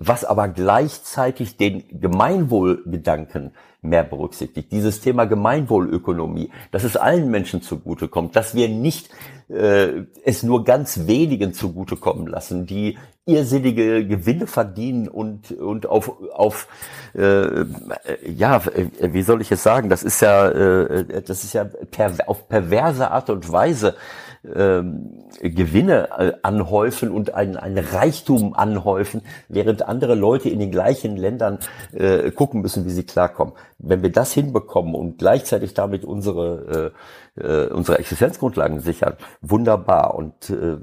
[0.00, 3.52] was aber gleichzeitig den Gemeinwohlgedanken
[3.82, 4.72] mehr berücksichtigt.
[4.72, 9.10] Dieses Thema Gemeinwohlökonomie, dass es allen Menschen zugutekommt, dass wir nicht
[9.48, 16.68] äh, es nur ganz wenigen zugutekommen lassen, die irrsinnige Gewinne verdienen und und auf auf
[17.14, 17.64] äh,
[18.26, 18.62] ja
[19.00, 23.10] wie soll ich es sagen das ist ja äh, das ist ja per, auf perverse
[23.10, 23.94] Art und Weise
[24.44, 31.16] ähm, Gewinne äh, anhäufen und ein, ein Reichtum anhäufen, während andere Leute in den gleichen
[31.16, 31.58] Ländern
[31.92, 33.54] äh, gucken müssen, wie sie klarkommen.
[33.78, 36.98] Wenn wir das hinbekommen und gleichzeitig damit unsere äh,
[37.36, 40.14] äh, unsere Existenzgrundlagen sichern, wunderbar.
[40.14, 40.78] Und äh,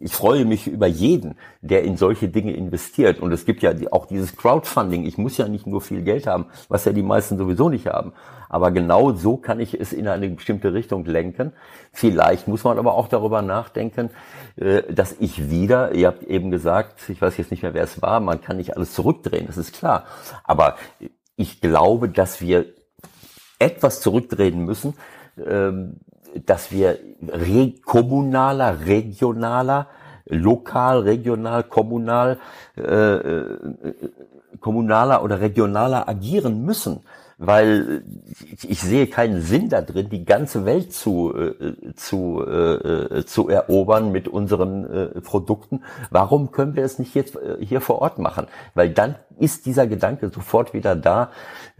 [0.00, 3.20] ich freue mich über jeden, der in solche Dinge investiert.
[3.20, 5.06] Und es gibt ja auch dieses Crowdfunding.
[5.06, 8.12] Ich muss ja nicht nur viel Geld haben, was ja die meisten sowieso nicht haben.
[8.52, 11.52] Aber genau so kann ich es in eine bestimmte Richtung lenken.
[11.90, 14.10] Vielleicht muss man aber auch darüber nachdenken,
[14.56, 18.02] äh, dass ich wieder, ihr habt eben gesagt, ich weiß jetzt nicht mehr, wer es
[18.02, 20.04] war, man kann nicht alles zurückdrehen, das ist klar.
[20.44, 20.76] Aber
[21.34, 22.66] ich glaube, dass wir
[23.58, 24.94] etwas zurückdrehen müssen,
[25.42, 26.00] ähm,
[26.44, 29.88] dass wir re kommunaler, regionaler,
[30.26, 32.38] lokal, regional, kommunal,
[32.76, 33.94] äh, äh
[34.60, 37.00] kommunaler oder regionaler agieren müssen
[37.38, 38.04] weil
[38.50, 43.48] ich, ich sehe keinen Sinn da drin, die ganze Welt zu, äh, zu, äh, zu
[43.48, 45.82] erobern mit unseren äh, Produkten.
[46.10, 48.46] Warum können wir es nicht jetzt äh, hier vor Ort machen?
[48.74, 51.30] Weil dann ist dieser Gedanke sofort wieder da,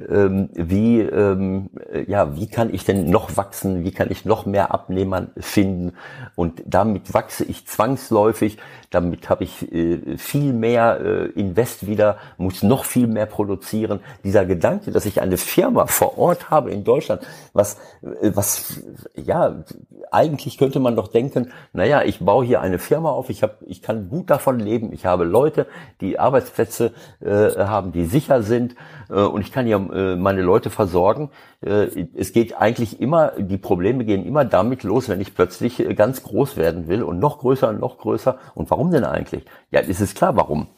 [0.09, 1.71] ähm, wie, ähm,
[2.07, 3.85] ja, wie kann ich denn noch wachsen?
[3.85, 5.93] Wie kann ich noch mehr Abnehmer finden?
[6.35, 8.59] Und damit wachse ich zwangsläufig.
[8.91, 14.01] Damit habe ich äh, viel mehr äh, Invest wieder, muss noch viel mehr produzieren.
[14.25, 17.23] Dieser Gedanke, dass ich eine Firma vor Ort habe in Deutschland,
[17.53, 18.83] was, äh, was,
[19.15, 19.65] ja,
[20.11, 23.83] eigentlich könnte man doch denken, naja, ich baue hier eine Firma auf, ich habe, ich
[23.83, 25.67] kann gut davon leben, ich habe Leute,
[26.01, 28.75] die Arbeitsplätze äh, haben, die sicher sind
[29.09, 31.31] äh, und ich kann ja äh, meine Leute versorgen.
[31.61, 35.95] Äh, es geht eigentlich immer, die Probleme gehen immer damit los, wenn ich plötzlich äh,
[35.95, 38.39] ganz groß werden will und noch größer und noch größer.
[38.55, 39.45] Und warum denn eigentlich?
[39.71, 40.69] Ja, ist es klar, warum.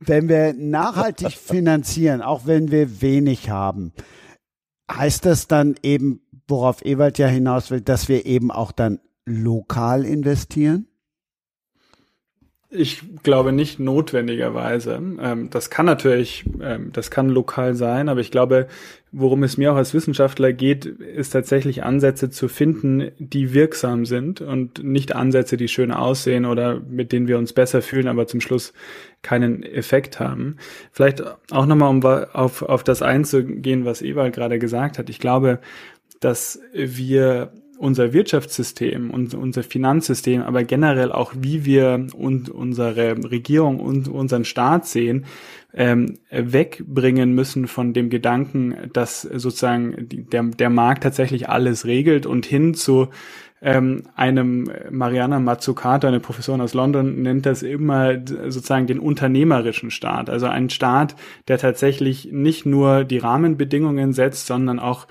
[0.00, 3.92] Wenn wir nachhaltig finanzieren, auch wenn wir wenig haben,
[4.90, 10.04] heißt das dann eben, worauf Ewald ja hinaus will, dass wir eben auch dann lokal
[10.04, 10.86] investieren?
[12.68, 14.94] Ich glaube nicht notwendigerweise.
[14.94, 18.66] Ähm, das kann natürlich, ähm, das kann lokal sein, aber ich glaube,
[19.12, 24.40] worum es mir auch als Wissenschaftler geht, ist tatsächlich Ansätze zu finden, die wirksam sind
[24.40, 28.40] und nicht Ansätze, die schön aussehen oder mit denen wir uns besser fühlen, aber zum
[28.40, 28.72] Schluss
[29.22, 30.56] keinen Effekt haben.
[30.90, 31.22] Vielleicht
[31.52, 35.08] auch nochmal, um auf, auf das einzugehen, was Ewald gerade gesagt hat.
[35.08, 35.60] Ich glaube,
[36.18, 43.80] dass wir unser Wirtschaftssystem und unser Finanzsystem, aber generell auch wie wir und unsere Regierung
[43.80, 45.26] und unseren Staat sehen,
[45.74, 52.46] ähm, wegbringen müssen von dem Gedanken, dass sozusagen der, der Markt tatsächlich alles regelt und
[52.46, 53.08] hin zu
[53.62, 58.14] ähm, einem Mariana Mazzucato, eine Professorin aus London, nennt das immer
[58.48, 60.28] sozusagen den unternehmerischen Staat.
[60.28, 61.16] Also ein Staat,
[61.48, 65.06] der tatsächlich nicht nur die Rahmenbedingungen setzt, sondern auch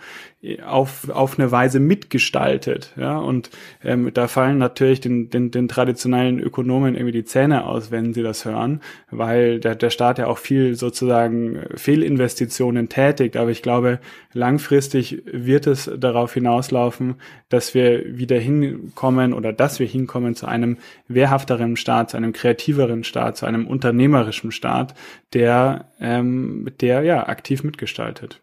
[0.66, 2.94] auf, auf eine Weise mitgestaltet.
[2.98, 3.18] Ja?
[3.18, 3.50] Und
[3.84, 8.24] ähm, da fallen natürlich den, den, den traditionellen Ökonomen irgendwie die Zähne aus, wenn sie
[8.24, 8.82] das hören,
[9.12, 13.38] weil der, der Staat ja auch viel sozusagen Fehlinvestitionen tätigt.
[13.38, 14.00] Aber ich glaube,
[14.34, 17.16] langfristig wird es darauf hinauslaufen,
[17.50, 20.78] dass wir wieder hinkommen oder dass wir hinkommen zu einem
[21.08, 24.94] wehrhafteren Staat, zu einem kreativeren Staat, zu einem unternehmerischen Staat,
[25.34, 28.42] der, ähm, der ja aktiv mitgestaltet.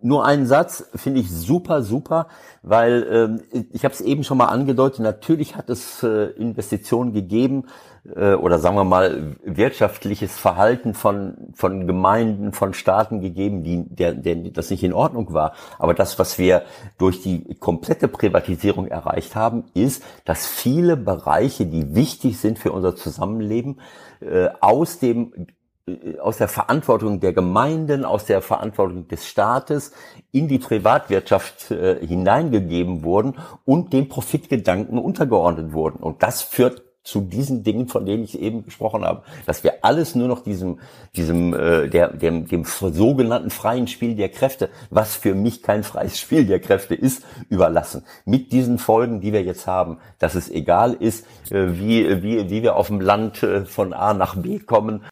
[0.00, 2.28] Nur einen Satz finde ich super, super,
[2.62, 7.64] weil ähm, ich habe es eben schon mal angedeutet, natürlich hat es äh, Investitionen gegeben
[8.14, 14.14] äh, oder sagen wir mal wirtschaftliches Verhalten von, von Gemeinden, von Staaten gegeben, die, der,
[14.14, 15.54] der das nicht in Ordnung war.
[15.78, 16.62] Aber das, was wir
[16.96, 22.94] durch die komplette Privatisierung erreicht haben, ist, dass viele Bereiche, die wichtig sind für unser
[22.94, 23.80] Zusammenleben,
[24.20, 25.48] äh, aus dem
[26.20, 29.92] aus der Verantwortung der Gemeinden, aus der Verantwortung des Staates
[30.32, 35.98] in die Privatwirtschaft äh, hineingegeben wurden und dem Profitgedanken untergeordnet wurden.
[35.98, 40.14] Und das führt zu diesen Dingen, von denen ich eben gesprochen habe, dass wir alles
[40.14, 40.78] nur noch diesem,
[41.16, 46.18] diesem, äh, der, dem, dem sogenannten freien Spiel der Kräfte, was für mich kein freies
[46.20, 48.04] Spiel der Kräfte ist, überlassen.
[48.26, 52.62] Mit diesen Folgen, die wir jetzt haben, dass es egal ist, äh, wie, wie, wie
[52.62, 55.02] wir auf dem Land äh, von A nach B kommen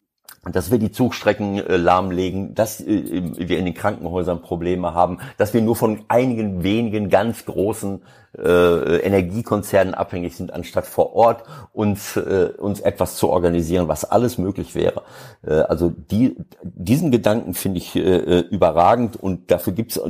[0.51, 5.53] dass wir die Zugstrecken äh, lahmlegen, dass äh, wir in den Krankenhäusern Probleme haben, dass
[5.53, 8.01] wir nur von einigen wenigen ganz großen
[8.37, 11.43] äh, Energiekonzernen abhängig sind, anstatt vor Ort
[11.73, 15.03] uns, äh, uns etwas zu organisieren, was alles möglich wäre.
[15.45, 20.01] Äh, also die, diesen Gedanken finde ich überragend und dafür gibt es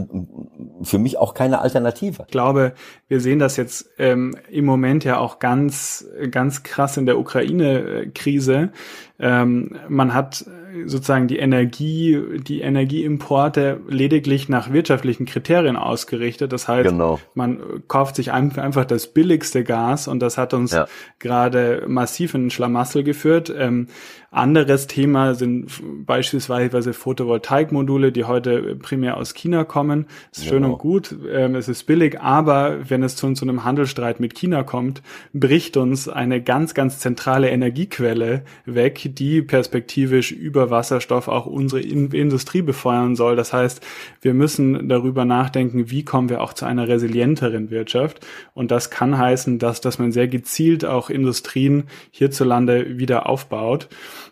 [0.84, 2.24] für mich auch keine Alternative.
[2.26, 2.74] Ich glaube,
[3.08, 8.72] wir sehen das jetzt ähm, im Moment ja auch ganz, ganz krass in der Ukraine-Krise.
[9.20, 10.46] Ähm, man hat
[10.86, 16.52] sozusagen die Energie, die Energieimporte lediglich nach wirtschaftlichen Kriterien ausgerichtet.
[16.52, 17.20] Das heißt, genau.
[17.34, 20.88] man kauft sich einfach das billigste Gas und das hat uns ja.
[21.20, 23.54] gerade massiv in den Schlamassel geführt.
[23.56, 23.88] Ähm,
[24.32, 25.72] anderes Thema sind
[26.06, 30.06] beispielsweise Photovoltaikmodule, die heute primär aus China kommen.
[30.32, 34.20] ist schön und gut, ähm, es ist billig, aber wenn es zu, zu einem Handelsstreit
[34.20, 35.02] mit China kommt,
[35.34, 42.12] bricht uns eine ganz, ganz zentrale Energiequelle weg, die perspektivisch über Wasserstoff auch unsere In
[42.12, 43.36] Industrie befeuern soll.
[43.36, 43.82] Das heißt,
[44.22, 48.26] wir müssen darüber nachdenken, wie kommen wir auch zu einer resilienteren Wirtschaft.
[48.54, 53.88] Und das kann heißen, dass, dass man sehr gezielt auch Industrien hierzulande wieder aufbaut.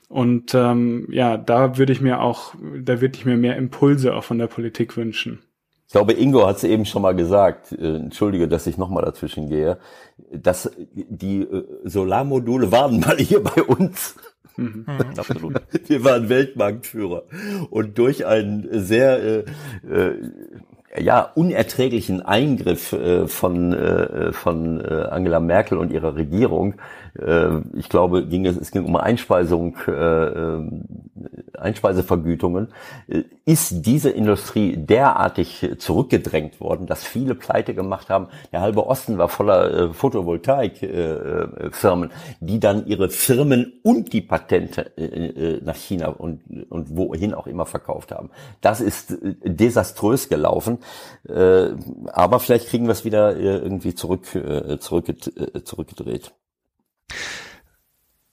[0.10, 4.24] Und ähm, ja, da würde ich mir auch, da würde ich mir mehr Impulse auch
[4.24, 5.40] von der Politik wünschen.
[5.88, 9.50] Ich glaube, Ingo hat es eben schon mal gesagt, äh, entschuldige, dass ich nochmal dazwischen
[9.50, 9.78] gehe,
[10.32, 14.16] dass die äh, Solarmodule waren mal hier bei uns.
[14.58, 15.62] Mhm, mhm absolut.
[15.88, 17.24] Wir waren Weltmarktführer.
[17.70, 19.44] Und durch einen sehr äh,
[19.90, 26.78] äh, ja, unerträglichen Eingriff äh, von, äh, von äh, Angela Merkel und ihrer Regierung äh,
[27.18, 30.70] ich glaube, ging es, es ging um Einspeisung, äh, äh,
[31.58, 32.74] Einspeisevergütungen,
[33.08, 38.28] äh, ist diese Industrie derartig zurückgedrängt worden, dass viele Pleite gemacht haben.
[38.52, 44.92] Der halbe Osten war voller äh, Photovoltaikfirmen, äh, die dann ihre Firmen und die Patente
[44.98, 48.30] äh, nach China und, und wohin auch immer verkauft haben.
[48.60, 50.80] Das ist desaströs gelaufen,
[51.30, 51.70] äh,
[52.12, 55.06] aber vielleicht kriegen wir es wieder irgendwie zurück, äh, zurück,
[55.64, 56.34] zurückgedreht.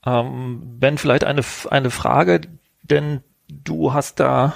[0.05, 2.41] Ähm, ben, vielleicht eine, eine Frage,
[2.83, 4.55] denn du hast da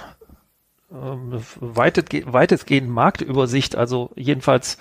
[0.91, 4.79] ähm, weitestgehend, weitestgehend Marktübersicht, also jedenfalls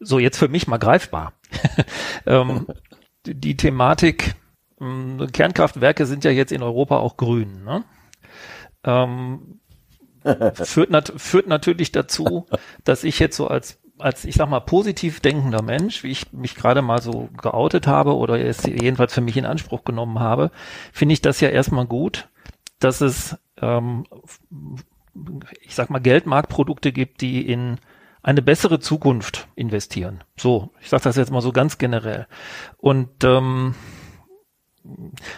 [0.00, 1.32] so jetzt für mich mal greifbar.
[2.26, 2.66] ähm,
[3.26, 4.34] die Thematik,
[4.80, 7.64] ähm, Kernkraftwerke sind ja jetzt in Europa auch grün.
[7.64, 7.84] Ne?
[8.84, 9.60] Ähm,
[10.54, 12.46] führt, nat führt natürlich dazu,
[12.84, 16.54] dass ich jetzt so als als, ich sag mal, positiv denkender Mensch, wie ich mich
[16.54, 20.50] gerade mal so geoutet habe oder es jedenfalls für mich in Anspruch genommen habe,
[20.92, 22.28] finde ich das ja erstmal gut,
[22.78, 24.04] dass es, ähm,
[25.62, 27.78] ich sag mal, Geldmarktprodukte gibt, die in
[28.22, 30.22] eine bessere Zukunft investieren.
[30.36, 32.26] So, ich sage das jetzt mal so ganz generell.
[32.76, 33.74] Und ähm,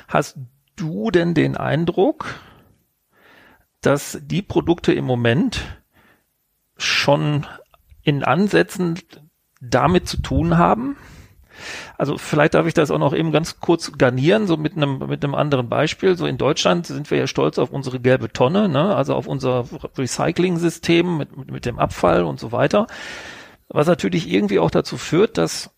[0.09, 0.39] hast
[0.75, 2.41] du denn den Eindruck,
[3.81, 5.63] dass die Produkte im Moment
[6.79, 7.47] schon
[8.07, 8.99] in Ansätzen
[9.61, 10.97] damit zu tun haben.
[11.99, 15.25] Also vielleicht darf ich das auch noch eben ganz kurz garnieren, so mit einem mit
[15.25, 16.17] einem anderen Beispiel.
[16.17, 18.95] So in Deutschland sind wir ja stolz auf unsere gelbe Tonne, ne?
[18.95, 19.65] also auf unser
[19.99, 22.87] Recycling-System mit, mit, mit dem Abfall und so weiter.
[23.69, 25.76] Was natürlich irgendwie auch dazu führt, dass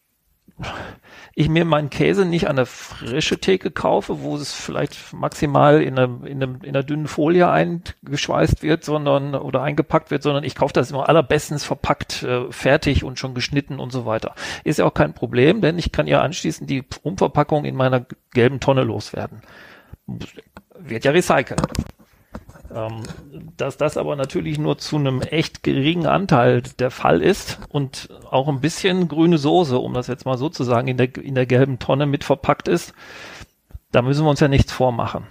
[1.34, 5.98] ich mir meinen Käse nicht an der frische Theke kaufe, wo es vielleicht maximal in
[5.98, 10.56] einer, in, einem, in einer dünnen Folie eingeschweißt wird, sondern oder eingepackt wird, sondern ich
[10.56, 14.34] kaufe das immer allerbestens verpackt, äh, fertig und schon geschnitten und so weiter.
[14.64, 18.58] Ist ja auch kein Problem, denn ich kann ja anschließend die Umverpackung in meiner gelben
[18.58, 19.42] Tonne loswerden.
[20.76, 21.62] Wird ja recycelt.
[22.74, 23.02] Ähm,
[23.56, 28.46] dass das aber natürlich nur zu einem echt geringen Anteil der Fall ist und auch
[28.48, 31.46] ein bisschen grüne Soße, um das jetzt mal so zu sagen, in der, in der
[31.46, 32.92] gelben Tonne mit verpackt ist,
[33.90, 35.26] da müssen wir uns ja nichts vormachen.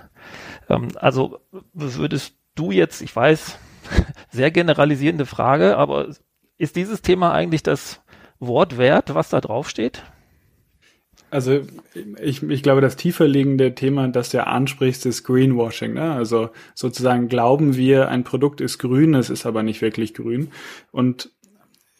[0.67, 1.39] Ähm, also
[1.73, 3.59] würdest du jetzt, ich weiß,
[4.31, 6.07] sehr generalisierende Frage, aber
[6.57, 8.01] ist dieses Thema eigentlich das
[8.39, 10.03] Wort wert, was da drauf steht?
[11.29, 11.61] Also
[12.21, 15.93] ich, ich glaube, das tiefer liegende Thema, das du ansprichst, ist Greenwashing.
[15.93, 16.13] Ne?
[16.13, 20.49] Also sozusagen glauben wir, ein Produkt ist grün, es ist aber nicht wirklich grün.
[20.91, 21.31] Und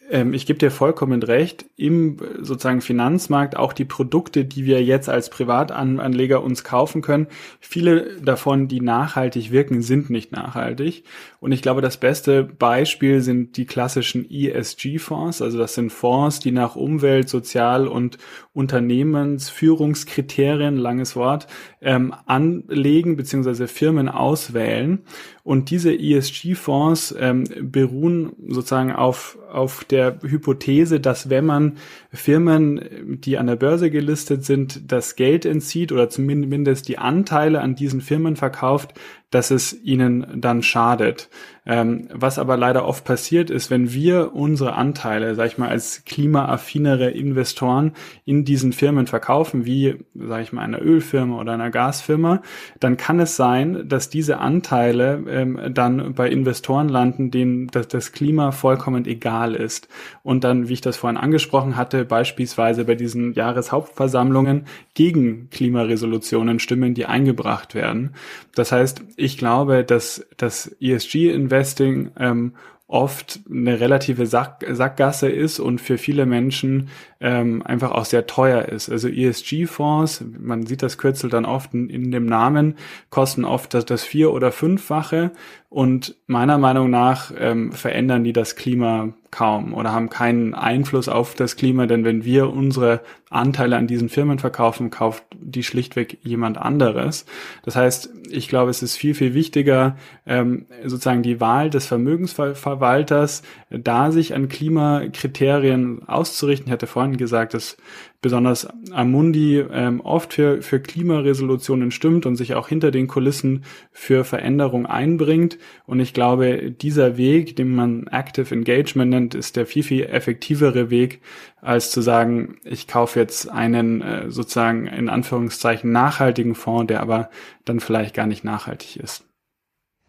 [0.10, 5.10] ähm, ich gebe dir vollkommen recht, im sozusagen Finanzmarkt auch die Produkte, die wir jetzt
[5.10, 7.28] als Privatanleger uns kaufen können,
[7.60, 11.04] viele davon, die nachhaltig wirken, sind nicht nachhaltig.
[11.40, 15.42] Und ich glaube, das beste Beispiel sind die klassischen ESG-Fonds.
[15.42, 18.18] Also das sind Fonds, die nach Umwelt, Sozial- und
[18.54, 21.48] Unternehmensführungskriterien, langes Wort,
[21.82, 23.68] ähm, anlegen bzw.
[23.68, 25.04] Firmen auswählen.
[25.48, 31.78] Und diese ESG-Fonds ähm, beruhen sozusagen auf, auf der der Hypothese, dass wenn man
[32.14, 37.76] Firmen, die an der Börse gelistet sind, das Geld entzieht oder zumindest die Anteile an
[37.76, 38.94] diesen Firmen verkauft,
[39.30, 41.30] dass es ihnen dann schadet.
[41.70, 46.06] Ähm, was aber leider oft passiert ist, wenn wir unsere Anteile, sag ich mal, als
[46.06, 47.92] klimaaffinere Investoren
[48.24, 52.42] in diesen Firmen verkaufen, wie, sag ich mal, einer Ölfirma oder einer Gasfirma,
[52.80, 58.14] dann kann es sein, dass diese Anteile ähm, dann bei Investoren landen, denen das, das
[58.14, 59.90] Klima vollkommen egal ist.
[60.24, 66.94] Und dann, wie ich das vorhin angesprochen hatte, beispielsweise bei diesen Jahreshauptversammlungen gegen Klimaresolutionen stimmen,
[66.94, 68.14] die eingebracht werden.
[68.56, 72.54] Das heißt, ich glaube, dass das ESG-Investing ähm,
[72.88, 76.88] oft eine relative Sack Sackgasse ist und für viele Menschen
[77.20, 78.90] ähm, einfach auch sehr teuer ist.
[78.90, 82.76] Also ESG-Fonds, man sieht das Kürzel dann oft in, in dem Namen,
[83.10, 85.32] kosten oft das, das vier- oder fünffache
[85.70, 91.36] und meiner Meinung nach ähm, verändern die das Klima kaum oder haben keinen Einfluss auf
[91.36, 96.58] das Klima, denn wenn wir unsere Anteile an diesen Firmen verkaufen, kauft die schlichtweg jemand
[96.58, 97.26] anderes.
[97.64, 103.44] Das heißt, ich glaube, es ist viel, viel wichtiger, ähm, sozusagen die Wahl des Vermögensverwalters,
[103.70, 106.68] da sich an Klimakriterien auszurichten.
[106.68, 107.76] Ich hatte vorhin gesagt, dass
[108.22, 114.24] besonders Amundi ähm, oft für, für Klimaresolutionen stimmt und sich auch hinter den Kulissen für
[114.24, 115.60] Veränderung einbringt.
[115.86, 120.90] Und ich glaube, dieser Weg, den man Active Engagement nennt, ist der viel, viel effektivere
[120.90, 121.22] Weg,
[121.62, 127.30] als zu sagen, ich kaufe jetzt einen äh, sozusagen in Anführungszeichen nachhaltigen Fonds, der aber
[127.66, 129.26] dann vielleicht gar nicht nachhaltig ist.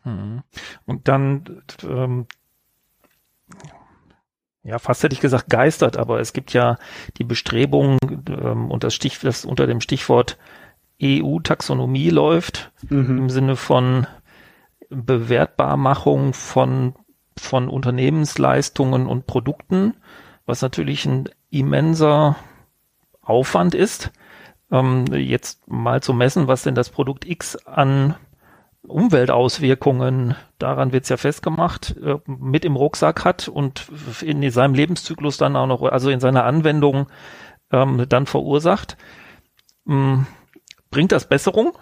[0.02, 0.43] Hm.
[0.86, 2.26] Und dann ähm,
[4.69, 6.78] ja, fast hätte ich gesagt geistert, aber es gibt ja
[7.16, 10.36] die Bestrebung ähm, und das Stich, das unter dem Stichwort
[11.03, 13.19] EU-Taxonomie läuft, mhm.
[13.19, 14.07] im Sinne von
[14.90, 16.95] Bewertbarmachung von,
[17.39, 19.95] von Unternehmensleistungen und Produkten,
[20.45, 22.36] was natürlich ein immenser
[23.23, 24.11] Aufwand ist,
[24.70, 28.16] ähm, jetzt mal zu messen, was denn das Produkt X an
[28.87, 33.89] Umweltauswirkungen, daran wird's ja festgemacht, äh, mit im Rucksack hat und
[34.23, 37.09] in seinem Lebenszyklus dann auch noch, also in seiner Anwendung
[37.73, 38.97] ähm, dann verursacht.
[39.87, 40.27] Ähm,
[40.91, 41.77] bringt das Besserung?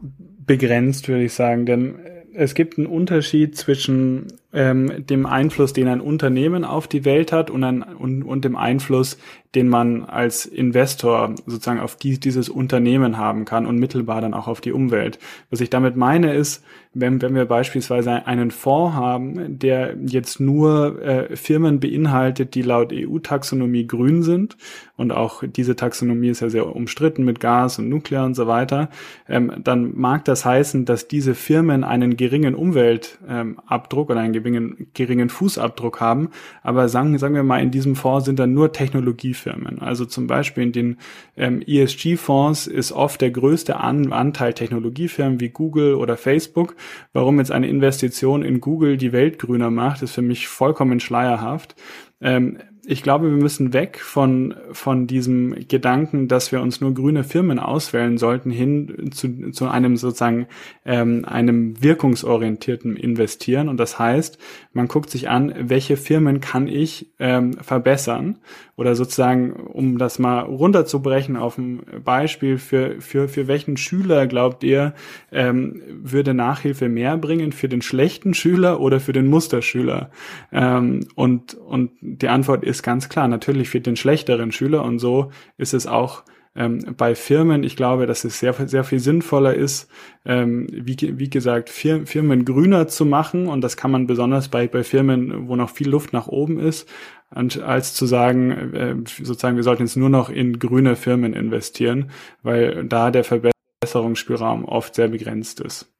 [0.00, 1.98] Begrenzt, würde ich sagen, denn
[2.34, 7.50] es gibt einen Unterschied zwischen ähm, dem Einfluss, den ein Unternehmen auf die Welt hat
[7.50, 9.18] und, ein, und, und dem Einfluss,
[9.54, 14.48] den man als Investor sozusagen auf die, dieses Unternehmen haben kann und mittelbar dann auch
[14.48, 15.18] auf die Umwelt.
[15.50, 16.64] Was ich damit meine ist,
[16.98, 22.90] wenn, wenn wir beispielsweise einen Fonds haben, der jetzt nur äh, Firmen beinhaltet, die laut
[22.92, 24.56] EU-Taxonomie grün sind
[24.96, 28.88] und auch diese Taxonomie ist ja sehr umstritten mit Gas und Nuklear und so weiter,
[29.28, 34.88] ähm, dann mag das heißen, dass diese Firmen einen geringen Umweltabdruck ähm, oder einen geringen,
[34.94, 36.30] geringen Fußabdruck haben,
[36.62, 39.80] aber sagen, sagen wir mal, in diesem Fonds sind dann nur Technologiefirmen.
[39.80, 40.96] Also zum Beispiel in den
[41.36, 46.76] ähm, ESG-Fonds ist oft der größte An Anteil Technologiefirmen wie Google oder Facebook
[47.12, 51.74] Warum jetzt eine Investition in Google die Welt grüner macht, ist für mich vollkommen schleierhaft.
[52.20, 52.58] Ähm,
[52.88, 57.58] ich glaube, wir müssen weg von, von diesem Gedanken, dass wir uns nur grüne Firmen
[57.58, 60.46] auswählen sollten, hin zu, zu einem sozusagen
[60.84, 63.68] ähm, einem wirkungsorientierten Investieren.
[63.68, 64.38] Und das heißt,
[64.72, 68.38] man guckt sich an, welche Firmen kann ich ähm, verbessern
[68.76, 74.62] oder sozusagen, um das mal runterzubrechen auf ein Beispiel, für, für, für welchen Schüler glaubt
[74.64, 74.94] ihr,
[75.32, 77.52] ähm, würde Nachhilfe mehr bringen?
[77.52, 80.10] Für den schlechten Schüler oder für den Musterschüler?
[80.52, 85.30] Ähm, und, und die Antwort ist ganz klar, natürlich für den schlechteren Schüler und so
[85.56, 86.22] ist es auch
[86.56, 89.88] ähm, bei Firmen, ich glaube, dass es sehr, sehr viel sinnvoller ist,
[90.24, 93.46] ähm, wie, wie gesagt, Fir Firmen grüner zu machen.
[93.46, 96.88] Und das kann man besonders bei, bei Firmen, wo noch viel Luft nach oben ist,
[97.30, 102.10] als zu sagen, äh, sozusagen, wir sollten jetzt nur noch in grüne Firmen investieren,
[102.42, 105.92] weil da der Verbesserungsspielraum oft sehr begrenzt ist.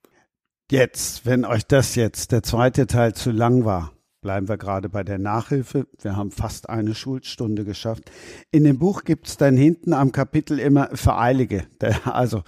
[0.70, 3.92] Jetzt, wenn euch das jetzt der zweite Teil zu lang war,
[4.26, 5.86] bleiben wir gerade bei der Nachhilfe.
[6.02, 8.10] Wir haben fast eine Schulstunde geschafft.
[8.50, 11.62] In dem Buch gibt es dann hinten am Kapitel immer für Eilige.
[12.04, 12.42] Also,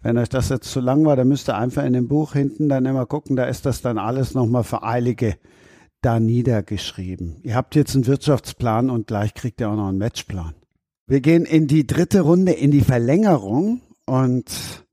[0.00, 2.68] wenn euch das jetzt zu lang war, dann müsst ihr einfach in dem Buch hinten
[2.68, 5.34] dann immer gucken, da ist das dann alles nochmal für Eilige
[6.02, 7.40] da niedergeschrieben.
[7.42, 10.54] Ihr habt jetzt einen Wirtschaftsplan und gleich kriegt ihr auch noch einen Matchplan.
[11.08, 14.84] Wir gehen in die dritte Runde, in die Verlängerung und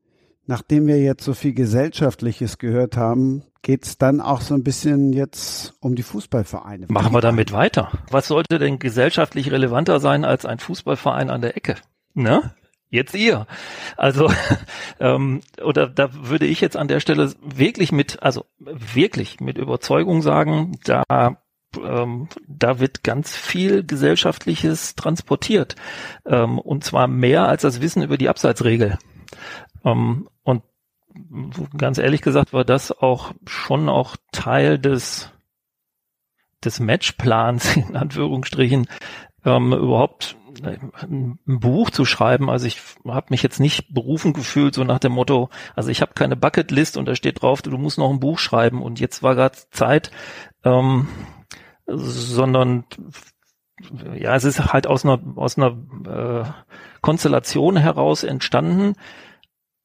[0.47, 5.13] nachdem wir jetzt so viel Gesellschaftliches gehört haben, geht es dann auch so ein bisschen
[5.13, 6.88] jetzt um die Fußballvereine.
[6.89, 7.91] Machen wir damit weiter.
[8.09, 11.75] Was sollte denn gesellschaftlich relevanter sein als ein Fußballverein an der Ecke?
[12.13, 12.53] Ne?
[12.89, 13.47] Jetzt ihr.
[13.97, 14.31] Also,
[14.99, 20.21] ähm, oder da würde ich jetzt an der Stelle wirklich mit, also wirklich mit Überzeugung
[20.21, 21.38] sagen, da
[21.81, 25.75] ähm, da wird ganz viel Gesellschaftliches transportiert.
[26.25, 28.97] Ähm, und zwar mehr als das Wissen über die Abseitsregel.
[29.85, 30.63] Ähm, und
[31.77, 35.31] ganz ehrlich gesagt war das auch schon auch Teil des
[36.63, 38.88] des Matchplans in Anführungsstrichen
[39.45, 42.49] ähm, überhaupt ein Buch zu schreiben.
[42.49, 46.13] Also ich habe mich jetzt nicht berufen gefühlt, so nach dem Motto, also ich habe
[46.13, 49.35] keine Bucketlist und da steht drauf, du musst noch ein Buch schreiben und jetzt war
[49.35, 50.11] gerade Zeit,
[50.63, 51.07] ähm,
[51.88, 52.85] sondern
[54.13, 55.75] ja, es ist halt aus einer aus einer
[56.05, 56.43] äh,
[57.01, 58.93] Konstellation heraus entstanden,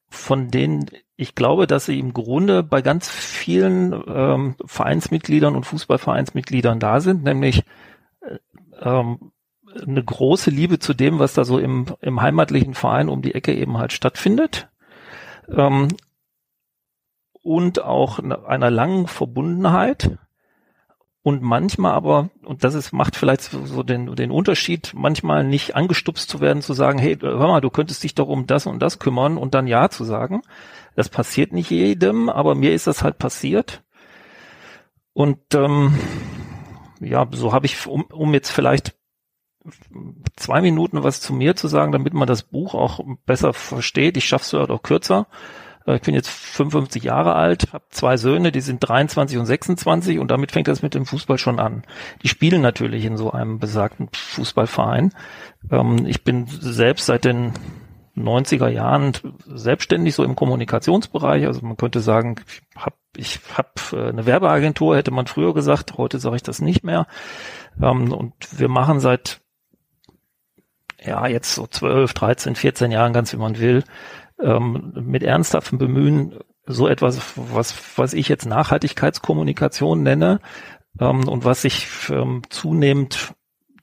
[0.09, 0.85] von denen
[1.17, 7.23] ich glaube, dass sie im Grunde bei ganz vielen ähm, Vereinsmitgliedern und Fußballvereinsmitgliedern da sind,
[7.23, 7.63] nämlich
[8.21, 8.37] äh,
[8.79, 9.31] ähm,
[9.85, 13.53] eine große Liebe zu dem, was da so im, im heimatlichen Verein um die Ecke
[13.53, 14.69] eben halt stattfindet.
[15.49, 15.87] Ähm,
[17.41, 20.17] und auch einer langen Verbundenheit.
[21.23, 26.29] Und manchmal aber, und das ist, macht vielleicht so den, den Unterschied, manchmal nicht angestupst
[26.29, 28.99] zu werden, zu sagen, hey, hör mal, du könntest dich doch um das und das
[28.99, 30.41] kümmern und dann Ja zu sagen.
[30.97, 33.83] Das passiert nicht jedem, aber mir ist das halt passiert.
[35.13, 35.93] Und ähm,
[36.99, 38.95] ja, so habe ich, um, um jetzt vielleicht
[40.35, 44.17] zwei Minuten was zu mir zu sagen, damit man das Buch auch besser versteht.
[44.17, 45.27] Ich schaffe es halt auch kürzer.
[45.85, 50.17] Äh, ich bin jetzt 55 Jahre alt, habe zwei Söhne, die sind 23 und 26
[50.17, 51.83] und damit fängt das mit dem Fußball schon an.
[52.23, 55.13] Die spielen natürlich in so einem besagten Fußballverein.
[55.69, 57.53] Ähm, ich bin selbst seit den
[58.17, 59.13] 90er Jahren
[59.45, 61.45] selbstständig so im Kommunikationsbereich.
[61.45, 65.97] Also man könnte sagen, ich habe ich hab äh, eine Werbeagentur, hätte man früher gesagt.
[65.97, 67.07] Heute sage ich das nicht mehr.
[67.81, 69.41] Ähm, und wir machen seit
[71.03, 73.83] ja, jetzt so 12, 13, 14 Jahren, ganz wie man will,
[74.41, 80.39] ähm, mit ernsthaftem Bemühen so etwas, was, was ich jetzt Nachhaltigkeitskommunikation nenne
[80.99, 81.87] ähm, und was sich
[82.49, 83.33] zunehmend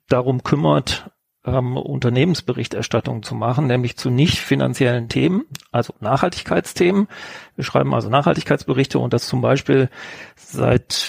[0.09, 1.11] darum kümmert,
[1.45, 7.09] ähm, Unternehmensberichterstattung zu machen, nämlich zu nicht finanziellen Themen, also Nachhaltigkeitsthemen.
[7.57, 9.91] Wir schreiben also Nachhaltigkeitsberichte und das zum Beispiel
[10.37, 11.09] seit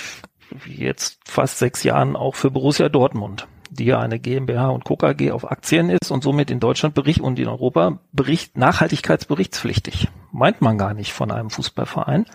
[0.66, 4.96] jetzt fast sechs Jahren auch für Borussia Dortmund die ja eine GmbH und Co.
[4.96, 10.08] KG auf Aktien ist und somit in Deutschland Bericht und in Europa Bericht Nachhaltigkeitsberichtspflichtig.
[10.32, 12.26] Meint man gar nicht von einem Fußballverein.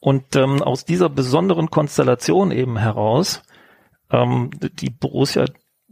[0.00, 3.42] Und ähm, aus dieser besonderen Konstellation eben heraus,
[4.10, 5.46] ähm, die Borussia,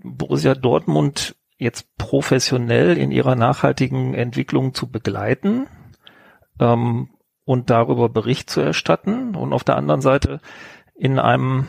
[0.07, 5.67] Borussia Dortmund jetzt professionell in ihrer nachhaltigen Entwicklung zu begleiten
[6.61, 7.11] ähm,
[7.45, 10.41] und darüber Bericht zu erstatten und auf der anderen Seite
[10.95, 11.67] in einem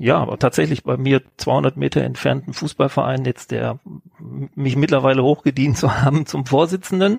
[0.00, 3.80] ja, tatsächlich bei mir 200 Meter entfernten Fußballverein jetzt der
[4.20, 7.18] mich mittlerweile hochgedient zu haben zum Vorsitzenden.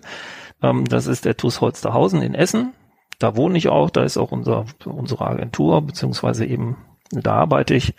[0.62, 2.74] Ähm, das ist der TuS Holsterhausen in Essen.
[3.20, 6.78] Da wohne ich auch, da ist auch unser, unsere Agentur, beziehungsweise eben,
[7.12, 7.96] da arbeite ich.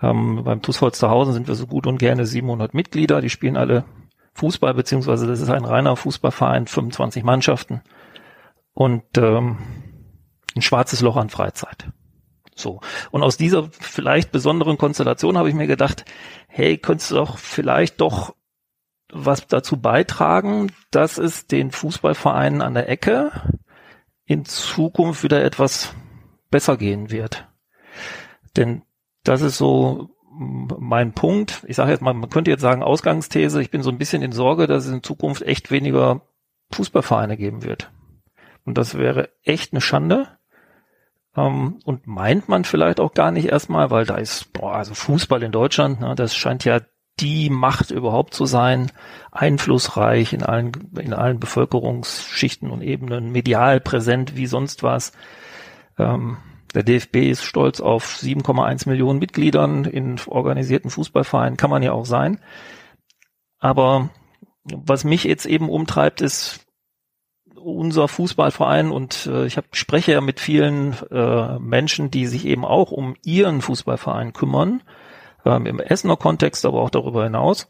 [0.00, 3.84] Ähm, beim TuS Holsterhausen sind wir so gut und gerne 700 Mitglieder, die spielen alle
[4.34, 7.82] Fußball, beziehungsweise das ist ein reiner Fußballverein, 25 Mannschaften
[8.72, 9.58] und ähm,
[10.54, 11.90] ein schwarzes Loch an Freizeit.
[12.54, 12.80] So.
[13.10, 16.04] Und aus dieser vielleicht besonderen Konstellation habe ich mir gedacht,
[16.48, 18.34] hey, könntest du doch vielleicht doch
[19.10, 23.32] was dazu beitragen, dass es den Fußballvereinen an der Ecke
[24.26, 25.94] in Zukunft wieder etwas
[26.50, 27.48] besser gehen wird.
[28.56, 28.82] Denn
[29.28, 31.64] das ist so mein Punkt.
[31.66, 34.32] Ich sage jetzt mal, man könnte jetzt sagen Ausgangsthese, ich bin so ein bisschen in
[34.32, 36.22] Sorge, dass es in Zukunft echt weniger
[36.70, 37.90] Fußballvereine geben wird.
[38.64, 40.28] Und das wäre echt eine Schande.
[41.36, 45.42] Ähm, und meint man vielleicht auch gar nicht erstmal, weil da ist, boah, also Fußball
[45.42, 46.80] in Deutschland, ne, das scheint ja
[47.20, 48.92] die Macht überhaupt zu sein,
[49.32, 55.12] einflussreich in allen, in allen Bevölkerungsschichten und Ebenen, medial präsent wie sonst was.
[55.98, 56.38] Ähm,
[56.74, 62.06] der DFB ist stolz auf 7,1 Millionen Mitgliedern in organisierten Fußballvereinen, kann man ja auch
[62.06, 62.40] sein.
[63.58, 64.10] Aber
[64.64, 66.66] was mich jetzt eben umtreibt, ist,
[67.56, 72.64] unser Fußballverein und äh, ich hab, spreche ja mit vielen äh, Menschen, die sich eben
[72.64, 74.82] auch um ihren Fußballverein kümmern,
[75.44, 77.68] ähm, im Essener Kontext, aber auch darüber hinaus.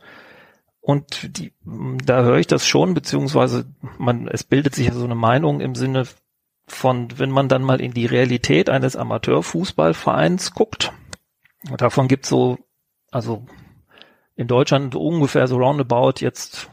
[0.80, 3.66] Und die, da höre ich das schon, beziehungsweise
[3.98, 6.06] man, es bildet sich ja so eine Meinung im Sinne
[6.68, 10.92] von, wenn man dann mal in die Realität eines Amateurfußballvereins guckt,
[11.76, 12.58] davon gibt so,
[13.10, 13.46] also
[14.36, 16.70] in Deutschland ungefähr so roundabout jetzt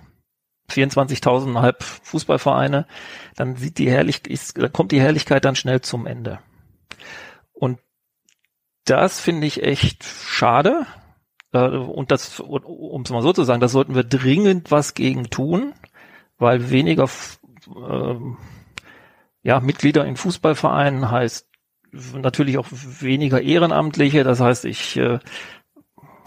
[0.69, 2.87] 24.000 Fußballvereine,
[3.35, 6.39] dann sieht die Herrlichkeit, ist, dann kommt die Herrlichkeit dann schnell zum Ende.
[7.53, 7.79] Und
[8.85, 10.85] das finde ich echt schade.
[11.53, 15.29] Äh, und das, um es mal so zu sagen, das sollten wir dringend was gegen
[15.29, 15.73] tun,
[16.37, 18.15] weil weniger äh,
[19.45, 21.47] ja, Mitglieder in Fußballvereinen heißt
[22.15, 24.23] natürlich auch weniger Ehrenamtliche.
[24.23, 25.19] Das heißt, ich äh,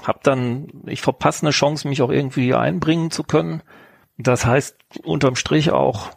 [0.05, 3.63] habe dann, ich verpasse eine Chance, mich auch irgendwie einbringen zu können.
[4.19, 6.11] Das heißt unterm Strich auch,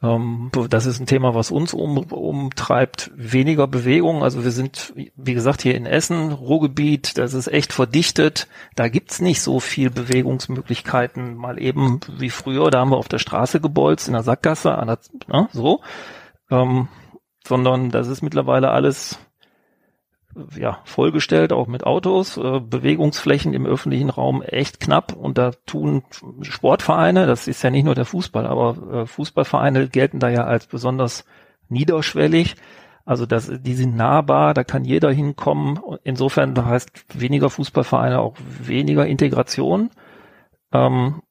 [0.00, 4.22] das ist ein Thema, was uns um, umtreibt, weniger Bewegung.
[4.22, 8.48] Also wir sind, wie gesagt, hier in Essen, Ruhrgebiet, das ist echt verdichtet.
[8.76, 12.70] Da gibt's nicht so viel Bewegungsmöglichkeiten, mal eben wie früher.
[12.70, 14.98] Da haben wir auf der Straße gebolzt, in der Sackgasse, der,
[15.28, 15.82] ne, so.
[16.50, 16.88] Ähm,
[17.46, 19.18] sondern das ist mittlerweile alles
[20.56, 26.02] ja, vollgestellt, auch mit Autos, äh, Bewegungsflächen im öffentlichen Raum echt knapp und da tun
[26.42, 30.66] Sportvereine, das ist ja nicht nur der Fußball, aber äh, Fußballvereine gelten da ja als
[30.66, 31.24] besonders
[31.68, 32.56] niederschwellig.
[33.04, 35.80] Also das, die sind nahbar, da kann jeder hinkommen.
[36.04, 39.90] Insofern heißt weniger Fußballvereine auch weniger Integration,
[40.72, 41.22] ähm,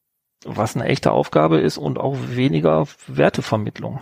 [0.44, 4.00] was eine echte Aufgabe ist und auch weniger Wertevermittlung.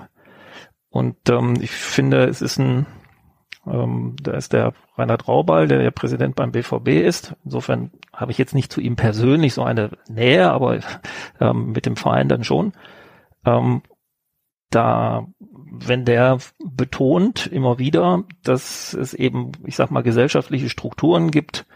[0.91, 2.87] Und ähm, ich finde, es ist ein
[3.71, 7.35] ähm, da ist der Reinhard Raubal, der ja Präsident beim BVB ist.
[7.45, 10.81] Insofern habe ich jetzt nicht zu ihm persönlich so eine Nähe, aber
[11.41, 12.73] ähm, mit dem Verein dann schon.
[13.45, 13.83] Ähm,
[14.71, 21.67] da, wenn der betont immer wieder, dass es eben, ich sag mal, gesellschaftliche Strukturen gibt,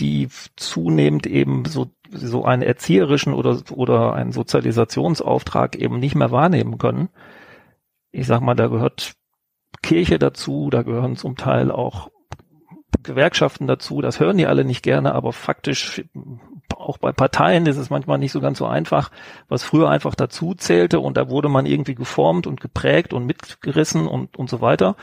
[0.00, 6.78] die zunehmend eben so so einen erzieherischen oder oder einen Sozialisationsauftrag eben nicht mehr wahrnehmen
[6.78, 7.08] können.
[8.10, 9.14] Ich sag mal, da gehört
[9.82, 12.10] Kirche dazu, da gehören zum Teil auch
[13.02, 16.04] Gewerkschaften dazu, das hören die alle nicht gerne, aber faktisch
[16.76, 19.10] auch bei Parteien ist es manchmal nicht so ganz so einfach,
[19.48, 24.06] was früher einfach dazu zählte und da wurde man irgendwie geformt und geprägt und mitgerissen
[24.06, 24.96] und, und so weiter.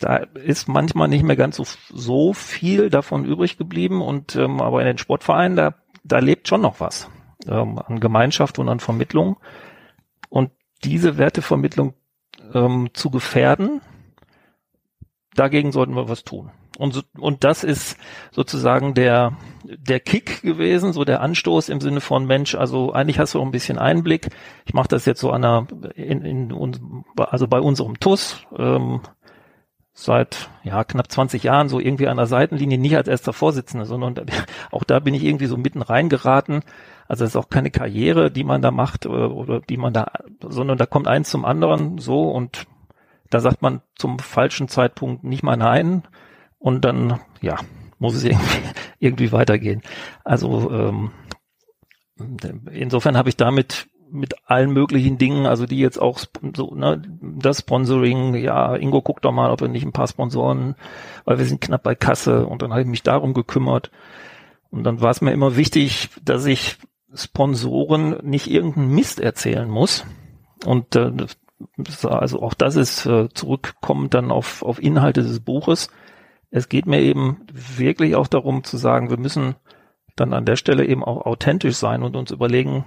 [0.00, 4.80] Da ist manchmal nicht mehr ganz so, so viel davon übrig geblieben und ähm, aber
[4.80, 7.10] in den Sportvereinen, da, da lebt schon noch was
[7.46, 9.38] ähm, an Gemeinschaft und an Vermittlung.
[10.28, 10.50] Und
[10.84, 11.94] diese Wertevermittlung
[12.54, 13.80] ähm, zu gefährden.
[15.34, 16.50] Dagegen sollten wir was tun.
[16.78, 17.96] Und, und das ist
[18.30, 23.34] sozusagen der, der Kick gewesen, so der Anstoß im Sinne von Mensch, also eigentlich hast
[23.34, 24.28] du auch ein bisschen Einblick.
[24.64, 29.00] Ich mache das jetzt so an einer, in, in, also bei unserem TUS, ähm,
[29.92, 34.14] seit ja knapp 20 Jahren so irgendwie an der Seitenlinie, nicht als erster Vorsitzender, sondern
[34.70, 36.62] auch da bin ich irgendwie so mitten reingeraten.
[37.08, 39.92] Also es ist auch keine Karriere, die man da macht oder, äh, oder die man
[39.92, 40.12] da,
[40.48, 42.68] sondern da kommt eins zum anderen so und
[43.30, 46.02] da sagt man zum falschen Zeitpunkt nicht mal nein
[46.58, 47.56] und dann ja
[47.98, 48.58] muss es irgendwie,
[48.98, 49.82] irgendwie weitergehen.
[50.24, 51.10] Also ähm,
[52.72, 56.18] insofern habe ich damit mit allen möglichen Dingen, also die jetzt auch
[56.56, 60.76] so, ne, das Sponsoring, ja, Ingo, guck doch mal, ob wir nicht ein paar Sponsoren,
[61.24, 63.90] weil wir sind knapp bei Kasse und dann habe ich mich darum gekümmert.
[64.70, 66.78] Und dann war es mir immer wichtig, dass ich
[67.14, 70.04] Sponsoren nicht irgendeinen Mist erzählen muss.
[70.64, 71.12] Und äh,
[72.04, 75.88] also auch das ist äh, zurückkommend dann auf, auf Inhalte des Buches.
[76.50, 79.56] Es geht mir eben wirklich auch darum zu sagen, wir müssen
[80.16, 82.84] dann an der Stelle eben auch authentisch sein und uns überlegen,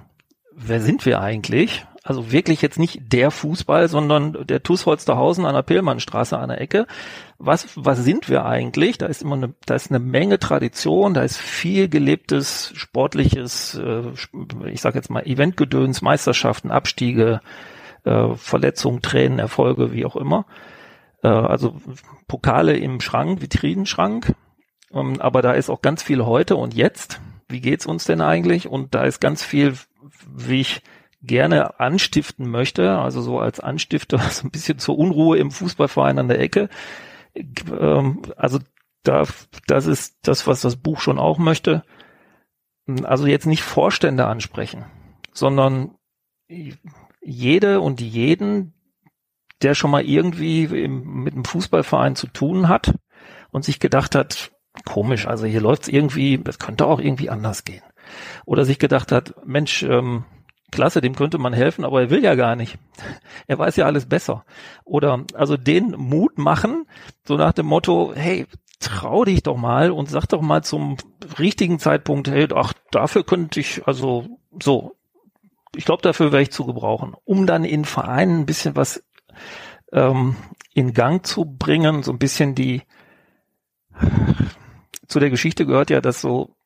[0.54, 1.86] wer sind wir eigentlich?
[2.04, 6.60] Also wirklich jetzt nicht der Fußball, sondern der TuS Holsterhausen an der Pillmannstraße an der
[6.60, 6.86] Ecke.
[7.38, 8.98] Was, was sind wir eigentlich?
[8.98, 14.02] Da ist immer eine, da ist eine Menge Tradition, da ist viel gelebtes, sportliches, äh,
[14.66, 17.40] ich sage jetzt mal Eventgedöns, Meisterschaften, Abstiege,
[18.04, 20.46] äh, Verletzungen, Tränen, Erfolge, wie auch immer.
[21.22, 21.76] Äh, also
[22.28, 24.34] Pokale im Schrank, Vitrinenschrank.
[24.92, 27.20] Ähm, aber da ist auch ganz viel heute und jetzt.
[27.48, 28.68] Wie geht's uns denn eigentlich?
[28.68, 29.74] Und da ist ganz viel
[30.26, 30.82] wie ich
[31.22, 36.28] gerne anstiften möchte, also so als Anstifter, so ein bisschen zur Unruhe im Fußballverein an
[36.28, 36.68] der Ecke.
[37.34, 38.58] Ähm, also
[39.02, 39.24] da,
[39.66, 41.82] das ist das, was das Buch schon auch möchte.
[43.04, 44.84] Also jetzt nicht Vorstände ansprechen,
[45.32, 45.94] sondern
[47.22, 48.74] jede und jeden,
[49.62, 52.94] der schon mal irgendwie im, mit einem Fußballverein zu tun hat
[53.50, 54.50] und sich gedacht hat,
[54.84, 57.82] komisch, also hier läuft's irgendwie, das könnte auch irgendwie anders gehen
[58.44, 60.24] oder sich gedacht hat, Mensch, ähm,
[60.70, 62.78] klasse, dem könnte man helfen, aber er will ja gar nicht.
[63.48, 64.44] Er weiß ja alles besser.
[64.84, 66.86] Oder also den Mut machen,
[67.26, 68.46] so nach dem Motto, hey,
[68.80, 70.96] trau dich doch mal und sag doch mal zum
[71.38, 74.26] richtigen Zeitpunkt, hey, ach, dafür könnte ich, also
[74.62, 74.96] so,
[75.74, 79.02] ich glaube, dafür wäre ich zu gebrauchen, um dann in Vereinen ein bisschen was
[79.92, 80.36] ähm,
[80.74, 82.82] in Gang zu bringen, so ein bisschen die
[85.06, 86.56] zu der Geschichte gehört ja, dass so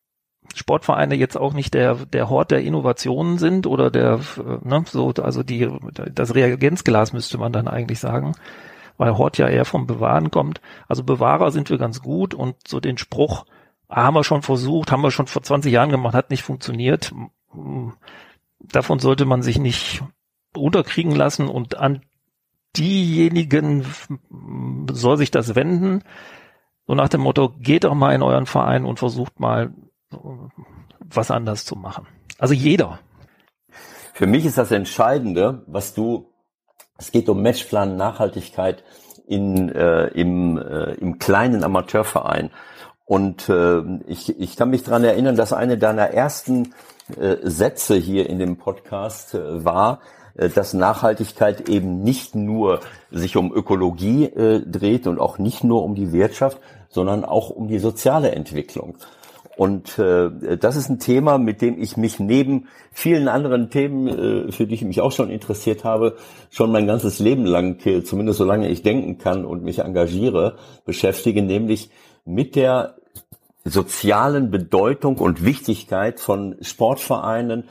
[0.55, 4.21] Sportvereine jetzt auch nicht der der Hort der Innovationen sind oder der
[4.63, 5.69] ne, so also die
[6.13, 8.35] das Reagenzglas müsste man dann eigentlich sagen,
[8.97, 10.61] weil Hort ja eher vom Bewahren kommt.
[10.89, 13.45] Also Bewahrer sind wir ganz gut und so den Spruch
[13.89, 17.13] ah, haben wir schon versucht, haben wir schon vor 20 Jahren gemacht, hat nicht funktioniert.
[18.73, 20.03] Davon sollte man sich nicht
[20.57, 22.03] unterkriegen lassen und an
[22.77, 23.87] diejenigen
[24.91, 26.03] soll sich das wenden,
[26.87, 29.73] so nach dem Motto, geht doch mal in euren Verein und versucht mal
[31.01, 32.07] was anders zu machen.
[32.39, 33.01] Also jeder.
[34.13, 36.33] Für mich ist das Entscheidende, was du,
[36.97, 38.85] es geht um Matchplan Nachhaltigkeit
[39.27, 42.51] in, äh, im, äh, im kleinen Amateurverein.
[43.05, 46.73] Und äh, ich, ich kann mich dran erinnern, dass eine deiner ersten
[47.43, 50.01] Sätze hier in dem Podcast äh, war,
[50.35, 52.81] äh, dass Nachhaltigkeit eben nicht nur
[53.11, 56.59] sich um Ökologie äh, dreht und auch nicht nur um die Wirtschaft,
[56.89, 58.97] sondern auch um die soziale Entwicklung.
[59.57, 64.07] Und äh, das ist ein Thema, mit dem ich mich neben vielen anderen Themen,
[64.49, 66.17] äh, für die ich mich auch schon interessiert habe,
[66.51, 71.41] schon mein ganzes Leben lang, äh, zumindest solange ich denken kann und mich engagiere, beschäftige,
[71.41, 71.89] nämlich
[72.27, 72.97] mit der
[73.67, 77.65] sozialen Bedeutung und Wichtigkeit von Sportvereinen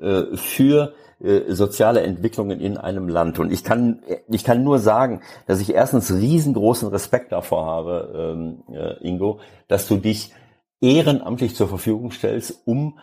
[0.00, 3.38] äh, für äh, soziale Entwicklungen in einem Land.
[3.38, 8.62] Und ich kann, ich kann nur sagen, dass ich erstens riesengroßen Respekt davor habe, ähm,
[8.74, 10.32] äh, Ingo, dass du dich
[10.80, 12.98] ehrenamtlich zur Verfügung stellst, um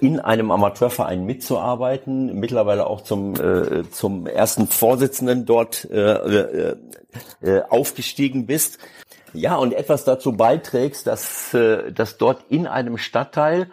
[0.00, 3.34] in einem Amateurverein mitzuarbeiten, mittlerweile auch zum,
[3.90, 5.88] zum ersten Vorsitzenden dort
[7.68, 8.78] aufgestiegen bist.
[9.32, 13.68] Ja, und etwas dazu beiträgst, dass, äh, dass dort in einem Stadtteil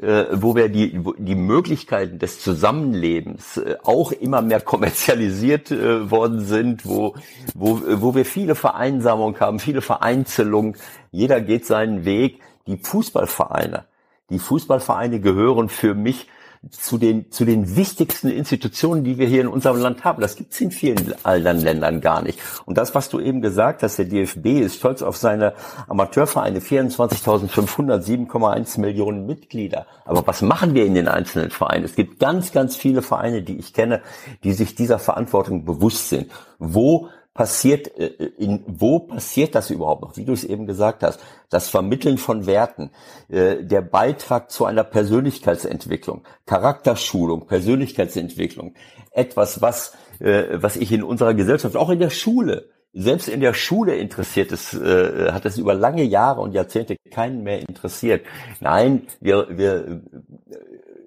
[0.00, 6.86] äh, wo wir die, die Möglichkeiten des Zusammenlebens äh, auch immer mehr kommerzialisiert worden sind,
[6.86, 7.14] wo,
[7.54, 10.76] wo, wo wir viele Vereinsamung haben, viele Vereinzelung.
[11.10, 12.40] Jeder geht seinen Weg.
[12.68, 13.86] Die Fußballvereine,
[14.30, 16.28] die Fußballvereine gehören für mich
[16.70, 20.20] zu den, zu den wichtigsten Institutionen, die wir hier in unserem Land haben.
[20.20, 22.38] Das gibt es in vielen anderen Ländern gar nicht.
[22.64, 25.54] Und das, was du eben gesagt hast, der DFB ist stolz auf seine
[25.86, 29.86] Amateurvereine, 24.500, 7,1 Millionen Mitglieder.
[30.04, 31.84] Aber was machen wir in den einzelnen Vereinen?
[31.84, 34.02] Es gibt ganz, ganz viele Vereine, die ich kenne,
[34.44, 36.30] die sich dieser Verantwortung bewusst sind.
[36.58, 40.16] Wo passiert, äh, in, wo passiert das überhaupt noch?
[40.16, 41.20] Wie du es eben gesagt hast,
[41.50, 42.90] das Vermitteln von Werten,
[43.28, 48.74] äh, der Beitrag zu einer Persönlichkeitsentwicklung, Charakterschulung, Persönlichkeitsentwicklung,
[49.12, 53.54] etwas, was, äh, was ich in unserer Gesellschaft, auch in der Schule, selbst in der
[53.54, 58.26] Schule interessiert es, äh, hat es über lange Jahre und Jahrzehnte keinen mehr interessiert.
[58.58, 60.02] Nein, wir, wir,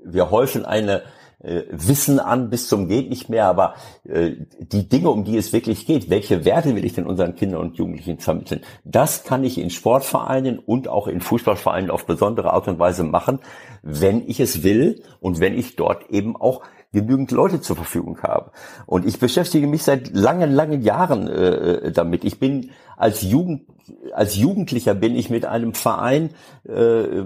[0.05, 1.01] wir häufen eine
[1.43, 3.76] äh, Wissen an bis zum geht nicht mehr, aber
[4.07, 7.61] äh, die Dinge, um die es wirklich geht, welche Werte will ich denn unseren Kindern
[7.61, 12.68] und Jugendlichen vermitteln, das kann ich in Sportvereinen und auch in Fußballvereinen auf besondere Art
[12.68, 13.39] und Weise machen,
[13.81, 16.61] wenn ich es will und wenn ich dort eben auch
[16.93, 18.51] genügend Leute zur Verfügung habe.
[18.85, 22.26] Und ich beschäftige mich seit langen, langen Jahren äh, damit.
[22.26, 23.63] Ich bin als Jugend,
[24.13, 26.31] als Jugendlicher bin ich mit einem Verein
[26.68, 27.23] äh,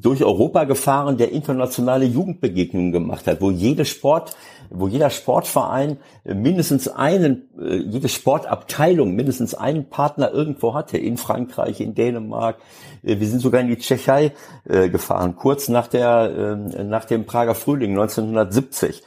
[0.00, 4.36] durch Europa gefahren, der internationale Jugendbegegnungen gemacht hat, wo jede Sport,
[4.70, 11.80] wo jeder Sportverein mindestens einen, äh, jede Sportabteilung mindestens einen Partner irgendwo hatte, in Frankreich,
[11.80, 12.56] in Dänemark.
[13.02, 14.32] Äh, wir sind sogar in die Tschechei
[14.68, 19.02] äh, gefahren, kurz nach der, nach dem Prager Frühling 1970.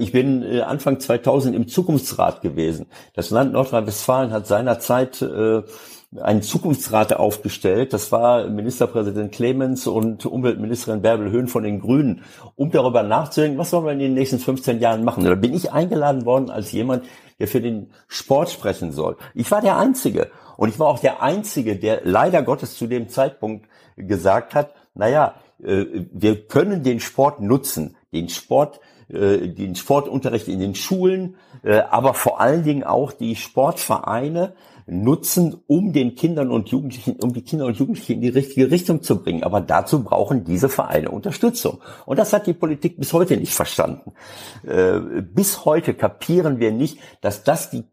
[0.00, 2.86] Ich bin Anfang 2000 im Zukunftsrat gewesen.
[3.14, 5.24] Das Land Nordrhein-Westfalen hat seinerzeit
[6.20, 7.92] einen Zukunftsrat aufgestellt.
[7.92, 12.22] Das war Ministerpräsident Clemens und Umweltministerin Bärbel Höhn von den Grünen,
[12.54, 15.24] um darüber nachzudenken, was sollen wir in den nächsten 15 Jahren machen.
[15.24, 17.04] Da bin ich eingeladen worden als jemand,
[17.38, 19.16] der für den Sport sprechen soll.
[19.34, 20.30] Ich war der Einzige.
[20.56, 23.66] Und ich war auch der Einzige, der leider Gottes zu dem Zeitpunkt
[23.96, 30.60] gesagt hat, naja, äh, wir können den Sport nutzen, den Sport, äh, den Sportunterricht in
[30.60, 34.54] den Schulen, äh, aber vor allen Dingen auch die Sportvereine
[34.86, 39.02] nutzen, um den Kindern und Jugendlichen, um die Kinder und Jugendlichen in die richtige Richtung
[39.02, 39.42] zu bringen.
[39.44, 41.80] Aber dazu brauchen diese Vereine Unterstützung.
[42.06, 44.12] Und das hat die Politik bis heute nicht verstanden.
[44.66, 47.84] Äh, bis heute kapieren wir nicht, dass das die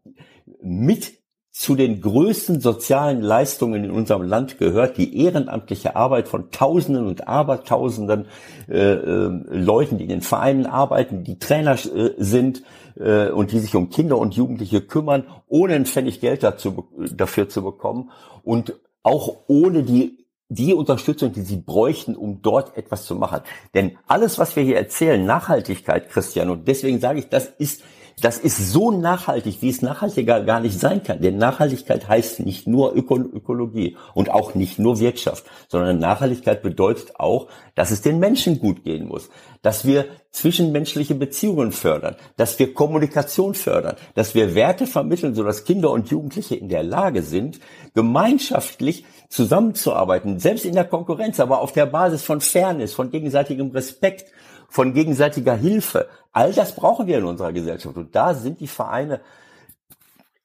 [0.62, 1.20] mit
[1.52, 7.26] zu den größten sozialen Leistungen in unserem Land gehört die ehrenamtliche Arbeit von Tausenden und
[7.26, 8.26] Abertausenden
[8.68, 12.62] äh, äh, Leuten, die in den Vereinen arbeiten, die Trainer äh, sind
[12.98, 17.48] äh, und die sich um Kinder und Jugendliche kümmern, ohne ein Pfennig Geld dazu, dafür
[17.48, 18.10] zu bekommen
[18.42, 20.20] und auch ohne die
[20.52, 23.42] die Unterstützung, die sie bräuchten, um dort etwas zu machen.
[23.72, 27.84] Denn alles, was wir hier erzählen, Nachhaltigkeit, Christian, und deswegen sage ich, das ist
[28.20, 31.20] das ist so nachhaltig, wie es nachhaltiger gar nicht sein kann.
[31.20, 37.18] Denn Nachhaltigkeit heißt nicht nur Öko Ökologie und auch nicht nur Wirtschaft, sondern Nachhaltigkeit bedeutet
[37.18, 39.30] auch, dass es den Menschen gut gehen muss,
[39.62, 45.90] dass wir zwischenmenschliche Beziehungen fördern, dass wir Kommunikation fördern, dass wir Werte vermitteln, sodass Kinder
[45.90, 47.60] und Jugendliche in der Lage sind,
[47.94, 54.26] gemeinschaftlich zusammenzuarbeiten, selbst in der Konkurrenz, aber auf der Basis von Fairness, von gegenseitigem Respekt
[54.70, 56.08] von gegenseitiger Hilfe.
[56.32, 57.96] All das brauchen wir in unserer Gesellschaft.
[57.96, 59.20] Und da sind die Vereine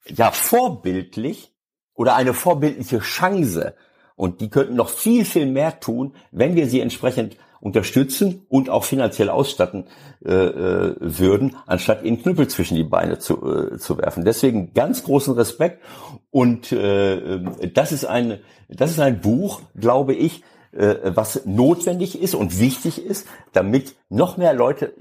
[0.06, 1.54] ja vorbildlich
[1.94, 3.74] oder eine vorbildliche Chance.
[4.16, 8.84] Und die könnten noch viel, viel mehr tun, wenn wir sie entsprechend unterstützen und auch
[8.84, 9.86] finanziell ausstatten
[10.24, 14.24] äh, äh, würden, anstatt ihnen Knüppel zwischen die Beine zu, äh, zu werfen.
[14.24, 15.82] Deswegen ganz großen Respekt.
[16.30, 17.40] Und äh,
[17.72, 20.42] das ist ein, das ist ein Buch, glaube ich,
[20.76, 24.94] was notwendig ist und wichtig ist, damit noch mehr Leute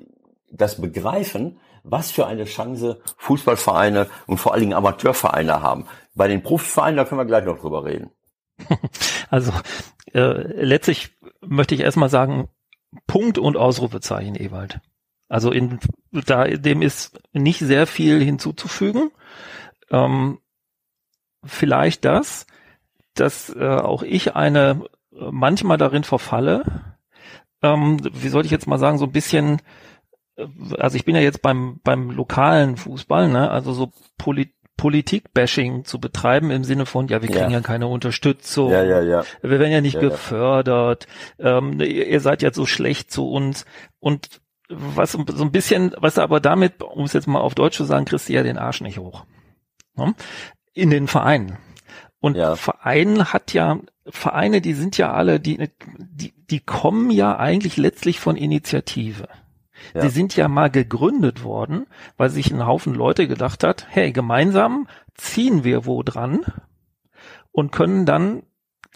[0.51, 5.85] das begreifen, was für eine Chance Fußballvereine und vor allen Dingen Amateurvereine haben.
[6.15, 8.11] Bei den Profivereinen, da können wir gleich noch drüber reden.
[9.31, 9.51] Also
[10.13, 12.47] äh, letztlich möchte ich erstmal sagen,
[13.07, 14.79] Punkt und Ausrufezeichen, Ewald.
[15.27, 15.79] Also in,
[16.11, 19.11] da, dem ist nicht sehr viel hinzuzufügen.
[19.89, 20.39] Ähm,
[21.43, 22.45] vielleicht das,
[23.15, 24.85] dass äh, auch ich eine
[25.19, 26.63] manchmal darin verfalle,
[27.61, 29.61] ähm, wie soll ich jetzt mal sagen, so ein bisschen,
[30.35, 30.45] äh,
[30.77, 36.01] also ich bin ja jetzt beim, beim lokalen Fußball, ne, also so Polit Politik-Bashing zu
[36.01, 39.23] betreiben im Sinne von, ja, wir kriegen ja, ja keine Unterstützung, ja, ja, ja.
[39.41, 41.07] wir werden ja nicht ja, gefördert,
[41.39, 43.65] ähm, ihr, ihr seid ja so schlecht zu uns
[43.99, 47.85] und was so ein bisschen, was aber damit, um es jetzt mal auf Deutsch zu
[47.85, 49.25] sagen, kriegst du ja den Arsch nicht hoch.
[49.95, 50.13] Ne?
[50.73, 51.57] In den Vereinen.
[52.19, 52.55] Und ja.
[52.55, 58.19] Verein hat ja, Vereine, die sind ja alle, die, die, die kommen ja eigentlich letztlich
[58.19, 59.27] von Initiative.
[59.93, 60.01] Ja.
[60.01, 61.87] Die sind ja mal gegründet worden,
[62.17, 66.41] weil sich ein Haufen Leute gedacht hat, hey, gemeinsam ziehen wir wo dran
[67.51, 68.43] und können dann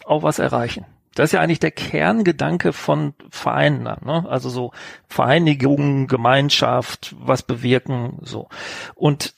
[0.04, 0.86] auch was erreichen.
[1.14, 4.26] Das ist ja eigentlich der Kerngedanke von Vereinen, ne?
[4.28, 4.72] also so
[5.08, 8.48] Vereinigung, Gemeinschaft, was bewirken, so.
[8.94, 9.34] Und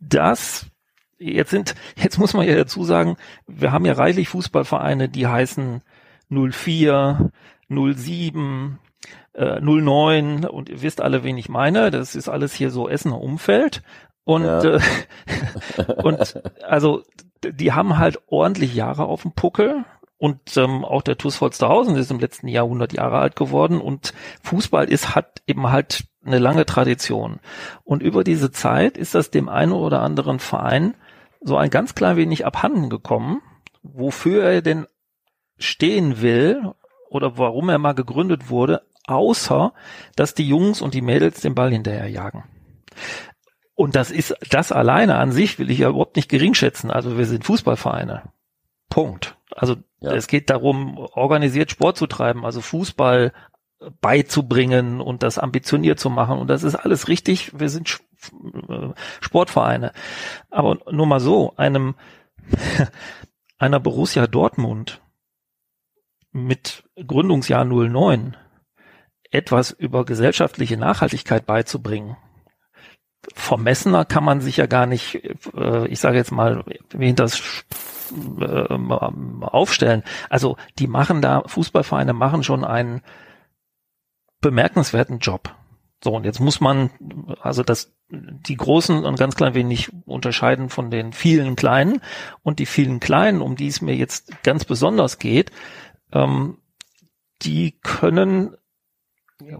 [0.00, 0.66] das
[1.32, 5.82] jetzt sind, jetzt muss man ja dazu sagen, wir haben ja reichlich Fußballvereine, die heißen
[6.28, 7.30] 04,
[7.68, 8.78] 07,
[9.34, 11.90] äh, 09 und ihr wisst alle, wen ich meine.
[11.90, 13.82] Das ist alles hier so Essener Umfeld.
[14.24, 14.62] Und, ja.
[14.62, 14.80] äh,
[16.02, 17.02] und also
[17.42, 19.84] die haben halt ordentlich Jahre auf dem Puckel.
[20.16, 23.80] Und ähm, auch der TuS Holsterhausen ist im letzten Jahr 100 Jahre alt geworden.
[23.80, 27.40] Und Fußball ist hat eben halt eine lange Tradition.
[27.82, 30.94] Und über diese Zeit ist das dem einen oder anderen Verein
[31.44, 33.42] so ein ganz klein wenig abhanden gekommen,
[33.82, 34.86] wofür er denn
[35.58, 36.72] stehen will
[37.10, 39.72] oder warum er mal gegründet wurde, außer
[40.16, 42.44] dass die Jungs und die Mädels den Ball hinterher jagen.
[43.74, 46.90] Und das ist, das alleine an sich will ich ja überhaupt nicht geringschätzen.
[46.90, 48.22] Also wir sind Fußballvereine.
[48.88, 49.36] Punkt.
[49.50, 50.12] Also ja.
[50.12, 53.32] es geht darum, organisiert Sport zu treiben, also Fußball
[54.00, 56.38] beizubringen und das ambitioniert zu machen.
[56.38, 57.58] Und das ist alles richtig.
[57.58, 58.00] Wir sind
[58.68, 58.88] äh,
[59.20, 59.92] Sportvereine.
[60.50, 61.94] Aber nur mal so, einem,
[63.58, 65.00] einer Borussia Dortmund
[66.32, 68.36] mit Gründungsjahr 09
[69.30, 72.16] etwas über gesellschaftliche Nachhaltigkeit beizubringen.
[73.32, 75.24] Vermessener kann man sich ja gar nicht,
[75.54, 77.64] äh, ich sage jetzt mal, hinter das
[78.40, 78.74] äh,
[79.40, 80.02] aufstellen.
[80.28, 83.02] Also die machen da, Fußballvereine machen schon einen
[84.44, 85.54] bemerkenswerten Job.
[86.02, 86.90] So, und jetzt muss man,
[87.40, 92.02] also das, die Großen ein ganz klein wenig unterscheiden von den vielen Kleinen.
[92.42, 95.50] Und die vielen Kleinen, um die es mir jetzt ganz besonders geht,
[96.12, 96.58] ähm,
[97.40, 98.54] die können,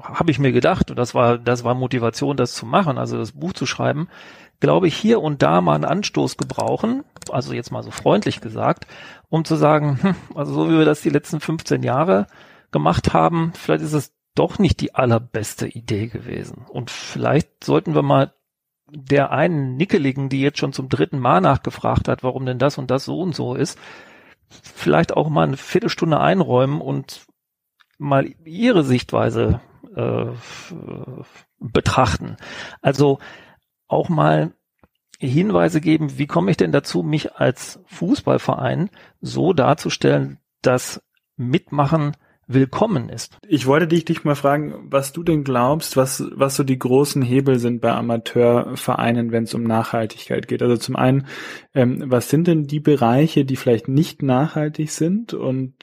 [0.02, 3.32] habe ich mir gedacht, und das war, das war Motivation, das zu machen, also das
[3.32, 4.08] Buch zu schreiben,
[4.60, 8.86] glaube ich, hier und da mal einen Anstoß gebrauchen, also jetzt mal so freundlich gesagt,
[9.30, 12.26] um zu sagen, hm, also so wie wir das die letzten 15 Jahre
[12.70, 16.66] gemacht haben, vielleicht ist es doch nicht die allerbeste Idee gewesen.
[16.68, 18.34] Und vielleicht sollten wir mal
[18.90, 22.90] der einen Nickeligen, die jetzt schon zum dritten Mal nachgefragt hat, warum denn das und
[22.90, 23.78] das so und so ist,
[24.48, 27.26] vielleicht auch mal eine Viertelstunde einräumen und
[27.98, 29.60] mal ihre Sichtweise
[29.94, 30.26] äh,
[31.58, 32.36] betrachten.
[32.82, 33.18] Also
[33.86, 34.52] auch mal
[35.18, 38.90] Hinweise geben, wie komme ich denn dazu, mich als Fußballverein
[39.20, 41.02] so darzustellen, dass
[41.36, 42.16] Mitmachen
[42.46, 43.38] willkommen ist.
[43.46, 47.22] Ich wollte dich, dich mal fragen, was du denn glaubst, was, was so die großen
[47.22, 50.62] Hebel sind bei Amateurvereinen, wenn es um Nachhaltigkeit geht.
[50.62, 51.26] Also zum einen,
[51.74, 55.74] ähm, was sind denn die Bereiche, die vielleicht nicht nachhaltig sind und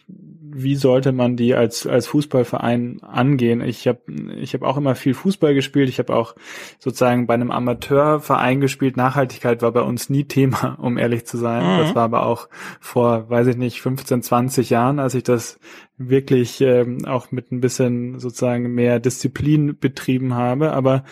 [0.54, 3.62] wie sollte man die als als Fußballverein angehen?
[3.62, 4.00] Ich habe
[4.38, 5.90] ich habe auch immer viel Fußball gespielt.
[5.90, 6.36] Ich habe auch
[6.80, 8.98] sozusagen bei einem Amateurverein gespielt.
[8.98, 11.64] Nachhaltigkeit war bei uns nie Thema, um ehrlich zu sein.
[11.64, 11.80] Mhm.
[11.80, 12.50] Das war aber auch
[12.80, 15.60] vor, weiß ich nicht, 15, 20 Jahren, als ich das
[15.98, 20.74] wirklich ähm, auch mit ein bisschen sozusagen mehr Disziplin betrieben habe.
[20.74, 21.04] Aber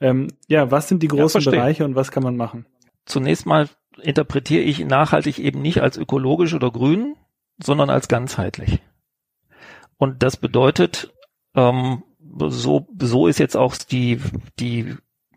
[0.00, 2.66] ähm, ja, was sind die großen ja, Bereiche und was kann man machen?
[3.04, 3.68] Zunächst mal
[4.02, 7.16] interpretiere ich nachhaltig eben nicht als ökologisch oder grün,
[7.62, 8.80] sondern als ganzheitlich.
[9.98, 11.12] Und das bedeutet,
[11.54, 12.02] ähm,
[12.48, 14.20] so, so ist jetzt auch die,
[14.58, 14.96] die,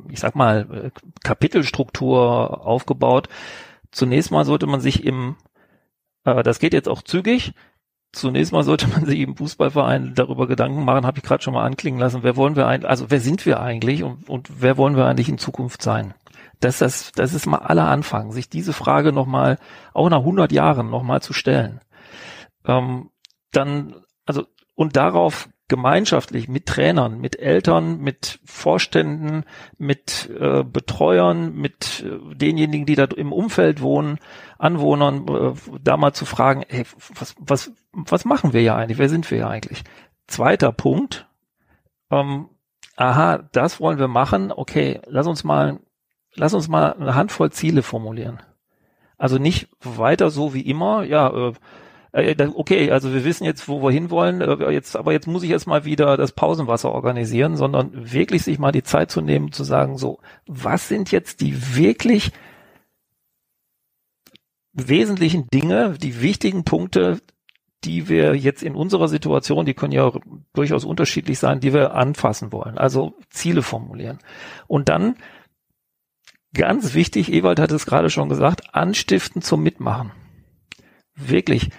[0.10, 0.92] ich sag mal,
[1.24, 3.28] Kapitelstruktur aufgebaut.
[3.92, 5.36] Zunächst mal sollte man sich im,
[6.24, 7.54] äh, das geht jetzt auch zügig,
[8.12, 11.66] zunächst mal sollte man sich im Fußballverein darüber Gedanken machen, habe ich gerade schon mal
[11.66, 14.96] anklingen lassen, wer wollen wir eigentlich, also wer sind wir eigentlich und, und wer wollen
[14.96, 16.14] wir eigentlich in Zukunft sein?
[16.60, 19.58] Das, das, das ist mal aller Anfang, sich diese Frage nochmal,
[19.94, 21.82] auch nach 100 Jahren nochmal zu stellen.
[22.66, 23.10] Ähm,
[23.52, 23.96] dann,
[24.26, 24.46] also,
[24.76, 29.46] und darauf gemeinschaftlich mit Trainern, mit Eltern, mit Vorständen,
[29.78, 34.20] mit äh, Betreuern, mit äh, denjenigen, die da im Umfeld wohnen,
[34.58, 36.84] Anwohnern, äh, da mal zu fragen, hey,
[37.18, 38.98] was, was, was machen wir ja eigentlich?
[38.98, 39.86] Wer sind wir ja eigentlich?
[40.28, 41.30] Zweiter Punkt,
[42.10, 42.50] ähm,
[42.98, 45.80] aha, das wollen wir machen, okay, lass uns mal,
[46.36, 48.42] lass uns mal eine Handvoll Ziele formulieren.
[49.18, 51.54] Also nicht weiter so wie immer, ja, äh,
[52.14, 55.68] okay, also wir wissen jetzt, wo wir hinwollen, äh, jetzt, aber jetzt muss ich jetzt
[55.68, 59.98] mal wieder das Pausenwasser organisieren, sondern wirklich sich mal die Zeit zu nehmen, zu sagen,
[59.98, 62.32] so, was sind jetzt die wirklich
[64.74, 67.20] wesentlichen Dinge, die wichtigen Punkte,
[67.84, 70.12] die wir jetzt in unserer Situation, die können ja
[70.54, 72.78] durchaus unterschiedlich sein, die wir anfassen wollen.
[72.78, 74.20] Also Ziele formulieren.
[74.68, 75.16] Und dann,
[76.54, 80.12] ganz wichtig, Ewald hat es gerade schon gesagt, anstiften zum Mitmachen.
[81.16, 81.70] Wirklich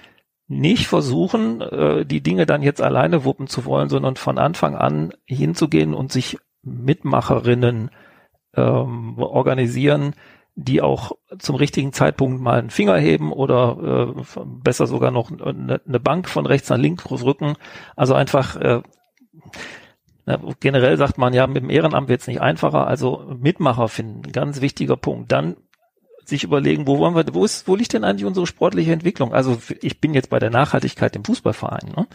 [0.61, 5.13] nicht versuchen, äh, die Dinge dann jetzt alleine wuppen zu wollen, sondern von Anfang an
[5.25, 7.91] hinzugehen und sich Mitmacherinnen
[8.55, 10.15] ähm, organisieren,
[10.55, 15.81] die auch zum richtigen Zeitpunkt mal einen Finger heben oder äh, besser sogar noch eine,
[15.87, 17.55] eine Bank von rechts nach links rücken.
[17.97, 18.83] Also einfach äh,
[20.25, 24.31] na, generell sagt man ja, mit dem Ehrenamt wird es nicht einfacher, also Mitmacher finden,
[24.31, 25.33] ganz wichtiger Punkt.
[25.33, 25.57] Dann
[26.25, 29.33] sich überlegen, wo wollen wir, wo ist, wo liegt denn eigentlich unsere sportliche Entwicklung?
[29.33, 32.07] Also ich bin jetzt bei der Nachhaltigkeit im Fußballverein, ne?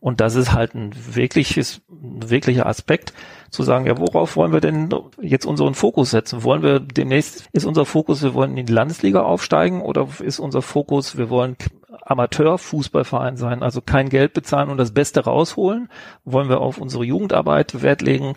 [0.00, 3.12] Und das ist halt ein wirkliches, ein wirklicher Aspekt,
[3.50, 4.90] zu sagen, ja, worauf wollen wir denn
[5.20, 6.44] jetzt unseren Fokus setzen?
[6.44, 10.62] Wollen wir demnächst, ist unser Fokus, wir wollen in die Landesliga aufsteigen oder ist unser
[10.62, 11.56] Fokus, wir wollen
[12.02, 15.88] Amateurfußballverein sein, also kein Geld bezahlen und das Beste rausholen?
[16.24, 18.34] Wollen wir auf unsere Jugendarbeit Wert legen?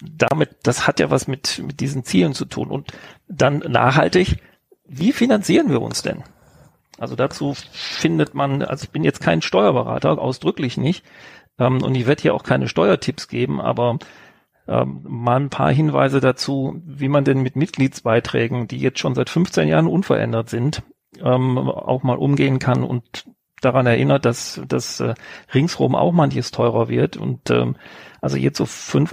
[0.00, 2.70] Damit, das hat ja was mit, mit diesen Zielen zu tun.
[2.70, 2.92] Und
[3.28, 4.42] dann nachhaltig,
[4.86, 6.24] wie finanzieren wir uns denn?
[6.98, 11.04] Also dazu findet man, also ich bin jetzt kein Steuerberater, ausdrücklich nicht,
[11.58, 13.98] ähm, und ich werde hier auch keine Steuertipps geben, aber
[14.66, 19.30] ähm, mal ein paar Hinweise dazu, wie man denn mit Mitgliedsbeiträgen, die jetzt schon seit
[19.30, 20.82] 15 Jahren unverändert sind,
[21.20, 23.26] ähm, auch mal umgehen kann und
[23.60, 25.14] daran erinnert, dass dass äh,
[25.52, 27.76] ringsrum auch manches teurer wird und ähm,
[28.20, 29.12] also jetzt so 5,50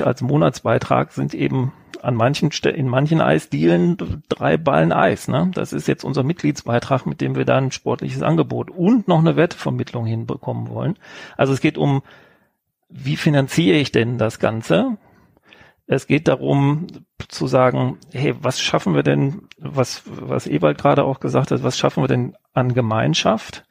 [0.00, 1.72] Euro als Monatsbeitrag sind eben
[2.02, 5.28] an manchen in manchen Eisdielen drei Ballen Eis.
[5.28, 5.50] Ne?
[5.54, 9.36] Das ist jetzt unser Mitgliedsbeitrag, mit dem wir dann ein sportliches Angebot und noch eine
[9.36, 10.96] Wettevermittlung hinbekommen wollen.
[11.36, 12.02] Also es geht um,
[12.88, 14.96] wie finanziere ich denn das Ganze?
[15.86, 16.86] Es geht darum
[17.28, 21.76] zu sagen, hey, was schaffen wir denn, was, was Ewald gerade auch gesagt hat, was
[21.76, 23.64] schaffen wir denn an Gemeinschaft?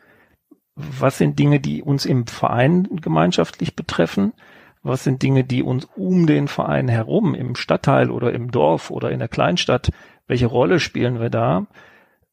[0.75, 4.33] Was sind Dinge, die uns im Verein gemeinschaftlich betreffen?
[4.81, 9.11] Was sind Dinge, die uns um den Verein herum, im Stadtteil oder im Dorf oder
[9.11, 9.91] in der Kleinstadt,
[10.27, 11.67] welche Rolle spielen wir da?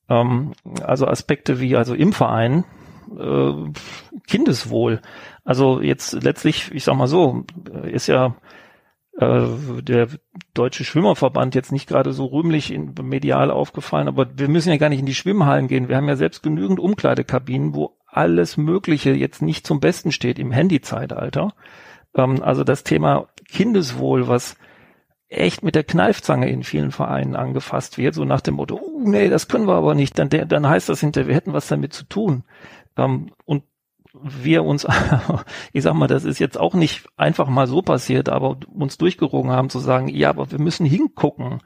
[0.09, 0.53] Ähm,
[0.83, 2.65] also Aspekte wie also im Verein,
[3.19, 3.53] äh,
[4.27, 5.01] Kindeswohl.
[5.45, 7.45] Also jetzt letztlich, ich sag mal so,
[7.85, 8.31] ist ja äh,
[9.19, 10.09] der
[10.53, 14.91] Deutsche Schwimmerverband jetzt nicht gerade so rühmlich in, medial aufgefallen, aber wir müssen ja gar
[14.91, 15.89] nicht in die Schwimmhallen gehen.
[15.89, 20.53] Wir haben ja selbst genügend Umkleidekabinen, wo alles Mögliche jetzt nicht zum Besten steht im
[20.53, 21.55] Handyzeitalter.
[22.15, 24.57] Ähm, also das Thema Kindeswohl, was
[25.29, 29.29] echt mit der Kneifzange in vielen Vereinen angefasst wird, so nach dem Motto, oh, nee,
[29.29, 32.05] das können wir aber nicht, dann, dann heißt das hinterher, wir hätten was damit zu
[32.05, 32.45] tun.
[32.97, 33.65] Ähm, und
[34.23, 34.87] wir uns,
[35.73, 39.53] ich sag mal, das ist jetzt auch nicht einfach mal so passiert, aber uns durchgerungen
[39.53, 41.61] haben zu sagen, ja, aber wir müssen hingucken.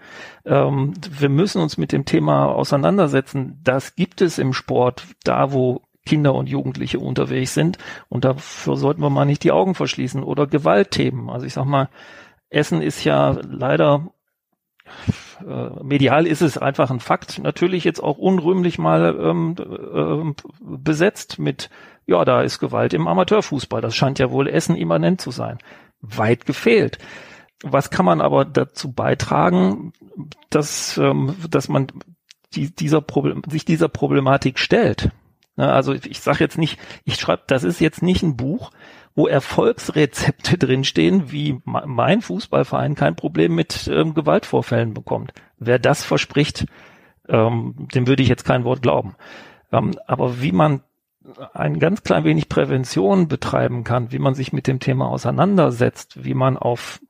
[0.44, 3.60] Ähm, wir müssen uns mit dem Thema auseinandersetzen.
[3.62, 7.78] Das gibt es im Sport, da wo Kinder und Jugendliche unterwegs sind.
[8.08, 10.22] Und dafür sollten wir mal nicht die Augen verschließen.
[10.22, 11.30] Oder Gewaltthemen.
[11.30, 11.88] Also ich sag mal,
[12.48, 14.10] Essen ist ja leider
[15.46, 17.38] äh, medial ist es einfach ein Fakt.
[17.42, 21.70] Natürlich jetzt auch unrühmlich mal ähm, äh, besetzt mit,
[22.10, 23.80] ja, da ist Gewalt im Amateurfußball.
[23.80, 25.58] Das scheint ja wohl Essen immanent zu sein.
[26.00, 26.98] Weit gefehlt.
[27.62, 29.92] Was kann man aber dazu beitragen,
[30.50, 31.86] dass, ähm, dass man
[32.54, 35.10] die, dieser Problem, sich dieser Problematik stellt?
[35.56, 38.72] Ne, also ich sage jetzt nicht, ich schreibe, das ist jetzt nicht ein Buch,
[39.14, 45.32] wo Erfolgsrezepte drinstehen, wie mein Fußballverein kein Problem mit ähm, Gewaltvorfällen bekommt.
[45.58, 46.66] Wer das verspricht,
[47.28, 49.14] ähm, dem würde ich jetzt kein Wort glauben.
[49.70, 50.82] Ähm, aber wie man
[51.52, 56.34] ein ganz klein wenig Prävention betreiben kann, wie man sich mit dem Thema auseinandersetzt, wie
[56.34, 57.00] man auf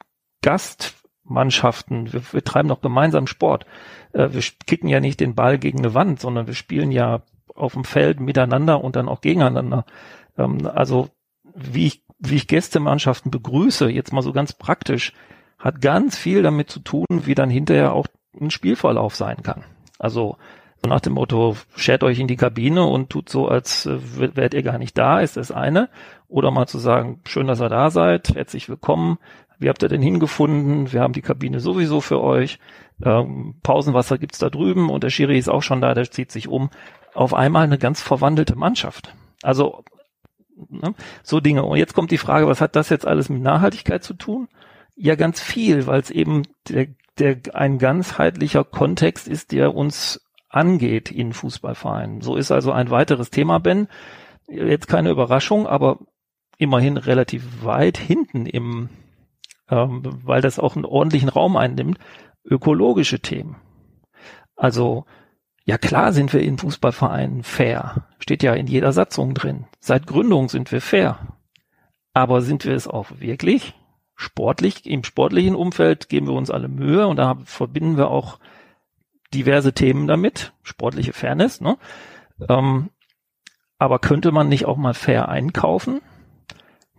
[0.43, 3.66] Gastmannschaften, wir, wir treiben doch gemeinsam Sport.
[4.12, 7.23] Äh, wir kicken ja nicht den Ball gegen eine Wand, sondern wir spielen ja
[7.55, 9.85] auf dem Feld miteinander und dann auch gegeneinander.
[10.37, 11.11] Ähm, also
[11.55, 15.12] wie ich, wie ich Gästemannschaften begrüße, jetzt mal so ganz praktisch,
[15.59, 18.07] hat ganz viel damit zu tun, wie dann hinterher auch
[18.41, 19.65] ein Spielverlauf sein kann.
[19.99, 20.37] Also so
[20.86, 23.98] nach dem Motto, schert euch in die Kabine und tut so, als äh,
[24.36, 25.89] wärt ihr gar nicht da, ist das eine.
[26.28, 29.19] Oder mal zu sagen, schön, dass ihr da seid, herzlich willkommen.
[29.59, 30.93] Wie habt ihr denn hingefunden?
[30.93, 32.59] Wir haben die Kabine sowieso für euch.
[33.05, 36.48] Ähm, Pausenwasser gibt's da drüben und der Schiri ist auch schon da, der zieht sich
[36.48, 36.70] um.
[37.15, 39.15] Auf einmal eine ganz verwandelte Mannschaft.
[39.43, 39.85] Also
[40.69, 41.65] ne, so Dinge.
[41.65, 44.48] Und jetzt kommt die Frage, was hat das jetzt alles mit Nachhaltigkeit zu tun?
[44.97, 46.89] Ja, ganz viel, weil es eben der,
[47.19, 50.20] der ein ganzheitlicher Kontext ist, der uns
[50.51, 52.21] angeht in Fußballvereinen.
[52.21, 53.89] So ist also ein weiteres Thema, Ben.
[54.47, 56.01] Jetzt keine Überraschung, aber
[56.59, 58.91] immerhin relativ weit hinten im,
[59.71, 61.99] ähm, weil das auch einen ordentlichen Raum einnimmt,
[62.45, 63.57] ökologische Themen.
[64.57, 65.07] Also,
[65.65, 68.09] ja klar sind wir in Fußballvereinen fair.
[68.19, 69.67] Steht ja in jeder Satzung drin.
[69.79, 71.39] Seit Gründung sind wir fair.
[72.13, 73.75] Aber sind wir es auch wirklich?
[74.17, 78.39] Sportlich, im sportlichen Umfeld geben wir uns alle Mühe und da verbinden wir auch
[79.35, 81.77] diverse Themen damit, sportliche Fairness, ne?
[82.48, 82.90] Ähm,
[83.78, 86.01] aber könnte man nicht auch mal fair einkaufen?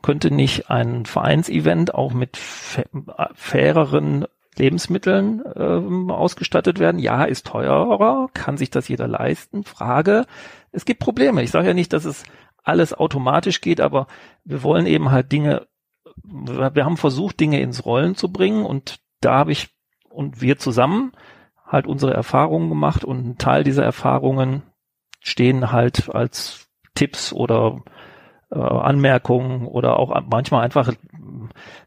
[0.02, 4.26] Könnte nicht ein Vereinsevent auch mit faireren
[4.58, 6.98] Lebensmitteln ähm, ausgestattet werden?
[6.98, 9.64] Ja, ist teurer, kann sich das jeder leisten?
[9.64, 10.26] Frage.
[10.72, 11.44] Es gibt Probleme.
[11.44, 12.24] Ich sage ja nicht, dass es
[12.64, 14.08] alles automatisch geht, aber
[14.44, 15.68] wir wollen eben halt Dinge,
[16.24, 19.70] wir haben versucht, Dinge ins Rollen zu bringen und da habe ich
[20.10, 21.14] und wir zusammen
[21.72, 24.64] halt unsere Erfahrungen gemacht und ein Teil dieser Erfahrungen
[25.22, 27.84] stehen halt als Tipps oder
[28.52, 30.92] äh, Anmerkungen oder auch manchmal einfach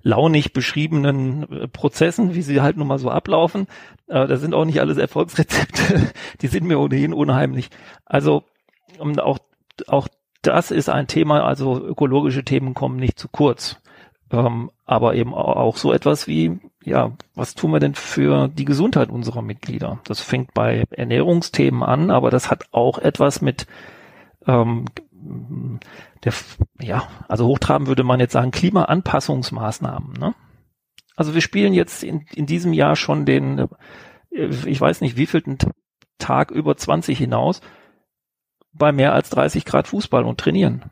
[0.02, 3.66] launig beschriebenen äh, Prozessen, wie sie halt nun mal so ablaufen.
[4.09, 7.70] Äh, das sind auch nicht alles Erfolgsrezepte, die sind mir ohnehin unheimlich.
[8.06, 8.44] Also
[8.98, 9.39] um, auch,
[9.89, 10.09] auch
[10.43, 13.81] das ist ein Thema, also ökologische Themen kommen nicht zu kurz.
[14.31, 19.11] Ähm, aber eben auch so etwas wie, ja, was tun wir denn für die Gesundheit
[19.11, 20.01] unserer Mitglieder?
[20.05, 23.66] Das fängt bei Ernährungsthemen an, aber das hat auch etwas mit
[24.47, 24.85] ähm,
[26.24, 26.32] der,
[26.81, 30.12] ja, also hochtraben würde man jetzt sagen, Klimaanpassungsmaßnahmen.
[30.15, 30.35] Ne?
[31.16, 33.59] Also wir spielen jetzt in, in diesem Jahr schon den,
[34.31, 35.59] äh, ich weiß nicht, wievielten
[36.19, 37.61] Tag über 20 hinaus
[38.73, 40.90] bei mehr als 30 Grad Fußball und trainieren.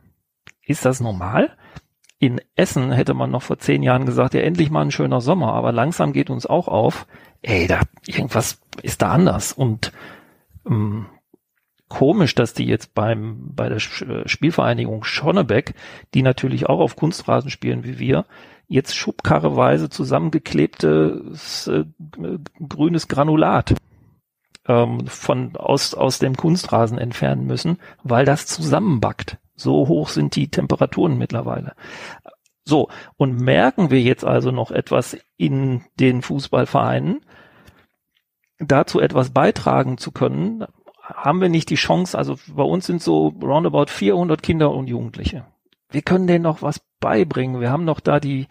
[0.64, 1.56] Ist das normal?
[2.22, 5.54] In Essen hätte man noch vor zehn Jahren gesagt, ja, endlich mal ein schöner Sommer,
[5.54, 7.08] aber langsam geht uns auch auf,
[7.42, 9.90] ey, da, irgendwas ist da anders und
[10.64, 11.06] ähm,
[11.88, 15.74] komisch, dass die jetzt beim, bei der äh, Spielvereinigung Schonnebeck,
[16.14, 18.24] die natürlich auch auf Kunstrasen spielen wie wir,
[18.68, 21.84] jetzt schubkarreweise zusammengeklebtes äh,
[22.68, 23.74] grünes Granulat
[24.68, 29.38] ähm, von aus aus dem Kunstrasen entfernen müssen, weil das zusammenbackt.
[29.54, 31.74] So hoch sind die Temperaturen mittlerweile.
[32.64, 37.24] So, und merken wir jetzt also noch etwas in den Fußballvereinen,
[38.58, 40.64] dazu etwas beitragen zu können,
[41.02, 45.44] haben wir nicht die Chance, also bei uns sind so roundabout 400 Kinder und Jugendliche.
[45.90, 47.60] Wir können denen noch was beibringen.
[47.60, 48.46] Wir haben noch da die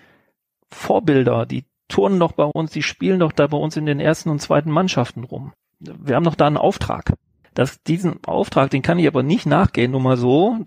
[0.69, 4.29] Vorbilder, die turnen noch bei uns, die spielen doch da bei uns in den ersten
[4.29, 5.53] und zweiten Mannschaften rum.
[5.79, 7.13] Wir haben noch da einen Auftrag
[7.53, 10.57] dass diesen Auftrag, den kann ich aber nicht nachgehen, nur mal so.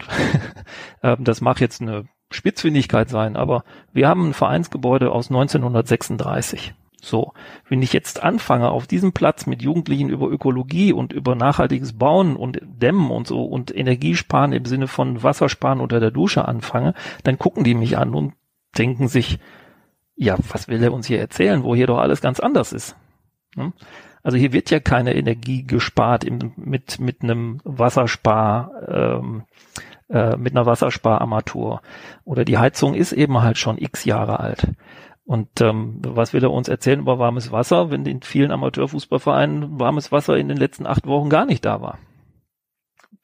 [1.02, 6.74] Ähm, das mag jetzt eine Spitzfindigkeit sein, aber wir haben ein Vereinsgebäude aus 1936.
[7.04, 7.34] So,
[7.68, 12.34] wenn ich jetzt anfange, auf diesem Platz mit Jugendlichen über Ökologie und über nachhaltiges Bauen
[12.36, 17.38] und Dämmen und so und Energiesparen im Sinne von Wassersparen unter der Dusche anfange, dann
[17.38, 18.32] gucken die mich an und
[18.78, 19.38] denken sich,
[20.16, 22.96] ja, was will er uns hier erzählen, wo hier doch alles ganz anders ist.
[23.54, 23.74] Hm?
[24.24, 29.44] Also hier wird ja keine Energie gespart im, mit, mit einem Wasserspar, ähm,
[30.08, 31.82] äh, mit einer Wasserspararmatur.
[32.24, 34.68] Oder die Heizung ist eben halt schon x Jahre alt.
[35.26, 40.10] Und ähm, was will er uns erzählen über warmes Wasser, wenn in vielen Amateurfußballvereinen warmes
[40.10, 41.98] Wasser in den letzten acht Wochen gar nicht da war?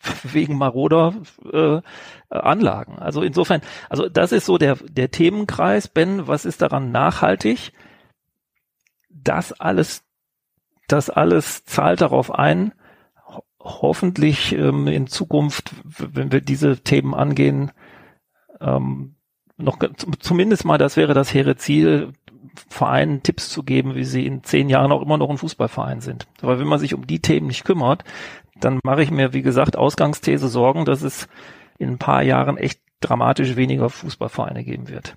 [0.23, 1.15] Wegen maroder
[1.51, 1.81] äh,
[2.29, 2.99] Anlagen.
[2.99, 5.89] Also insofern, also das ist so der, der Themenkreis.
[5.89, 7.73] Ben, was ist daran nachhaltig?
[9.09, 10.05] Das alles
[10.93, 12.73] das alles zahlt darauf ein,
[13.61, 17.73] hoffentlich ähm, in Zukunft, wenn wir diese Themen angehen,
[18.61, 19.17] ähm,
[19.57, 19.79] noch
[20.19, 22.13] zumindest mal, das wäre das hehre Ziel,
[22.69, 26.27] Vereinen Tipps zu geben, wie sie in zehn Jahren auch immer noch ein Fußballverein sind.
[26.41, 28.03] Aber wenn man sich um die Themen nicht kümmert,
[28.59, 31.29] dann mache ich mir, wie gesagt, Ausgangsthese Sorgen, dass es
[31.79, 35.17] in ein paar Jahren echt dramatisch weniger Fußballvereine geben wird.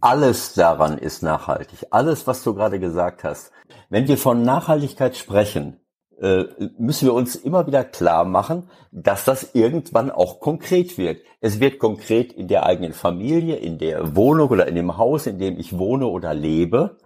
[0.00, 1.86] Alles daran ist nachhaltig.
[1.90, 3.50] Alles, was du gerade gesagt hast.
[3.90, 5.80] Wenn wir von Nachhaltigkeit sprechen,
[6.20, 6.44] äh,
[6.78, 11.20] müssen wir uns immer wieder klar machen, dass das irgendwann auch konkret wird.
[11.40, 15.38] Es wird konkret in der eigenen Familie, in der Wohnung oder in dem Haus, in
[15.38, 16.96] dem ich wohne oder lebe.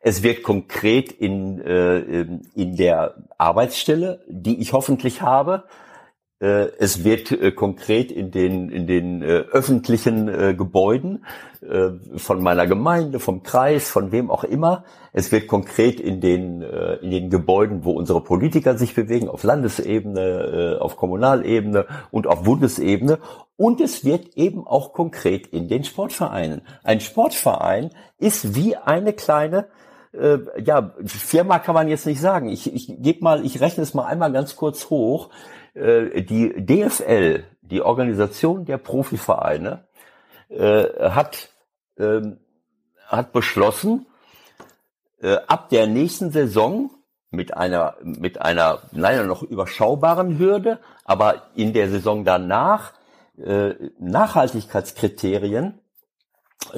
[0.00, 1.98] Es wird konkret in, äh,
[2.54, 5.64] in der Arbeitsstelle, die ich hoffentlich habe.
[6.40, 11.24] Äh, es wird äh, konkret in den, in den äh, öffentlichen Gebäuden
[12.16, 14.84] von meiner Gemeinde, vom Kreis, von wem auch immer.
[15.12, 20.78] Es wird konkret in den, in den Gebäuden, wo unsere Politiker sich bewegen, auf Landesebene,
[20.80, 23.18] auf Kommunalebene und auf Bundesebene.
[23.56, 26.62] Und es wird eben auch konkret in den Sportvereinen.
[26.84, 29.66] Ein Sportverein ist wie eine kleine
[30.64, 32.48] ja, Firma kann man jetzt nicht sagen.
[32.48, 35.28] Ich, ich gebe mal, ich rechne es mal einmal ganz kurz hoch.
[35.78, 39.86] Äh, die DFL, die Organisation der Profivereine,
[40.48, 41.50] äh, hat,
[41.96, 42.22] äh,
[43.06, 44.06] hat beschlossen,
[45.20, 46.90] äh, ab der nächsten Saison
[47.30, 52.94] mit einer, mit einer leider noch überschaubaren Hürde, aber in der Saison danach
[54.00, 55.78] Nachhaltigkeitskriterien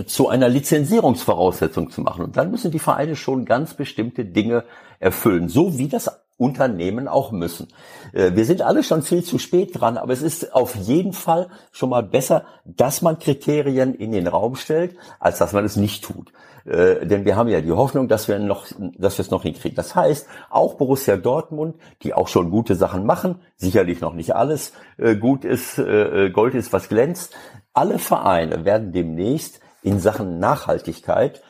[0.04, 2.26] zu einer Lizenzierungsvoraussetzung zu machen.
[2.26, 4.64] Und dann müssen die Vereine schon ganz bestimmte Dinge
[4.98, 7.68] erfüllen, so wie das Unternehmen auch müssen.
[8.12, 11.48] Äh, wir sind alle schon viel zu spät dran, aber es ist auf jeden Fall
[11.70, 16.02] schon mal besser, dass man Kriterien in den Raum stellt, als dass man es nicht
[16.02, 16.32] tut.
[16.64, 19.76] Äh, denn wir haben ja die Hoffnung, dass wir noch, dass wir es noch hinkriegen.
[19.76, 24.72] Das heißt, auch Borussia Dortmund, die auch schon gute Sachen machen, sicherlich noch nicht alles
[24.96, 27.34] äh, gut ist, Gold ist, was glänzt.
[27.74, 31.42] Alle Vereine werden demnächst in Sachen Nachhaltigkeit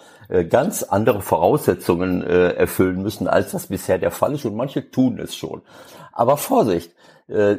[0.45, 4.45] ganz andere Voraussetzungen äh, erfüllen müssen, als das bisher der Fall ist.
[4.45, 5.63] Und manche tun es schon.
[6.13, 7.00] Aber Vorsicht, äh,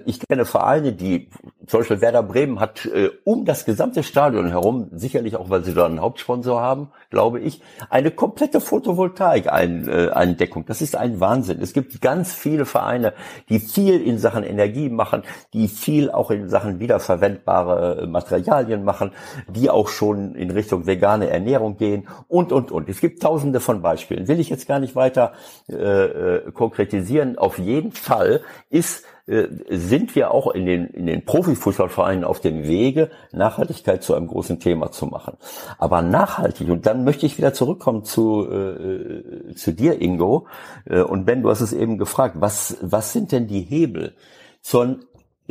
[0.06, 1.30] ich kenne Vereine, die,
[1.66, 5.74] zum Beispiel Werder Bremen hat äh, um das gesamte Stadion herum, sicherlich auch, weil sie
[5.74, 10.66] da einen Hauptsponsor haben, glaube ich, eine komplette Photovoltaik-Eindeckung.
[10.66, 11.62] Das ist ein Wahnsinn.
[11.62, 13.14] Es gibt ganz viele Vereine,
[13.48, 15.24] die viel in Sachen Energie machen,
[15.54, 19.12] die viel auch in Sachen wiederverwendbare Materialien machen,
[19.48, 22.90] die auch schon in Richtung vegane Ernährung gehen und, und, und.
[22.90, 24.28] Es gibt tausende von Beispielen.
[24.28, 25.34] Will ich jetzt gar nicht weiter
[25.70, 27.38] äh, äh konkretisieren.
[27.38, 32.68] Auf jeden Fall ist äh, sind wir auch in den, in den Profifußballvereinen auf dem
[32.68, 35.38] Wege, Nachhaltigkeit zu einem großen Thema zu machen.
[35.78, 40.48] Aber nachhaltig, und dann möchte ich wieder zurückkommen zu, äh, zu dir, Ingo.
[40.86, 44.14] Äh, und Ben, du hast es eben gefragt, was, was sind denn die Hebel
[44.62, 45.00] zur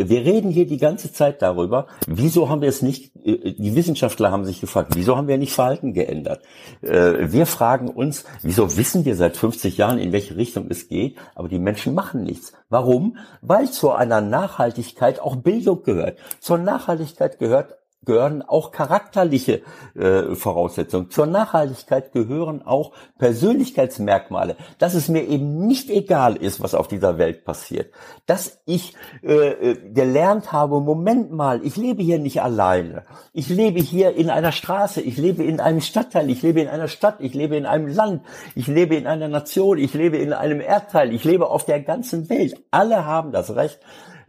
[0.09, 4.31] wir reden hier die ganze Zeit darüber, wieso haben wir es nicht, äh, die Wissenschaftler
[4.31, 6.43] haben sich gefragt, wieso haben wir nicht Verhalten geändert?
[6.83, 11.17] Äh, wir fragen uns, wieso wissen wir seit 50 Jahren, in welche Richtung es geht,
[11.35, 12.53] aber die Menschen machen nichts.
[12.69, 13.17] Warum?
[13.43, 16.19] Weil zu einer Nachhaltigkeit auch Bildung gehört.
[16.39, 19.61] Zur Nachhaltigkeit gehört gehören auch charakterliche
[19.95, 21.11] äh, Voraussetzungen.
[21.11, 27.19] Zur Nachhaltigkeit gehören auch Persönlichkeitsmerkmale, dass es mir eben nicht egal ist, was auf dieser
[27.19, 27.93] Welt passiert.
[28.25, 33.05] Dass ich äh, äh, gelernt habe, Moment mal, ich lebe hier nicht alleine.
[33.35, 36.89] Ich lebe hier in einer Straße, ich lebe in einem Stadtteil, ich lebe in einer
[36.89, 38.23] Stadt, ich lebe in einem Land,
[38.55, 42.31] ich lebe in einer Nation, ich lebe in einem Erdteil, ich lebe auf der ganzen
[42.31, 42.63] Welt.
[42.71, 43.79] Alle haben das Recht,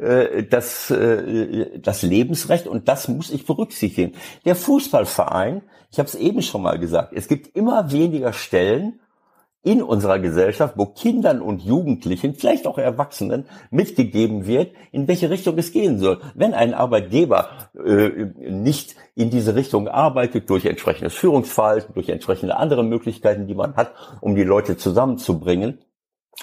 [0.02, 4.14] äh, das, äh, das Lebensrecht und das muss ich berücksichtigen.
[4.46, 5.62] Der Fußballverein,
[5.92, 9.00] ich habe es eben schon mal gesagt, es gibt immer weniger Stellen
[9.64, 15.56] in unserer Gesellschaft, wo Kindern und Jugendlichen, vielleicht auch Erwachsenen, mitgegeben wird, in welche Richtung
[15.60, 16.20] es gehen soll.
[16.34, 22.84] Wenn ein Arbeitgeber äh, nicht in diese Richtung arbeitet, durch entsprechendes Führungsverhalten, durch entsprechende andere
[22.84, 25.78] Möglichkeiten, die man hat, um die Leute zusammenzubringen,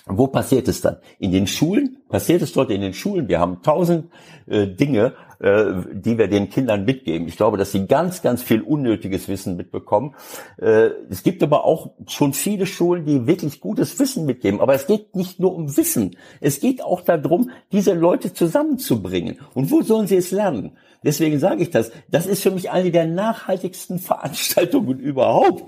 [0.06, 0.96] wo passiert es dann?
[1.18, 1.98] In den Schulen?
[2.08, 3.28] Passiert es dort in den Schulen?
[3.28, 4.10] Wir haben tausend
[4.46, 7.28] äh, Dinge, äh, die wir den Kindern mitgeben.
[7.28, 10.14] Ich glaube, dass sie ganz, ganz viel unnötiges Wissen mitbekommen.
[10.58, 14.60] Äh, es gibt aber auch schon viele Schulen, die wirklich gutes Wissen mitgeben.
[14.60, 16.16] Aber es geht nicht nur um Wissen.
[16.40, 19.38] Es geht auch darum, diese Leute zusammenzubringen.
[19.54, 20.72] Und wo sollen sie es lernen?
[21.04, 21.92] Deswegen sage ich das.
[22.10, 25.64] Das ist für mich eine der nachhaltigsten Veranstaltungen überhaupt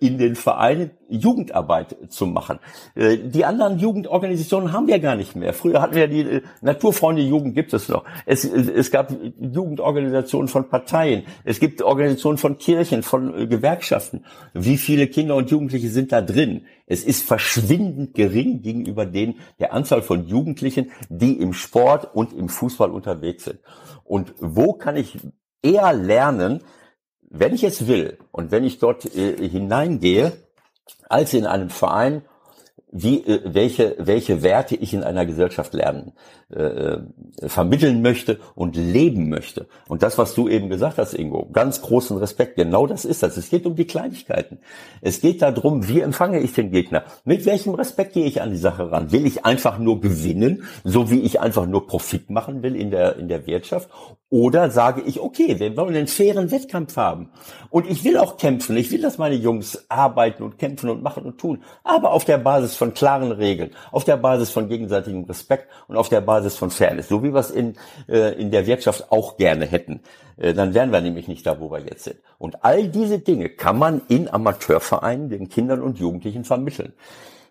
[0.00, 2.60] in den Vereinen Jugendarbeit zu machen.
[2.94, 5.52] Äh, die anderen Jugendorganisationen haben wir gar nicht mehr.
[5.52, 8.04] Früher hatten wir die äh, Naturfreunde Jugend gibt es noch.
[8.26, 11.24] Es, es gab Jugendorganisationen von Parteien.
[11.44, 14.24] Es gibt Organisationen von Kirchen, von Gewerkschaften.
[14.54, 16.66] Wie viele Kinder und Jugendliche sind da drin?
[16.86, 22.48] Es ist verschwindend gering gegenüber den der Anzahl von Jugendlichen, die im Sport und im
[22.48, 23.58] Fußball unterwegs sind.
[24.04, 25.18] Und wo kann ich
[25.62, 26.62] eher lernen,
[27.30, 30.32] wenn ich es will und wenn ich dort äh, hineingehe,
[31.08, 32.22] als in einem Verein,
[32.92, 36.12] wie, äh, welche, welche Werte ich in einer Gesellschaft lernen,
[36.54, 36.98] äh, äh,
[37.46, 39.66] vermitteln möchte und leben möchte.
[39.88, 43.36] Und das, was du eben gesagt hast, Ingo, ganz großen Respekt, genau das ist das.
[43.36, 44.58] Es geht um die Kleinigkeiten.
[45.00, 47.04] Es geht darum, wie empfange ich den Gegner?
[47.24, 49.12] Mit welchem Respekt gehe ich an die Sache ran?
[49.12, 53.16] Will ich einfach nur gewinnen, so wie ich einfach nur Profit machen will in der,
[53.16, 53.88] in der Wirtschaft?
[54.28, 57.30] Oder sage ich, okay, wir wollen einen fairen Wettkampf haben.
[57.68, 58.76] Und ich will auch kämpfen.
[58.76, 61.62] Ich will, dass meine Jungs arbeiten und kämpfen und machen und tun.
[61.82, 66.08] Aber auf der Basis von klaren Regeln, auf der Basis von gegenseitigem Respekt und auf
[66.08, 67.08] der Basis von Fairness.
[67.08, 67.76] So wie wir es in,
[68.08, 70.00] äh, in der Wirtschaft auch gerne hätten.
[70.38, 72.16] Äh, dann wären wir nämlich nicht da, wo wir jetzt sind.
[72.38, 76.94] Und all diese Dinge kann man in Amateurvereinen den Kindern und Jugendlichen vermitteln.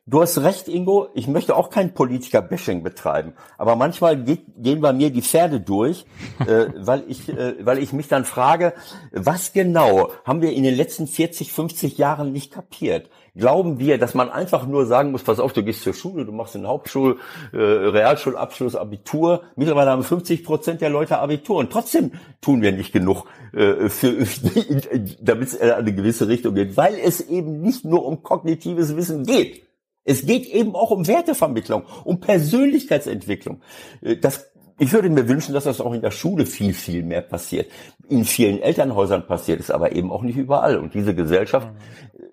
[0.09, 1.09] Du hast recht, Ingo.
[1.13, 3.33] Ich möchte auch kein Politiker-Bashing betreiben.
[3.59, 6.07] Aber manchmal geht, gehen bei mir die Pferde durch,
[6.39, 8.73] äh, weil, ich, äh, weil ich mich dann frage,
[9.11, 13.11] was genau haben wir in den letzten 40, 50 Jahren nicht kapiert?
[13.39, 16.31] Glauben wir, dass man einfach nur sagen muss, pass auf, du gehst zur Schule, du
[16.31, 17.17] machst einen Hauptschul-,
[17.53, 19.43] äh, Realschulabschluss, Abitur.
[19.55, 21.57] Mittlerweile haben 50 Prozent der Leute Abitur.
[21.57, 22.11] Und trotzdem
[22.41, 24.13] tun wir nicht genug, äh, für,
[25.21, 29.23] damit es in eine gewisse Richtung geht, weil es eben nicht nur um kognitives Wissen
[29.23, 29.63] geht.
[30.03, 33.61] Es geht eben auch um Wertevermittlung, um Persönlichkeitsentwicklung.
[34.01, 37.21] Äh, das, ich würde mir wünschen, dass das auch in der Schule viel, viel mehr
[37.21, 37.69] passiert.
[38.07, 40.77] In vielen Elternhäusern passiert es aber eben auch nicht überall.
[40.77, 41.67] Und diese Gesellschaft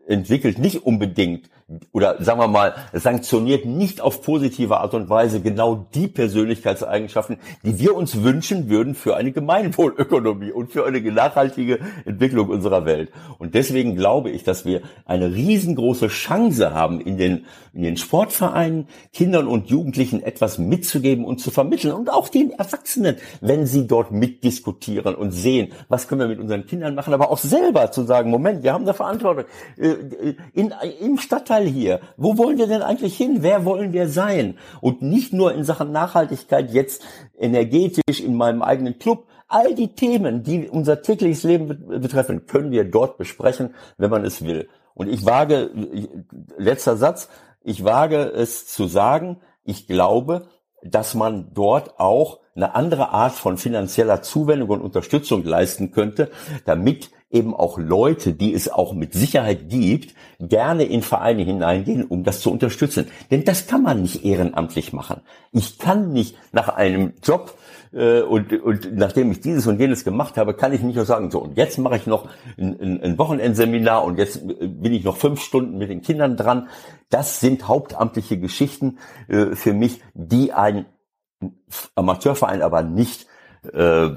[0.06, 1.48] entwickelt nicht unbedingt
[1.90, 7.80] oder sagen wir mal, sanktioniert nicht auf positive Art und Weise genau die Persönlichkeitseigenschaften, die
[7.80, 13.10] wir uns wünschen würden für eine Gemeinwohlökonomie und für eine nachhaltige Entwicklung unserer Welt.
[13.38, 18.86] Und deswegen glaube ich, dass wir eine riesengroße Chance haben, in den, in den Sportvereinen
[19.12, 24.12] Kindern und Jugendlichen etwas mitzugeben und zu vermitteln und auch den Erwachsenen, wenn sie dort
[24.12, 28.30] mitdiskutieren und sehen, was können wir mit unseren Kindern machen, aber auch selber zu sagen,
[28.30, 29.46] Moment, wir haben eine Verantwortung.
[29.76, 29.96] Äh,
[30.54, 32.00] in, Im Stadtteil Stadtteil hier.
[32.16, 33.38] Wo wollen wir denn eigentlich hin?
[33.40, 34.58] Wer wollen wir sein?
[34.80, 37.02] Und nicht nur in Sachen Nachhaltigkeit jetzt
[37.38, 39.26] energetisch in meinem eigenen Club.
[39.48, 44.44] All die Themen, die unser tägliches Leben betreffen, können wir dort besprechen, wenn man es
[44.44, 44.68] will.
[44.94, 45.70] Und ich wage,
[46.58, 47.28] letzter Satz,
[47.62, 50.48] ich wage es zu sagen, ich glaube,
[50.82, 56.30] dass man dort auch eine andere Art von finanzieller Zuwendung und Unterstützung leisten könnte,
[56.64, 62.24] damit eben auch Leute, die es auch mit Sicherheit gibt, gerne in Vereine hineingehen, um
[62.24, 63.08] das zu unterstützen.
[63.30, 65.20] Denn das kann man nicht ehrenamtlich machen.
[65.52, 67.58] Ich kann nicht nach einem Job
[67.92, 71.30] äh, und, und nachdem ich dieses und jenes gemacht habe, kann ich nicht nur sagen,
[71.30, 72.28] so und jetzt mache ich noch
[72.58, 76.36] ein, ein, ein Wochenendseminar und jetzt äh, bin ich noch fünf Stunden mit den Kindern
[76.36, 76.68] dran.
[77.10, 78.98] Das sind hauptamtliche Geschichten
[79.28, 80.86] äh, für mich, die ein
[81.94, 83.26] Amateurverein aber nicht
[83.72, 84.10] äh,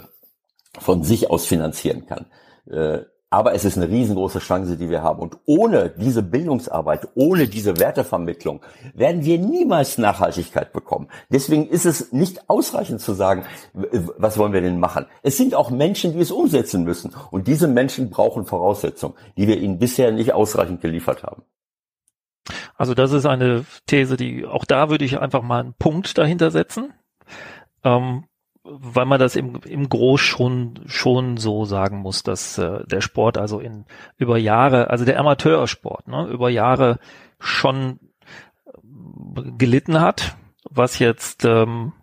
[0.77, 2.27] von sich aus finanzieren kann.
[2.69, 5.19] Äh, aber es ist eine riesengroße Chance, die wir haben.
[5.19, 8.61] Und ohne diese Bildungsarbeit, ohne diese Wertevermittlung
[8.95, 11.09] werden wir niemals Nachhaltigkeit bekommen.
[11.29, 15.05] Deswegen ist es nicht ausreichend zu sagen, was wollen wir denn machen?
[15.21, 17.13] Es sind auch Menschen, die es umsetzen müssen.
[17.29, 21.43] Und diese Menschen brauchen Voraussetzungen, die wir ihnen bisher nicht ausreichend geliefert haben.
[22.75, 26.49] Also das ist eine These, die auch da würde ich einfach mal einen Punkt dahinter
[26.49, 26.93] setzen.
[27.83, 28.23] Ähm,
[28.63, 33.37] weil man das im, im Groß schon, schon so sagen muss, dass äh, der Sport
[33.37, 33.85] also in
[34.17, 36.99] über Jahre, also der Amateursport, ne, über Jahre
[37.39, 37.99] schon
[38.65, 40.35] äh, gelitten hat,
[40.69, 41.93] was jetzt ähm,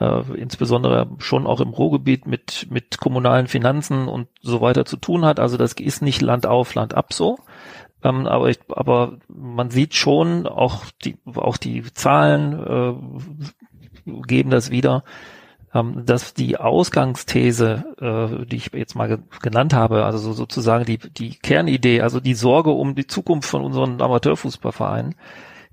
[0.00, 5.24] äh, insbesondere schon auch im Ruhrgebiet mit, mit kommunalen Finanzen und so weiter zu tun
[5.24, 5.38] hat.
[5.38, 7.38] Also das ist nicht Land auf, Land ab so.
[8.02, 12.98] Ähm, aber, ich, aber man sieht schon, auch die, auch die Zahlen
[14.06, 15.04] äh, geben das wieder,
[15.72, 20.98] ähm, dass die Ausgangsthese, äh, die ich jetzt mal genannt habe, also so, sozusagen die,
[20.98, 25.14] die Kernidee, also die Sorge um die Zukunft von unseren Amateurfußballvereinen,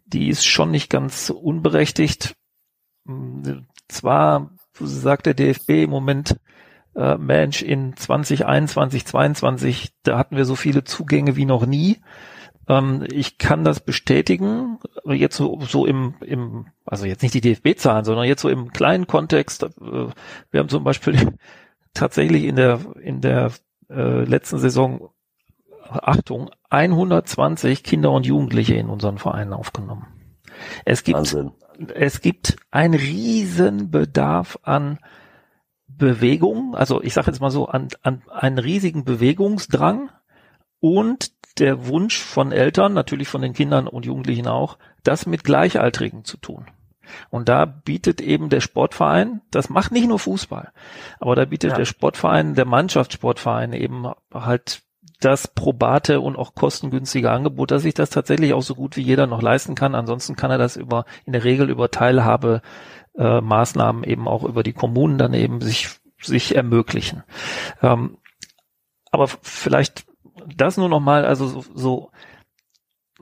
[0.05, 2.35] die ist schon nicht ganz unberechtigt.
[3.05, 6.39] Hm, zwar sagt der DFB im Moment,
[6.95, 11.97] äh, Mensch, in 2021, 2022, da hatten wir so viele Zugänge wie noch nie.
[12.67, 18.05] Ähm, ich kann das bestätigen, jetzt so, so im, im, also jetzt nicht die DFB-Zahlen,
[18.05, 19.63] sondern jetzt so im kleinen Kontext.
[19.63, 21.33] Äh, wir haben zum Beispiel
[21.93, 23.51] tatsächlich in der, in der
[23.89, 25.09] äh, letzten Saison,
[25.89, 30.07] Achtung, 120 Kinder und Jugendliche in unseren Vereinen aufgenommen.
[30.85, 31.51] Es gibt, Wahnsinn.
[31.93, 34.99] es gibt einen riesen Bedarf an
[35.87, 40.09] Bewegung, also ich sage jetzt mal so, an, an einen riesigen Bewegungsdrang
[40.79, 46.23] und der Wunsch von Eltern, natürlich von den Kindern und Jugendlichen auch, das mit Gleichaltrigen
[46.23, 46.67] zu tun.
[47.29, 50.71] Und da bietet eben der Sportverein, das macht nicht nur Fußball,
[51.19, 51.77] aber da bietet ja.
[51.77, 54.81] der Sportverein, der Mannschaftssportverein eben halt
[55.19, 59.25] das probate und auch kostengünstige Angebot, dass sich das tatsächlich auch so gut wie jeder
[59.25, 59.95] noch leisten kann.
[59.95, 62.61] Ansonsten kann er das über in der Regel über Teilhabe
[63.17, 65.89] äh, Maßnahmen eben auch über die Kommunen dann eben sich
[66.21, 67.23] sich ermöglichen.
[67.81, 68.17] Ähm,
[69.11, 70.05] aber vielleicht
[70.55, 72.11] das nur noch mal, also so, so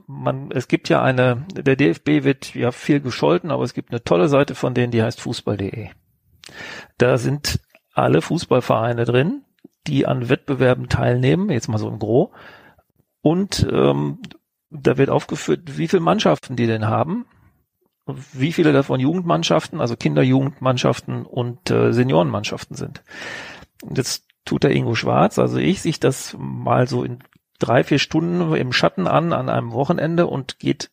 [0.06, 4.02] man, es gibt ja eine, der DFB wird ja viel gescholten, aber es gibt eine
[4.02, 5.88] tolle Seite von denen, die heißt fußball.de.
[6.98, 7.60] Da sind
[7.92, 9.42] alle Fußballvereine drin,
[9.86, 12.32] die an Wettbewerben teilnehmen, jetzt mal so im Gro.
[13.20, 14.20] Und ähm,
[14.70, 17.26] da wird aufgeführt, wie viele Mannschaften die denn haben,
[18.32, 23.02] wie viele davon Jugendmannschaften, also Kinderjugendmannschaften und äh, Seniorenmannschaften sind.
[23.82, 27.18] Und jetzt tut der Ingo Schwarz, also ich, sich das mal so in
[27.58, 30.90] drei, vier Stunden im Schatten an, an einem Wochenende und geht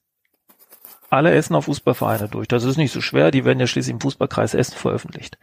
[1.10, 2.48] alle Essener Fußballvereine durch.
[2.48, 5.38] Das ist nicht so schwer, die werden ja schließlich im Fußballkreis Essen veröffentlicht.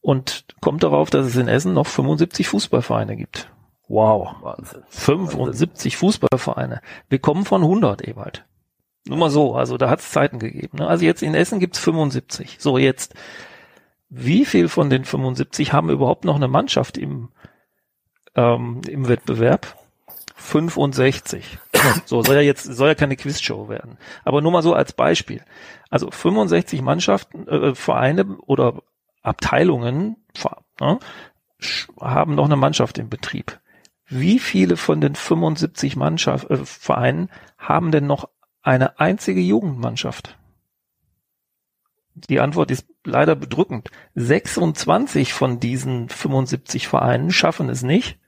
[0.00, 3.50] Und kommt darauf, dass es in Essen noch 75 Fußballvereine gibt.
[3.88, 4.36] Wow.
[4.40, 4.82] Wahnsinn.
[4.88, 6.80] 75 Fußballvereine.
[7.08, 8.44] Wir kommen von 100, Ewald.
[9.06, 10.78] Nur mal so, also da hat es Zeiten gegeben.
[10.78, 10.86] Ne?
[10.86, 12.56] Also jetzt in Essen gibt's 75.
[12.58, 13.14] So jetzt,
[14.08, 17.28] wie viel von den 75 haben überhaupt noch eine Mannschaft im,
[18.34, 19.76] ähm, im Wettbewerb?
[20.44, 21.58] 65.
[22.06, 23.98] So soll ja jetzt soll ja keine Quizshow werden.
[24.24, 25.42] Aber nur mal so als Beispiel.
[25.90, 28.82] Also 65 Mannschaften, äh, Vereine oder
[29.22, 30.16] Abteilungen
[30.80, 30.96] äh,
[32.00, 33.60] haben noch eine Mannschaft im Betrieb.
[34.06, 38.28] Wie viele von den 75 Mannschaft, äh, Vereinen haben denn noch
[38.62, 40.38] eine einzige Jugendmannschaft?
[42.14, 43.90] Die Antwort ist leider bedrückend.
[44.14, 48.18] 26 von diesen 75 Vereinen schaffen es nicht,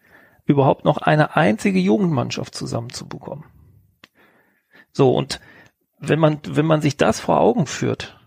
[0.46, 3.44] überhaupt noch eine einzige Jugendmannschaft zusammenzubekommen.
[4.92, 5.40] So, und
[5.98, 8.18] wenn man, wenn man sich das vor Augen führt,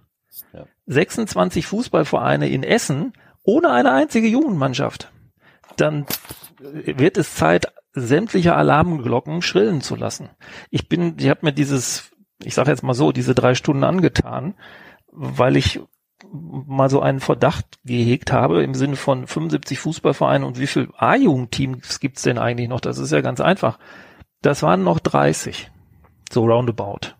[0.53, 0.65] ja.
[0.87, 3.13] 26 Fußballvereine in Essen
[3.43, 5.11] ohne eine einzige Jugendmannschaft,
[5.77, 6.05] dann
[6.59, 10.29] wird es Zeit, sämtliche Alarmglocken schrillen zu lassen.
[10.69, 12.11] Ich bin, ich habe mir dieses,
[12.43, 14.55] ich sage jetzt mal so, diese drei Stunden angetan,
[15.11, 15.79] weil ich
[16.31, 21.99] mal so einen Verdacht gehegt habe im Sinne von 75 Fußballvereinen und wie viel A-Jugendteams
[21.99, 22.79] gibt's denn eigentlich noch?
[22.79, 23.79] Das ist ja ganz einfach.
[24.41, 25.71] Das waren noch 30,
[26.31, 27.15] so roundabout.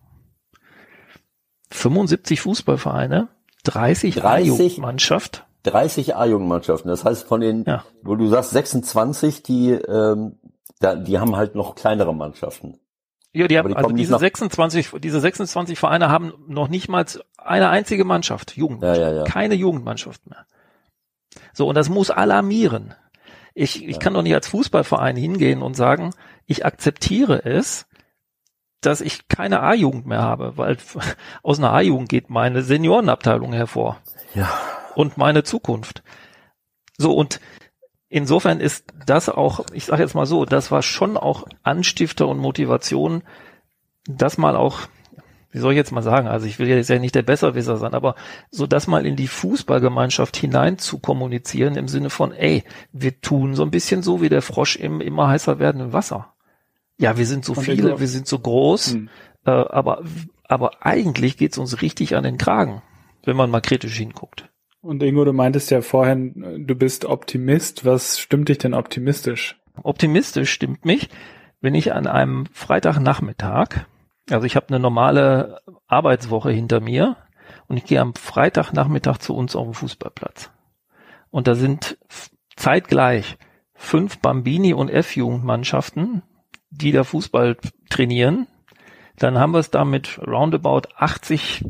[1.70, 3.28] 75 Fußballvereine,
[3.64, 5.46] 30, 30 A-Jugendmannschaft.
[5.64, 6.90] 30 A-Jugendmannschaften.
[6.90, 7.84] Das heißt von den, ja.
[8.02, 10.38] wo du sagst 26, die, ähm,
[10.80, 12.78] da, die haben halt noch kleinere Mannschaften.
[13.32, 17.04] Ja, die haben, die also diese 26, diese 26 Vereine haben noch nicht mal
[17.38, 19.00] eine einzige Mannschaft, Jugendmannschaft.
[19.00, 19.24] Ja, ja, ja.
[19.24, 20.46] Keine Jugendmannschaft mehr.
[21.52, 22.94] So, und das muss alarmieren.
[23.54, 26.12] Ich, ich kann doch nicht als Fußballverein hingehen und sagen,
[26.46, 27.86] ich akzeptiere es,
[28.80, 30.76] dass ich keine A-Jugend mehr habe, weil
[31.42, 33.98] aus einer A-Jugend geht meine Seniorenabteilung hervor.
[34.34, 34.50] Ja.
[34.94, 36.02] Und meine Zukunft.
[36.98, 37.40] So, und
[38.10, 42.38] insofern ist das auch, ich sage jetzt mal so, das war schon auch Anstifter und
[42.38, 43.22] Motivation,
[44.06, 44.80] das mal auch,
[45.52, 47.94] wie soll ich jetzt mal sagen, also ich will jetzt ja nicht der Besserwisser sein,
[47.94, 48.16] aber
[48.50, 53.54] so das mal in die Fußballgemeinschaft hinein zu kommunizieren im Sinne von, ey, wir tun
[53.54, 56.34] so ein bisschen so wie der Frosch im immer heißer werdenden Wasser.
[56.98, 59.08] Ja, wir sind so und viele, wir sind so groß, hm.
[59.46, 60.02] äh, aber,
[60.46, 62.82] aber eigentlich geht's uns richtig an den Kragen,
[63.24, 64.49] wenn man mal kritisch hinguckt.
[64.82, 67.84] Und Ingo, du meintest ja vorhin, du bist Optimist.
[67.84, 69.60] Was stimmt dich denn optimistisch?
[69.82, 71.10] Optimistisch stimmt mich,
[71.60, 73.86] wenn ich an einem Freitagnachmittag,
[74.30, 77.16] also ich habe eine normale Arbeitswoche hinter mir
[77.68, 80.50] und ich gehe am Freitagnachmittag zu uns auf den Fußballplatz.
[81.30, 81.98] Und da sind
[82.56, 83.36] zeitgleich
[83.74, 86.22] fünf Bambini- und F-Jugendmannschaften,
[86.70, 87.56] die da Fußball
[87.90, 88.46] trainieren.
[89.16, 91.64] Dann haben wir es da mit roundabout 80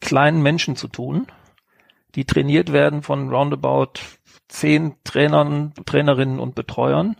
[0.00, 1.26] kleinen Menschen zu tun
[2.14, 4.00] die trainiert werden von roundabout
[4.48, 7.16] zehn Trainern, Trainerinnen und Betreuern.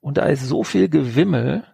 [0.00, 1.64] Und da ist so viel Gewimmel,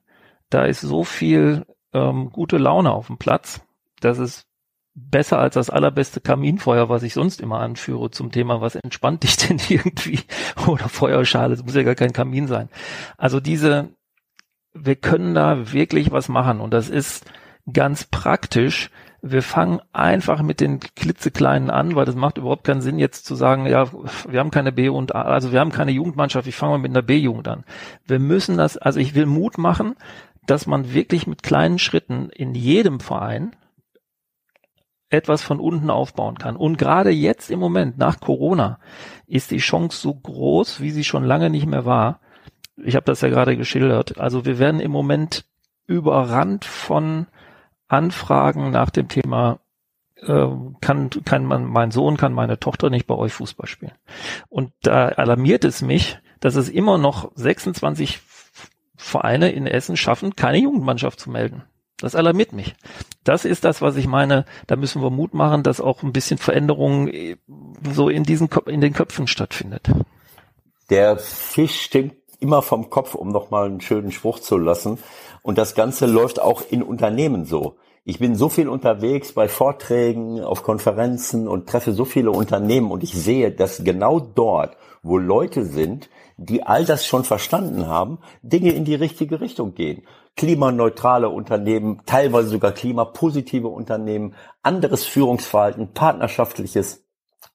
[0.51, 3.61] da ist so viel ähm, gute Laune auf dem Platz,
[4.01, 4.47] dass es
[4.95, 9.37] besser als das allerbeste Kaminfeuer, was ich sonst immer anführe zum Thema, was entspannt dich
[9.49, 10.20] denn irgendwie
[10.66, 12.69] oder Feuerschale, es muss ja gar kein Kamin sein.
[13.16, 13.91] Also diese,
[14.75, 17.31] wir können da wirklich was machen und das ist
[17.73, 22.99] ganz praktisch, wir fangen einfach mit den klitzekleinen an, weil das macht überhaupt keinen Sinn,
[22.99, 23.89] jetzt zu sagen, ja,
[24.28, 26.93] wir haben keine B und A, also wir haben keine Jugendmannschaft, ich fange mal mit
[26.93, 27.65] einer B-Jugend an.
[28.07, 29.97] Wir müssen das, also ich will Mut machen,
[30.47, 33.57] dass man wirklich mit kleinen Schritten in jedem Verein
[35.11, 36.57] etwas von unten aufbauen kann.
[36.57, 38.78] Und gerade jetzt im Moment, nach Corona,
[39.27, 42.20] ist die Chance so groß, wie sie schon lange nicht mehr war.
[42.77, 44.19] Ich habe das ja gerade geschildert.
[44.19, 45.47] Also wir werden im Moment
[45.86, 47.27] überrannt von
[47.89, 49.59] Anfragen nach dem Thema
[50.16, 50.47] äh,
[50.81, 53.93] kann, kann man, mein Sohn, kann meine Tochter nicht bei euch Fußball spielen.
[54.48, 58.20] Und da alarmiert es mich, dass es immer noch 26
[58.97, 61.62] Vereine in Essen schaffen, keine Jugendmannschaft zu melden.
[62.01, 62.74] Das alarmiert mich.
[63.24, 64.44] Das ist das, was ich meine.
[64.66, 67.36] Da müssen wir Mut machen, dass auch ein bisschen Veränderung äh,
[67.93, 69.90] so in diesen in den Köpfen stattfindet.
[70.90, 74.98] Der Fisch stimmt immer vom Kopf, um nochmal einen schönen Spruch zu lassen.
[75.43, 77.77] Und das Ganze läuft auch in Unternehmen so.
[78.05, 83.02] Ich bin so viel unterwegs bei Vorträgen, auf Konferenzen und treffe so viele Unternehmen und
[83.02, 86.09] ich sehe, dass genau dort, wo Leute sind,
[86.39, 90.05] die all das schon verstanden haben, Dinge in die richtige Richtung gehen.
[90.36, 97.05] Klimaneutrale Unternehmen, teilweise sogar klimapositive Unternehmen, anderes Führungsverhalten, partnerschaftliches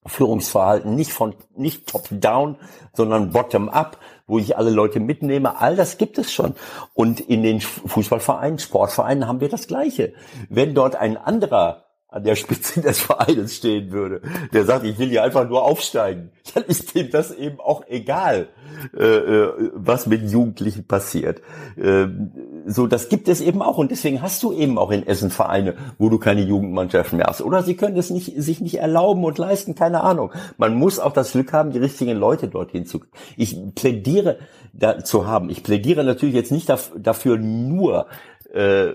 [0.05, 2.57] Führungsverhalten, nicht von, nicht top down,
[2.93, 3.97] sondern bottom up,
[4.27, 5.59] wo ich alle Leute mitnehme.
[5.59, 6.55] All das gibt es schon.
[6.93, 10.13] Und in den Fußballvereinen, Sportvereinen haben wir das Gleiche.
[10.49, 11.83] Wenn dort ein anderer
[12.13, 14.21] an der Spitze des Vereines stehen würde,
[14.53, 18.49] der sagt, ich will hier einfach nur aufsteigen, dann ist dem das eben auch egal,
[18.95, 21.41] äh, äh, was mit Jugendlichen passiert.
[21.77, 22.31] Ähm,
[22.65, 25.75] so, das gibt es eben auch und deswegen hast du eben auch in Essen Vereine,
[25.97, 27.41] wo du keine Jugendmannschaften mehr hast.
[27.41, 30.31] Oder sie können es nicht, sich nicht erlauben und leisten, keine Ahnung.
[30.57, 33.01] Man muss auch das Glück haben, die richtigen Leute dorthin zu.
[33.37, 34.39] Ich plädiere
[34.73, 35.49] dazu haben.
[35.49, 38.07] Ich plädiere natürlich jetzt nicht dafür nur
[38.53, 38.91] äh,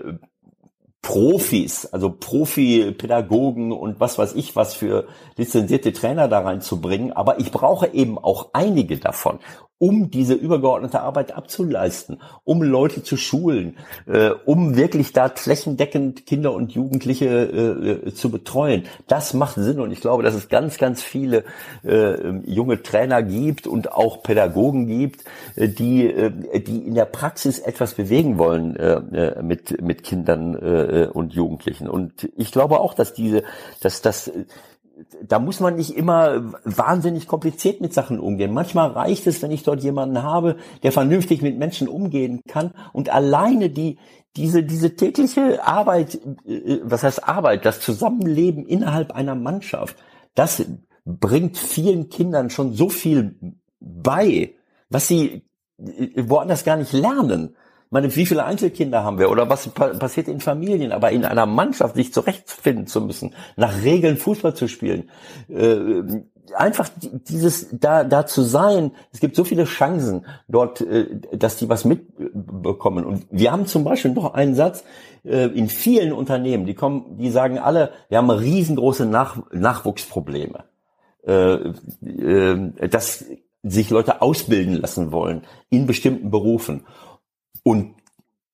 [1.01, 7.13] Profis, also Profi-Pädagogen und was weiß ich, was für lizenzierte Trainer da reinzubringen.
[7.13, 9.39] Aber ich brauche eben auch einige davon
[9.79, 13.77] um diese übergeordnete Arbeit abzuleisten, um Leute zu schulen,
[14.07, 18.83] äh, um wirklich da flächendeckend Kinder und Jugendliche äh, äh, zu betreuen.
[19.07, 21.45] Das macht Sinn und ich glaube, dass es ganz, ganz viele
[21.83, 25.23] äh, junge Trainer gibt und auch Pädagogen gibt,
[25.55, 28.77] äh, die, äh, die in der Praxis etwas bewegen wollen
[29.41, 31.87] mit, mit Kindern und Jugendlichen.
[31.87, 33.43] Und ich glaube auch, dass diese,
[33.81, 34.31] dass das
[35.25, 38.53] da muss man nicht immer wahnsinnig kompliziert mit Sachen umgehen.
[38.53, 43.09] Manchmal reicht es, wenn ich dort jemanden habe, der vernünftig mit Menschen umgehen kann und
[43.09, 43.97] alleine die,
[44.35, 49.97] diese, diese tägliche Arbeit, äh, was heißt Arbeit, das Zusammenleben innerhalb einer Mannschaft,
[50.35, 50.65] das
[51.05, 54.53] bringt vielen Kindern schon so viel bei,
[54.89, 55.45] was sie
[55.77, 57.55] äh, woanders gar nicht lernen
[57.89, 61.95] meine, wie viele Einzelkinder haben wir oder was passiert in Familien, aber in einer Mannschaft
[61.95, 65.09] sich zurechtfinden zu müssen, nach Regeln Fußball zu spielen,
[65.49, 66.01] äh,
[66.55, 68.91] einfach dieses da da zu sein.
[69.11, 73.05] Es gibt so viele Chancen dort, äh, dass die was mitbekommen.
[73.05, 74.83] Und wir haben zum Beispiel noch einen Satz
[75.23, 80.63] äh, in vielen Unternehmen, die kommen, die sagen alle, wir haben riesengroße Nach Nachwuchsprobleme,
[81.25, 81.53] äh,
[82.03, 83.25] äh, dass
[83.61, 86.85] sich Leute ausbilden lassen wollen in bestimmten Berufen.
[87.63, 87.95] Und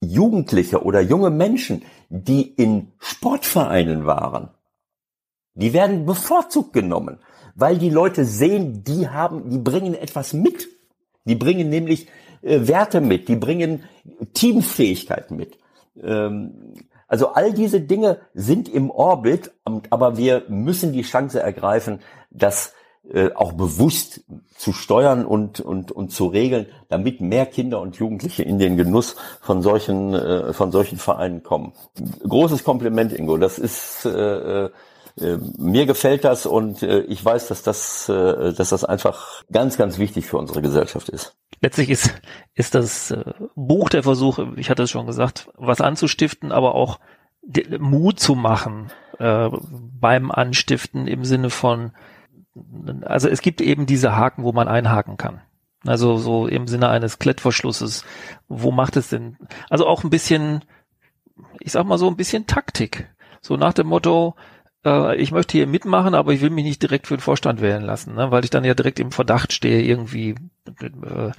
[0.02, 4.50] Jugendliche oder junge Menschen, die in Sportvereinen waren,
[5.54, 7.20] die werden bevorzugt genommen,
[7.56, 10.68] weil die Leute sehen, die haben, die bringen etwas mit.
[11.24, 12.08] Die bringen nämlich
[12.42, 13.84] äh, Werte mit, die bringen
[14.34, 15.58] Teamfähigkeit mit.
[16.02, 16.76] Ähm,
[17.08, 19.52] also all diese Dinge sind im Orbit,
[19.90, 22.00] aber wir müssen die Chance ergreifen,
[22.32, 22.74] dass
[23.12, 24.22] äh, auch bewusst
[24.58, 29.16] zu steuern und, und, und zu regeln, damit mehr Kinder und Jugendliche in den Genuss
[29.42, 31.74] von solchen, äh, von solchen Vereinen kommen.
[32.28, 33.38] Großes Kompliment, Ingo.
[33.38, 38.70] Das ist, äh, äh, mir gefällt das und äh, ich weiß, dass das, äh, dass
[38.70, 41.36] das einfach ganz, ganz wichtig für unsere Gesellschaft ist.
[41.62, 42.14] Letztlich ist,
[42.54, 43.24] ist das äh,
[43.56, 47.00] Buch der Versuch, ich hatte es schon gesagt, was anzustiften, aber auch
[47.80, 49.50] Mut zu machen äh,
[50.00, 51.92] beim Anstiften im Sinne von
[53.04, 55.42] also es gibt eben diese Haken, wo man einhaken kann.
[55.86, 58.04] Also so im Sinne eines Klettverschlusses.
[58.48, 59.38] Wo macht es denn?
[59.70, 60.64] Also auch ein bisschen,
[61.60, 63.14] ich sag mal so ein bisschen Taktik.
[63.42, 64.36] So nach dem Motto,
[64.84, 67.84] äh, ich möchte hier mitmachen, aber ich will mich nicht direkt für den Vorstand wählen
[67.84, 68.32] lassen, ne?
[68.32, 70.36] weil ich dann ja direkt im Verdacht stehe, irgendwie.
[70.82, 71.32] Äh,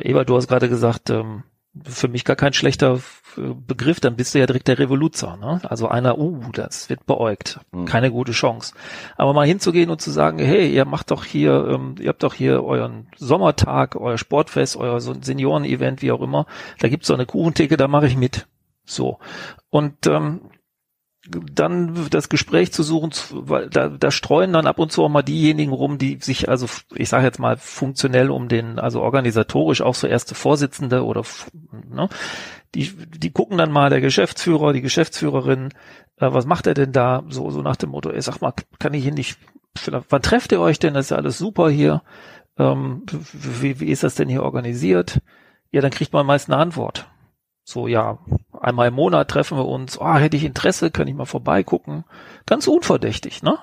[0.00, 1.44] Eber, du hast gerade gesagt, ähm,
[1.82, 3.00] für mich gar kein schlechter
[3.36, 5.36] Begriff, dann bist du ja direkt der Revoluzer.
[5.36, 5.60] Ne?
[5.64, 7.60] Also einer, uh, das wird beäugt.
[7.72, 7.84] Mhm.
[7.86, 8.74] Keine gute Chance.
[9.16, 12.34] Aber mal hinzugehen und zu sagen, hey, ihr macht doch hier, ähm, ihr habt doch
[12.34, 16.46] hier euren Sommertag, euer Sportfest, euer so Senioren-Event, wie auch immer.
[16.78, 18.46] Da gibt's so eine Kuchentheke, da mache ich mit.
[18.84, 19.18] So.
[19.70, 20.42] Und ähm,
[21.28, 25.22] dann das Gespräch zu suchen, weil da, da streuen dann ab und zu auch mal
[25.22, 29.94] diejenigen rum, die sich also, ich sage jetzt mal funktionell um den, also organisatorisch auch
[29.94, 31.22] so erste Vorsitzende oder
[31.88, 32.08] ne,
[32.74, 35.70] die, die gucken dann mal der Geschäftsführer, die Geschäftsführerin,
[36.18, 37.24] äh, was macht er denn da?
[37.28, 39.38] So, so nach dem Motto, ey, sag mal, kann ich hier nicht,
[39.86, 40.94] wann trefft ihr euch denn?
[40.94, 42.02] Das ist ja alles super hier.
[42.58, 45.20] Ähm, wie, wie ist das denn hier organisiert?
[45.70, 47.08] Ja, dann kriegt man meist eine Antwort.
[47.64, 48.18] So, ja,
[48.64, 52.04] einmal im Monat treffen wir uns, oh, hätte ich Interesse, kann ich mal vorbeigucken.
[52.46, 53.58] Ganz unverdächtig, ne?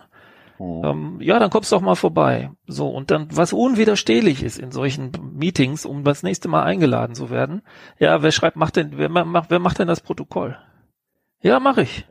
[0.57, 0.83] Oh.
[0.85, 2.51] Ähm, ja, dann kommst du doch mal vorbei.
[2.67, 7.31] So, und dann, was unwiderstehlich ist in solchen Meetings, um das nächste Mal eingeladen zu
[7.31, 7.63] werden,
[7.97, 10.57] ja, wer schreibt, macht denn, wer macht, wer macht denn das Protokoll?
[11.41, 12.05] Ja, mach ich.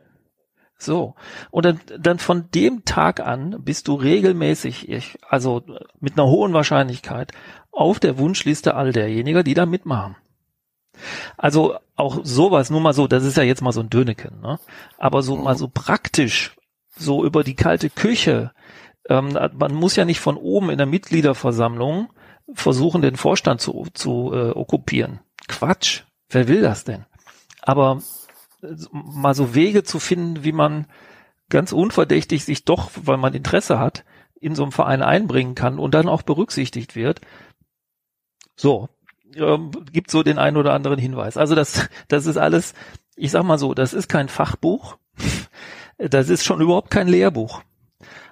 [0.77, 1.15] So.
[1.51, 5.63] Und dann, dann von dem Tag an bist du regelmäßig, ich, also
[5.99, 7.31] mit einer hohen Wahrscheinlichkeit,
[7.71, 10.17] auf der Wunschliste all derjenigen, die da mitmachen.
[11.37, 14.59] Also auch sowas, nur mal so, das ist ja jetzt mal so ein Döneken, ne?
[14.97, 16.55] Aber so mal so praktisch,
[16.95, 18.51] so über die kalte Küche,
[19.07, 22.09] ähm, man muss ja nicht von oben in der Mitgliederversammlung
[22.53, 25.21] versuchen, den Vorstand zu, zu äh, okkupieren.
[25.47, 26.03] Quatsch.
[26.29, 27.05] Wer will das denn?
[27.61, 28.01] Aber
[28.91, 30.87] mal so Wege zu finden, wie man
[31.49, 34.05] ganz unverdächtig sich doch, weil man Interesse hat,
[34.39, 37.21] in so einem Verein einbringen kann und dann auch berücksichtigt wird.
[38.55, 38.89] So,
[39.35, 41.37] ähm, gibt so den einen oder anderen Hinweis.
[41.37, 42.73] Also das, das ist alles,
[43.15, 44.97] ich sag mal so, das ist kein Fachbuch,
[45.97, 47.61] das ist schon überhaupt kein Lehrbuch.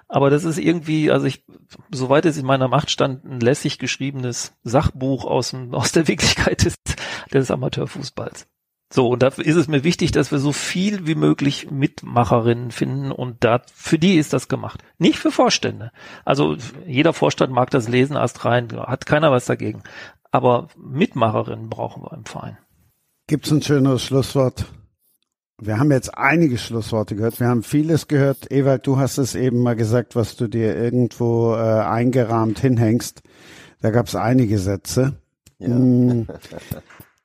[0.08, 1.44] Aber das ist irgendwie, also ich,
[1.92, 6.64] soweit es in meiner Macht stand, ein lässig geschriebenes Sachbuch aus, dem, aus der Wirklichkeit
[6.64, 6.74] des,
[7.32, 8.48] des Amateurfußballs.
[8.92, 13.12] So, und dafür ist es mir wichtig, dass wir so viel wie möglich Mitmacherinnen finden
[13.12, 14.82] und da, für die ist das gemacht.
[14.98, 15.92] Nicht für Vorstände.
[16.24, 16.56] Also
[16.88, 19.84] jeder Vorstand mag das lesen erst rein, hat keiner was dagegen.
[20.30, 22.58] Aber Mitmacherinnen brauchen wir im Verein.
[23.26, 24.66] Gibt's ein schöneres Schlusswort?
[25.60, 27.38] Wir haben jetzt einige Schlussworte gehört.
[27.38, 28.50] Wir haben vieles gehört.
[28.50, 33.22] Ewald, du hast es eben mal gesagt, was du dir irgendwo äh, eingerahmt hinhängst.
[33.82, 35.16] Da gab's einige Sätze.
[35.58, 35.68] Ja.
[35.68, 36.26] Mm.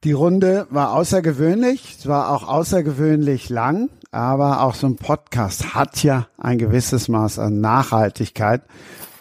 [0.04, 6.04] Die Runde war außergewöhnlich, es war auch außergewöhnlich lang, aber auch so ein Podcast hat
[6.04, 8.62] ja ein gewisses Maß an Nachhaltigkeit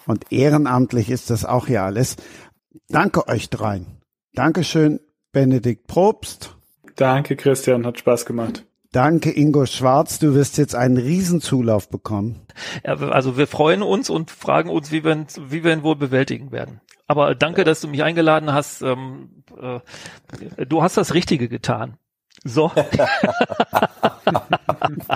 [0.06, 2.16] und ehrenamtlich ist das auch hier alles.
[2.88, 3.86] Danke euch dreien.
[4.34, 5.00] Dankeschön,
[5.32, 6.56] Benedikt Probst.
[6.96, 8.64] Danke, Christian, hat Spaß gemacht.
[8.92, 10.20] Danke, Ingo Schwarz.
[10.20, 12.46] Du wirst jetzt einen Riesenzulauf bekommen.
[12.84, 16.52] Ja, also wir freuen uns und fragen uns, wie wir, wie wir ihn wohl bewältigen
[16.52, 16.80] werden.
[17.08, 18.82] Aber danke, dass du mich eingeladen hast.
[18.82, 19.80] Ähm, äh,
[20.64, 21.98] du hast das Richtige getan.
[22.44, 22.70] So.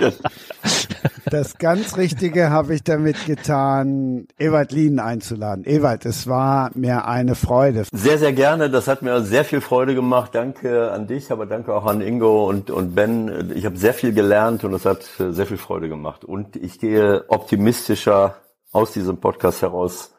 [1.25, 5.65] das ganz Richtige habe ich damit getan, Ewald Lienen einzuladen.
[5.65, 7.85] Ewald, es war mir eine Freude.
[7.91, 8.69] Sehr, sehr gerne.
[8.69, 10.35] Das hat mir sehr viel Freude gemacht.
[10.35, 13.51] Danke an dich, aber danke auch an Ingo und, und Ben.
[13.55, 16.23] Ich habe sehr viel gelernt und es hat sehr viel Freude gemacht.
[16.23, 18.35] Und ich gehe optimistischer
[18.71, 20.13] aus diesem Podcast heraus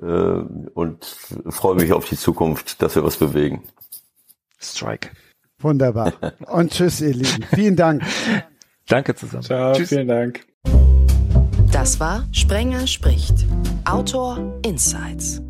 [0.00, 1.04] äh, und
[1.48, 3.62] freue mich auf die Zukunft, dass wir was bewegen.
[4.58, 5.10] Strike.
[5.58, 6.12] Wunderbar.
[6.46, 7.44] Und tschüss, ihr Lieben.
[7.54, 8.02] Vielen Dank.
[8.88, 9.42] Danke zusammen.
[9.42, 9.88] Ciao, tschüss.
[9.88, 10.46] vielen Dank.
[11.72, 13.46] Das war Sprenger spricht.
[13.84, 15.42] Autor Insights.